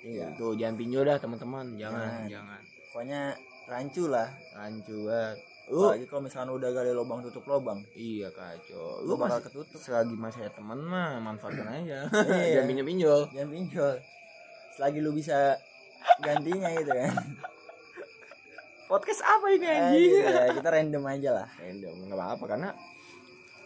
Iya 0.00 0.32
tuh 0.40 0.56
jangan 0.56 0.80
pinjol 0.80 1.04
dah 1.04 1.20
teman-teman. 1.20 1.76
Jangan 1.76 2.24
Jangan. 2.24 2.28
jangan. 2.32 2.60
Pokoknya 2.90 3.20
rancu 3.68 4.04
lah. 4.08 4.28
Rancu 4.56 4.96
banget 5.06 5.38
lu 5.70 5.86
apalagi 5.86 6.06
kalau 6.10 6.22
misalnya 6.26 6.52
udah 6.52 6.70
gali 6.74 6.90
lubang 6.90 7.22
tutup 7.22 7.46
lubang. 7.46 7.78
Iya 7.94 8.28
kacau. 8.34 9.06
Lu 9.06 9.14
masih 9.14 9.42
ketutup. 9.46 9.78
selagi 9.78 10.14
masih 10.18 10.42
ada 10.42 10.52
teman 10.52 10.78
mah 10.82 11.22
manfaatkan 11.22 11.66
aja. 11.70 12.10
Iya. 12.26 12.60
jangan 12.60 12.66
pinjol 12.68 12.86
pinjol 12.86 13.20
jangan 13.30 13.50
pinjol. 13.54 13.94
Selagi 14.74 14.98
lu 14.98 15.10
bisa 15.14 15.54
gantinya 16.18 16.68
gitu 16.74 16.90
kan. 16.90 17.14
Podcast 18.90 19.22
apa 19.22 19.46
ini 19.54 19.66
Anjir, 19.70 20.26
ya, 20.26 20.50
kita 20.50 20.66
random 20.66 21.04
aja 21.06 21.30
lah. 21.30 21.48
Random 21.62 21.94
nggak 22.10 22.18
apa-apa. 22.18 22.44
Karena 22.50 22.70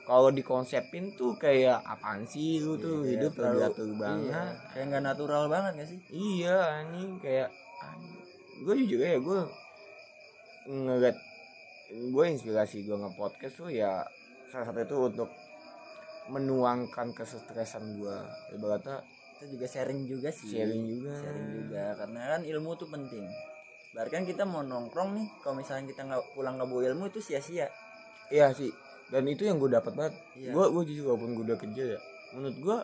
kalau 0.04 0.28
dikonsepin 0.28 1.16
tuh 1.16 1.32
kayak 1.40 1.80
apaan 1.80 2.28
sih 2.28 2.60
lu 2.60 2.76
tuh? 2.76 3.00
Iya, 3.08 3.16
hidup 3.16 3.32
terlalu- 3.32 3.64
terdiatur 3.64 3.90
banget 3.96 4.28
iya, 4.28 4.68
kayak 4.76 4.84
nggak 4.92 5.04
natural 5.08 5.44
banget 5.48 5.72
gak 5.80 5.88
sih? 5.88 5.98
Iya 6.12 6.56
anjing. 6.84 7.16
Kayak 7.24 7.48
gue 8.60 8.74
jujur 8.84 9.00
ya 9.00 9.16
gue 9.16 9.40
ngeliat 10.68 11.16
gue 11.94 12.24
inspirasi 12.26 12.82
gue 12.82 12.96
nge-podcast 12.98 13.54
tuh 13.54 13.70
ya 13.70 14.02
salah 14.50 14.66
satu 14.66 14.80
itu 14.82 14.96
untuk 15.14 15.30
menuangkan 16.30 17.14
kesetresan 17.14 18.00
gue 18.00 18.16
ibaratnya 18.56 19.04
itu 19.38 19.58
juga 19.58 19.66
sharing 19.66 20.00
juga 20.06 20.30
sih. 20.30 20.56
Sharing 20.56 20.84
juga. 20.88 21.12
Sharing 21.20 21.48
juga 21.52 21.84
karena 21.98 22.20
kan 22.38 22.40
ilmu 22.46 22.70
tuh 22.78 22.88
penting. 22.88 23.26
Bahkan 23.92 24.22
kita 24.24 24.46
mau 24.46 24.62
nongkrong 24.62 25.10
nih 25.20 25.26
kalau 25.42 25.58
misalnya 25.58 25.90
kita 25.90 26.02
nggak 26.06 26.22
pulang 26.32 26.56
nggak 26.56 26.70
bawa 26.70 26.82
ilmu 26.94 27.10
itu 27.12 27.20
sia-sia. 27.20 27.68
Iya 28.32 28.54
sih 28.56 28.72
dan 29.12 29.28
itu 29.28 29.44
yang 29.44 29.60
gue 29.60 29.70
dapat 29.72 29.92
banget. 29.92 30.14
Iya. 30.38 30.50
gue 30.52 30.64
gue 30.72 30.82
jujur 30.92 31.04
walaupun 31.12 31.30
gue 31.36 31.44
udah 31.52 31.58
kerja 31.60 31.82
ya 31.96 32.00
menurut 32.34 32.56
gue 32.58 32.76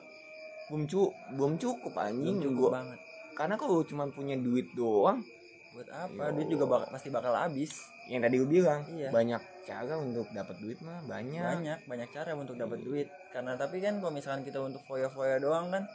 belum 0.71 0.83
cu 0.87 1.01
belum 1.35 1.53
cukup 1.59 1.95
anjing 1.99 2.37
belum 2.39 2.55
cukup 2.55 2.61
gue 2.61 2.71
banget. 2.77 3.01
Karena 3.35 3.55
kalau 3.57 3.81
cuma 3.89 4.05
punya 4.13 4.37
duit 4.37 4.69
doang 4.77 5.25
buat 5.71 5.89
apa? 5.89 6.23
Yo. 6.27 6.35
duit 6.35 6.49
juga 6.49 6.65
bak- 6.67 6.91
pasti 6.91 7.09
bakal 7.09 7.33
habis. 7.33 7.71
Yang 8.05 8.21
tadi 8.23 8.35
gue 8.37 8.51
bilang 8.51 8.81
Iya. 8.89 9.09
banyak 9.09 9.39
cara 9.63 9.95
untuk 9.95 10.27
dapat 10.31 10.57
duit 10.59 10.79
mah 10.81 10.99
banyak, 11.05 11.39
banyak 11.41 11.79
banyak 11.87 12.09
cara 12.11 12.35
untuk 12.35 12.55
dapat 12.55 12.79
duit. 12.81 13.07
Karena 13.29 13.55
tapi 13.55 13.79
kan 13.79 13.99
kalau 13.99 14.11
misalkan 14.11 14.43
kita 14.43 14.59
untuk 14.59 14.83
foya-foya 14.83 15.39
doang 15.39 15.71
kan 15.71 15.87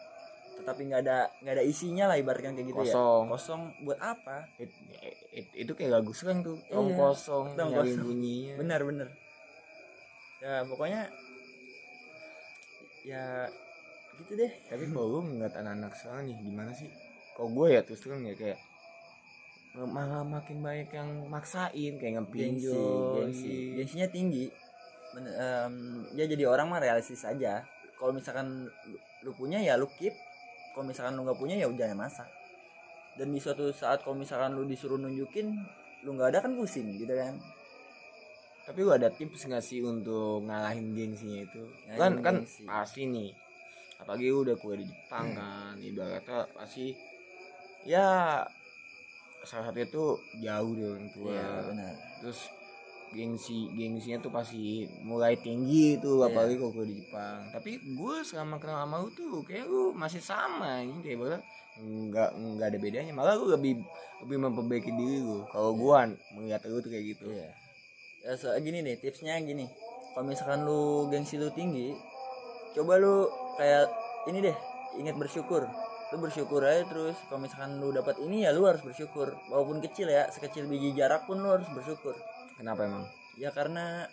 tetapi 0.56 0.88
nggak 0.88 1.04
ada 1.04 1.18
nggak 1.38 1.54
ada 1.54 1.66
isinya 1.66 2.08
lah 2.08 2.16
ibaratkan 2.16 2.56
kayak 2.56 2.72
gitu 2.72 2.80
Kosong. 2.80 3.28
ya. 3.28 3.32
Kosong. 3.36 3.62
Buat 3.84 4.00
apa? 4.00 4.38
It- 4.56 4.72
it- 5.34 5.56
itu 5.58 5.72
kayak 5.72 5.92
lagu 5.94 6.16
slang 6.16 6.40
tuh. 6.40 6.56
Tong 6.66 6.88
Iya, 6.88 6.96
kosong 6.98 7.46
tong 7.54 7.70
nyari 7.70 7.92
kosong. 7.92 8.06
bunyinya 8.08 8.54
benar 8.56 8.82
benar. 8.82 9.08
Ya 10.40 10.64
pokoknya 10.64 11.02
ya 13.04 13.52
gitu 14.16 14.32
deh. 14.34 14.52
Tapi 14.66 14.84
kalau 14.88 15.08
lu 15.10 15.20
ngeliat 15.28 15.54
anak-anak 15.54 15.92
sekarang 15.94 16.24
nih 16.26 16.38
gimana 16.40 16.72
sih? 16.72 16.88
Kalau 17.36 17.52
gue 17.52 17.68
ya 17.70 17.82
terus 17.84 18.00
terang 18.00 18.24
ya 18.24 18.32
kayak 18.34 18.56
malah 19.84 20.24
makin 20.24 20.64
banyak 20.64 20.88
yang 20.96 21.28
maksain 21.28 22.00
kayak 22.00 22.24
gengsi 22.32 22.72
ngepinjol 22.72 23.12
gengsi 23.20 23.54
gengsinya 23.76 24.08
tinggi. 24.08 24.46
Men- 25.12 25.36
em, 25.36 25.76
ya 26.16 26.24
jadi 26.28 26.48
orang 26.48 26.72
mah 26.72 26.80
realistis 26.80 27.28
aja. 27.28 27.68
Kalau 28.00 28.16
misalkan 28.16 28.68
lu, 28.88 28.98
lu 29.28 29.32
punya 29.36 29.60
ya 29.60 29.76
lu 29.76 29.92
keep. 30.00 30.16
Kalau 30.72 30.88
misalkan 30.88 31.16
lu 31.20 31.28
nggak 31.28 31.40
punya 31.40 31.56
ya 31.60 31.68
udah 31.68 31.92
masa 31.96 32.28
dan 33.16 33.32
di 33.32 33.40
suatu 33.40 33.72
saat 33.72 34.04
kalau 34.04 34.20
misalkan 34.20 34.52
lu 34.60 34.68
disuruh 34.68 35.00
nunjukin 35.00 35.56
lu 36.04 36.10
nggak 36.20 36.36
ada 36.36 36.40
kan 36.44 36.52
pusing 36.54 37.00
gitu 37.00 37.16
kan? 37.16 37.40
Tapi 38.68 38.80
lu 38.84 38.92
ada 38.92 39.08
tips 39.08 39.48
nggak 39.48 39.64
sih 39.64 39.80
untuk 39.80 40.44
ngalahin 40.44 40.92
gengsinya 40.92 41.40
itu? 41.48 41.64
Ngalahin 41.88 42.00
kan 42.00 42.14
kan 42.20 42.36
gengsi. 42.44 42.68
pasti 42.68 43.02
nih. 43.08 43.32
Apalagi 44.04 44.28
lu 44.28 44.44
udah 44.44 44.56
kuliah 44.60 44.84
di 44.84 44.86
Jepang 44.92 45.32
kan 45.32 45.76
ibaratnya 45.80 46.44
pasti 46.52 46.92
ya 47.88 48.44
salah 49.46 49.70
satunya 49.70 49.88
tuh 49.88 50.18
jauh 50.38 50.72
dari 50.74 50.90
orang 50.90 51.10
tua 51.14 51.32
Iya. 51.32 51.50
benar. 51.70 51.94
Terus 52.22 52.40
gengsi 53.16 53.72
gengsinya 53.72 54.20
tuh 54.20 54.32
pasti 54.34 54.84
mulai 55.06 55.40
tinggi 55.40 55.96
tuh 56.02 56.26
Iya. 56.26 56.34
apalagi 56.34 56.56
kalau 56.60 56.72
gue 56.74 56.86
di 56.90 56.96
Jepang. 57.00 57.40
Tapi 57.54 57.72
gue 57.80 58.16
selama 58.26 58.56
kenal 58.58 58.84
sama 58.84 58.96
lu 59.00 59.10
tuh 59.14 59.40
kayak 59.46 59.66
lu 59.66 59.96
masih 59.96 60.20
sama 60.20 60.82
ini 60.82 61.00
kayak 61.00 61.18
bahkan 61.22 61.42
nggak 61.80 62.30
nggak 62.36 62.68
ada 62.68 62.80
bedanya. 62.82 63.12
Malah 63.14 63.38
lu 63.38 63.48
lebih 63.48 63.80
lebih 64.26 64.38
memperbaiki 64.42 64.92
diri 64.92 65.22
lu 65.22 65.46
kalau 65.48 65.72
gue 65.72 65.96
melihat 66.36 66.66
lu 66.68 66.82
tuh 66.82 66.92
kayak 66.92 67.06
gitu. 67.16 67.30
Iya. 67.32 67.50
Ya 68.26 68.32
so, 68.36 68.50
gini 68.58 68.82
nih 68.82 68.98
tipsnya 68.98 69.38
gini. 69.40 69.70
Kalau 70.12 70.26
misalkan 70.26 70.66
lu 70.66 71.06
gengsi 71.08 71.38
lu 71.38 71.52
tinggi 71.52 71.94
coba 72.76 73.00
lu 73.00 73.28
kayak 73.56 73.88
ini 74.28 74.52
deh 74.52 74.58
ingat 74.98 75.16
bersyukur 75.16 75.64
lu 76.14 76.18
bersyukur 76.22 76.62
aja 76.62 76.86
terus. 76.86 77.18
Kalau 77.30 77.42
misalkan 77.42 77.82
lu 77.82 77.90
dapat 77.90 78.22
ini 78.22 78.46
ya 78.46 78.54
lu 78.54 78.70
harus 78.70 78.82
bersyukur. 78.86 79.34
Walaupun 79.50 79.82
kecil 79.82 80.10
ya 80.12 80.30
sekecil 80.30 80.70
biji 80.70 80.94
jarak 80.94 81.26
pun 81.26 81.42
lu 81.42 81.50
harus 81.50 81.68
bersyukur. 81.74 82.14
Kenapa 82.56 82.86
emang? 82.86 83.06
Ya 83.36 83.50
karena 83.52 84.06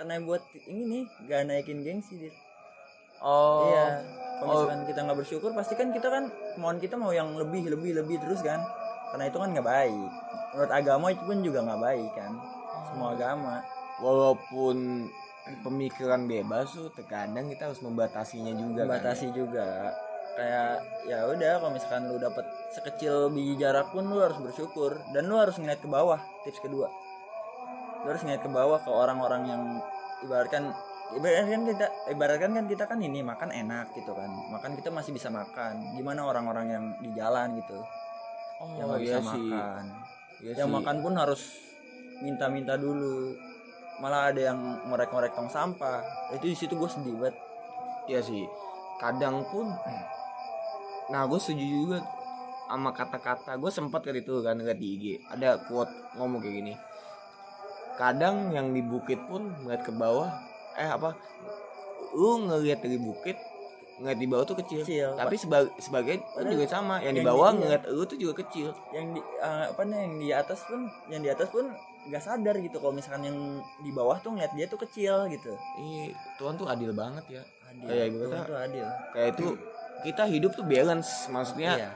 karena 0.00 0.16
buat 0.24 0.40
ini 0.64 0.82
nih 0.88 1.04
gak 1.28 1.40
naikin 1.44 1.84
gengsi 1.84 2.16
dia 2.16 2.32
oh. 3.20 3.68
Iya. 3.68 3.86
Kalau 4.40 4.48
Oh. 4.48 4.52
misalkan 4.64 4.88
kita 4.88 5.00
nggak 5.04 5.18
bersyukur 5.20 5.50
pasti 5.52 5.76
kan 5.76 5.92
kita 5.92 6.08
kan 6.08 6.24
kemauan 6.56 6.80
kita 6.80 6.96
mau 6.96 7.12
yang 7.12 7.36
lebih 7.36 7.68
lebih 7.68 8.00
lebih 8.00 8.16
terus 8.24 8.40
kan. 8.40 8.64
Karena 9.12 9.28
itu 9.28 9.36
kan 9.36 9.52
nggak 9.52 9.68
baik. 9.68 10.10
Menurut 10.56 10.72
agama 10.72 11.06
itu 11.12 11.22
pun 11.28 11.38
juga 11.44 11.58
nggak 11.60 11.82
baik 11.84 12.10
kan. 12.16 12.32
Semua 12.88 13.12
agama. 13.12 13.60
Walaupun 14.00 15.06
pemikiran 15.60 16.24
bebas 16.24 16.72
tuh 16.72 16.88
terkadang 16.96 17.52
kita 17.52 17.68
harus 17.68 17.84
membatasinya 17.84 18.54
juga 18.56 18.88
kan. 18.88 18.96
membatasi 18.96 19.26
juga 19.36 19.92
kayak 20.38 20.82
ya 21.08 21.26
udah 21.26 21.58
kalau 21.58 21.72
misalkan 21.74 22.06
lu 22.06 22.16
dapat 22.16 22.46
sekecil 22.70 23.28
biji 23.34 23.58
jarak 23.58 23.90
pun 23.90 24.06
lu 24.06 24.22
harus 24.22 24.38
bersyukur. 24.38 25.00
Dan 25.10 25.26
lu 25.26 25.36
harus 25.38 25.58
ngeliat 25.58 25.80
ke 25.82 25.88
bawah 25.90 26.20
tips 26.46 26.60
kedua. 26.62 26.88
Lu 28.04 28.06
harus 28.08 28.22
ngeliat 28.24 28.42
ke 28.42 28.50
bawah 28.50 28.78
ke 28.80 28.90
orang-orang 28.90 29.42
yang 29.48 29.62
ibaratkan 30.24 30.72
ibaratkan 31.10 31.66
kita 31.66 31.86
ibaratkan 32.14 32.50
kan 32.54 32.64
kita 32.70 32.84
kan 32.86 32.98
ini 33.02 33.20
makan 33.20 33.50
enak 33.50 33.90
gitu 33.98 34.14
kan. 34.14 34.30
Makan 34.30 34.78
kita 34.78 34.94
masih 34.94 35.10
bisa 35.10 35.28
makan. 35.28 35.98
Gimana 35.98 36.24
orang-orang 36.26 36.66
yang 36.70 36.84
di 37.02 37.10
jalan 37.12 37.58
gitu? 37.58 37.78
Oh 38.60 38.68
yang 38.76 38.86
nggak 38.92 39.00
iya 39.00 39.16
bisa 39.18 39.20
sih. 39.20 39.26
makan. 39.50 39.82
Iya 40.40 40.52
yang 40.62 40.70
sih. 40.70 40.76
makan 40.78 40.96
pun 41.02 41.12
harus 41.18 41.42
minta-minta 42.20 42.74
dulu. 42.76 43.34
Malah 44.00 44.32
ada 44.32 44.40
yang 44.52 44.58
ngorek-ngorek 44.88 45.32
tong 45.36 45.52
sampah. 45.52 46.00
Itu 46.32 46.48
di 46.48 46.56
situ 46.56 46.72
gue 46.76 46.88
sedih 46.88 47.16
banget. 47.20 47.36
Iya 48.08 48.20
sih. 48.24 48.44
Kadang 49.00 49.44
pun 49.48 49.68
nah 51.10 51.26
gue 51.26 51.36
setuju 51.36 51.64
juga 51.64 51.98
sama 52.64 52.90
kata-kata. 52.90 53.58
Gue 53.58 53.68
sempat 53.68 54.00
kali 54.00 54.20
itu 54.20 54.40
kan 54.40 54.54
di 54.56 54.88
IG 54.94 55.04
ada 55.26 55.58
quote 55.60 55.90
ngomong 56.14 56.38
kayak 56.38 56.54
gini. 56.56 56.74
Kadang 57.94 58.50
yang 58.50 58.70
di 58.70 58.80
bukit 58.80 59.18
pun 59.26 59.52
ngeliat 59.60 59.82
ke 59.82 59.92
bawah 59.92 60.30
eh 60.74 60.86
apa 60.86 61.12
lu 62.10 62.46
ngeliat 62.46 62.80
dari 62.80 62.96
bukit 62.96 63.36
ngeliat 64.00 64.16
di 64.16 64.24
bawah 64.24 64.44
tuh 64.46 64.56
kecil, 64.56 64.80
Kecil. 64.80 65.12
tapi 65.12 65.36
sebagai 65.36 65.76
sebagai 65.76 66.24
Padahal 66.24 66.56
juga 66.56 66.64
sama. 66.66 66.96
Yang 67.00 67.12
di 67.12 67.20
yang 67.20 67.28
bawah 67.28 67.36
di- 67.44 67.52
iya. 67.52 67.60
ngeliat 67.60 67.82
lu 67.90 68.02
tuh 68.04 68.16
juga 68.16 68.34
kecil. 68.38 68.68
Yang 68.90 69.06
di 69.12 69.20
eh, 69.20 69.64
apa 69.68 69.82
nih 69.84 69.98
yang 70.00 70.14
di 70.16 70.28
atas 70.32 70.60
pun 70.64 70.80
yang 71.06 71.20
di 71.20 71.28
atas 71.28 71.48
pun 71.50 71.64
nggak 72.00 72.22
sadar 72.24 72.54
gitu 72.56 72.80
kalau 72.80 72.96
misalkan 72.96 73.28
yang 73.28 73.38
di 73.76 73.92
bawah 73.92 74.16
tuh 74.16 74.32
ngeliat 74.32 74.56
dia 74.56 74.64
tuh 74.64 74.80
kecil 74.80 75.28
gitu. 75.28 75.52
Ih, 75.76 76.16
Tuhan 76.38 76.56
tuh 76.56 76.64
adil 76.64 76.96
banget 76.96 77.24
ya. 77.28 77.42
Adil. 77.68 77.84
Kayak 77.84 78.04
ibu 78.06 78.16
kata- 78.24 78.46
tuh 78.46 78.58
adil. 78.58 78.86
kayak 79.12 79.28
itu 79.30 79.46
kita 80.00 80.24
hidup 80.26 80.56
tuh 80.56 80.64
balance. 80.64 81.28
Maksudnya 81.28 81.72
iya. 81.76 81.90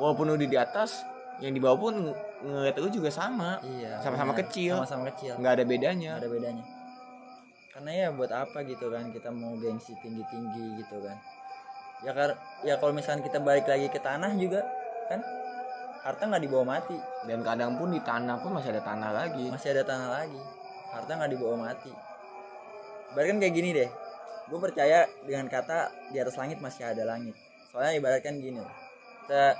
walaupun 0.00 0.32
udah 0.32 0.48
di 0.48 0.58
atas 0.58 1.04
yang 1.40 1.52
di 1.56 1.60
bawah 1.60 1.88
pun 1.88 1.94
ng- 1.96 2.16
ngeliat 2.44 2.76
lu 2.78 2.88
juga 2.92 3.10
sama. 3.10 3.58
Iya 3.64 3.98
sama-sama 4.04 4.32
kecil. 4.36 4.78
sama-sama 4.82 5.04
kecil. 5.12 5.32
Nggak 5.40 5.52
ada 5.58 5.64
bedanya. 5.64 6.10
Nggak 6.16 6.24
ada 6.24 6.30
bedanya. 6.30 6.64
Karena 7.72 7.90
ya 7.90 8.06
buat 8.12 8.30
apa 8.30 8.58
gitu 8.68 8.92
kan 8.92 9.08
kita 9.10 9.32
mau 9.32 9.56
gengsi 9.56 9.96
tinggi 10.04 10.22
tinggi 10.28 10.66
gitu 10.84 10.96
kan. 11.00 11.16
Ya 12.02 12.12
kar 12.12 12.30
ya 12.66 12.74
kalau 12.76 12.92
misalkan 12.92 13.22
kita 13.24 13.38
balik 13.40 13.64
lagi 13.66 13.88
ke 13.88 13.98
tanah 14.02 14.34
juga 14.36 14.60
kan 15.08 15.22
harta 16.02 16.22
nggak 16.28 16.42
dibawa 16.44 16.78
mati. 16.78 16.96
Dan 17.24 17.40
kadang 17.40 17.80
pun 17.80 17.90
di 17.90 18.00
tanah 18.02 18.38
pun 18.42 18.52
masih 18.54 18.76
ada 18.76 18.82
tanah 18.84 19.10
lagi. 19.10 19.46
Masih 19.48 19.72
ada 19.72 19.82
tanah 19.86 20.08
lagi. 20.20 20.40
Harta 20.92 21.10
nggak 21.16 21.30
dibawa 21.32 21.56
mati. 21.70 21.92
Ibaratkan 23.12 23.38
kayak 23.44 23.54
gini 23.56 23.70
deh 23.76 23.90
gue 24.52 24.60
percaya 24.60 25.08
dengan 25.24 25.48
kata 25.48 26.12
di 26.12 26.20
atas 26.20 26.36
langit 26.36 26.60
masih 26.60 26.84
ada 26.84 27.08
langit. 27.08 27.32
Soalnya 27.72 27.96
ibaratkan 27.96 28.36
gini 28.36 28.60
loh. 28.60 28.68
kita 29.24 29.56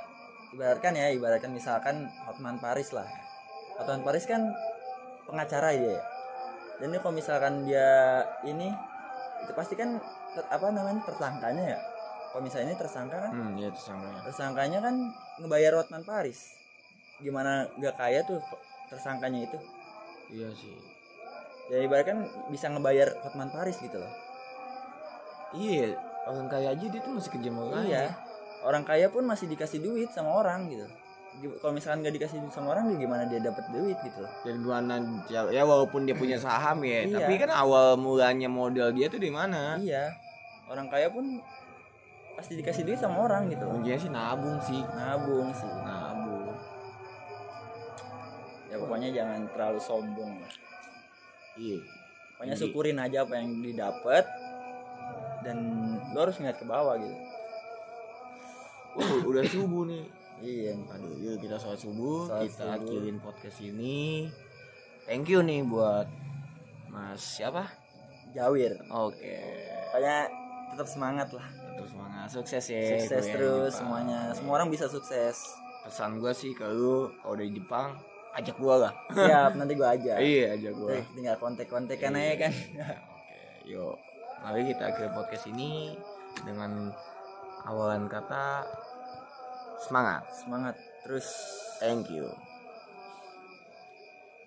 ibaratkan 0.53 0.93
ya 0.93 1.09
ibaratkan 1.17 1.49
misalkan 1.49 2.05
Hotman 2.29 2.61
Paris 2.61 2.93
lah. 2.93 3.09
Hotman 3.81 4.05
Paris 4.05 4.29
kan 4.29 4.53
pengacara 5.25 5.73
dia 5.73 5.97
ya. 5.97 6.01
dan 6.77 6.93
ini 6.93 6.99
kalau 7.01 7.15
misalkan 7.15 7.65
dia 7.65 8.21
ini 8.45 8.69
itu 9.41 9.51
pasti 9.57 9.73
kan 9.73 9.97
ter- 10.37 10.49
apa 10.53 10.69
namanya 10.69 11.01
tersangkanya 11.09 11.63
ya. 11.73 11.79
Kalau 12.29 12.41
misalnya 12.45 12.69
ini 12.69 12.77
tersangka 12.77 13.17
kan 13.17 13.33
hmm 13.33 13.53
ya 13.57 13.67
itu 13.73 13.81
sama 13.81 14.05
ya 14.13 14.19
tersangkanya 14.29 14.79
kan 14.85 14.95
ngebayar 15.41 15.73
Hotman 15.81 16.05
Paris. 16.05 16.53
Gimana 17.17 17.65
gak 17.81 17.97
kaya 17.97 18.21
tuh 18.29 18.37
tersangkanya 18.93 19.49
itu? 19.49 19.57
Iya 20.29 20.53
sih. 20.53 20.77
Ya 21.73 21.81
ibaratkan 21.81 22.29
bisa 22.53 22.69
ngebayar 22.69 23.09
Hotman 23.25 23.49
Paris 23.49 23.81
gitu 23.81 23.97
loh 23.97 24.13
iya 25.53 25.93
orang 26.25 26.47
kaya 26.47 26.71
aja 26.73 26.85
dia 26.87 27.01
tuh 27.03 27.13
masih 27.13 27.31
kejam 27.35 27.55
orang 27.59 27.83
iya. 27.83 28.15
orang 28.63 28.83
kaya 28.83 29.11
pun 29.11 29.27
masih 29.27 29.45
dikasih 29.45 29.83
duit 29.83 30.09
sama 30.09 30.39
orang 30.39 30.71
gitu. 30.71 30.87
Gi- 31.33 31.57
kalau 31.59 31.73
misalkan 31.73 32.05
nggak 32.05 32.15
dikasih 32.15 32.37
duit 32.39 32.53
sama 32.53 32.71
orang 32.77 32.93
dia 32.93 32.97
gimana 33.03 33.23
dia 33.25 33.41
dapat 33.41 33.65
duit 33.73 33.97
gitu 33.99 34.23
loh. 34.23 34.31
Dan 34.45 34.63
gimana 34.63 34.93
ya 35.27 35.41
ya 35.51 35.63
walaupun 35.67 36.05
dia 36.07 36.15
punya 36.15 36.37
saham 36.39 36.79
ya 36.85 37.03
Iya. 37.03 37.17
tapi 37.19 37.33
kan 37.41 37.51
awal 37.51 37.97
mulanya 37.99 38.47
modal 38.47 38.93
dia 38.95 39.09
tuh 39.11 39.19
di 39.19 39.27
mana? 39.33 39.75
Iya. 39.81 40.13
Orang 40.71 40.87
kaya 40.87 41.11
pun 41.11 41.41
pasti 42.33 42.55
dikasih 42.55 42.87
duit 42.87 42.99
sama 43.01 43.19
orang 43.25 43.51
gitu 43.51 43.67
loh. 43.67 43.75
Kuncinya 43.77 43.99
sih 43.99 44.11
nabung 44.13 44.57
sih. 44.63 44.81
Nabung 44.95 45.49
sih. 45.51 45.69
Nabung. 45.83 46.49
Ya 48.71 48.75
pokoknya 48.79 49.09
jangan 49.13 49.39
terlalu 49.53 49.79
sombong 49.83 50.31
lah. 50.39 50.53
Iya. 51.59 51.77
Pokoknya 52.33 52.55
syukurin 52.57 52.97
aja 52.97 53.21
apa 53.27 53.37
yang 53.37 53.61
didapat 53.61 54.25
dan 55.43 55.57
lo 56.11 56.19
harus 56.21 56.37
ngeliat 56.37 56.57
ke 56.57 56.65
bawah 56.65 56.95
gitu. 56.95 57.15
Oh, 58.93 59.19
udah 59.27 59.43
subuh 59.43 59.83
nih. 59.83 60.05
Iya 60.37 60.75
aduh 60.89 61.13
yuk 61.15 61.39
kita 61.39 61.55
sholat 61.55 61.79
subuh 61.79 62.27
Sholat 62.27 62.41
kita 62.45 62.63
subuh. 62.65 62.75
akhirin 62.75 63.17
podcast 63.17 63.57
ini. 63.59 64.27
Thank 65.03 65.27
you 65.27 65.39
nih 65.39 65.63
buat 65.63 66.07
mas 66.89 67.21
siapa? 67.21 67.63
Jawir. 68.31 68.75
Oke. 68.89 69.39
Pokoknya 69.87 70.27
tetap 70.69 70.87
semangat 70.87 71.29
lah. 71.31 71.47
Terus 71.73 71.89
semangat. 71.89 72.27
Sukses 72.27 72.63
ya 72.65 72.81
sukses 72.97 73.23
terus 73.25 73.71
semuanya. 73.73 74.19
Semua 74.31 74.53
orang 74.57 74.67
bisa 74.67 74.85
sukses. 74.85 75.37
Pesan 75.83 76.17
gue 76.17 76.31
sih 76.31 76.51
ke 76.51 76.63
lu 76.65 77.11
kalau 77.19 77.35
dari 77.35 77.51
Jepang 77.51 77.95
ajak 78.33 78.55
gue 78.55 78.75
lah. 78.77 78.93
Siap 79.09 79.51
nanti 79.53 79.73
gua 79.73 79.93
aja 79.93 80.17
iya 80.23 80.53
ajak 80.53 80.73
gue 80.73 80.95
tinggal 81.13 81.35
kontek-kontekan 81.37 82.13
Iya. 82.13 82.23
aja 82.25 82.35
kan. 82.41 82.53
Oke 83.13 83.41
yuk 83.65 83.95
mari 84.43 84.67
kita 84.67 84.91
akhiri 84.91 85.09
podcast 85.15 85.47
ini 85.47 85.95
dengan 86.43 86.91
awalan 87.63 88.11
kata 88.11 88.67
semangat. 89.79 90.27
Semangat. 90.35 90.75
Terus 91.07 91.27
thank 91.79 92.11
you 92.11 92.52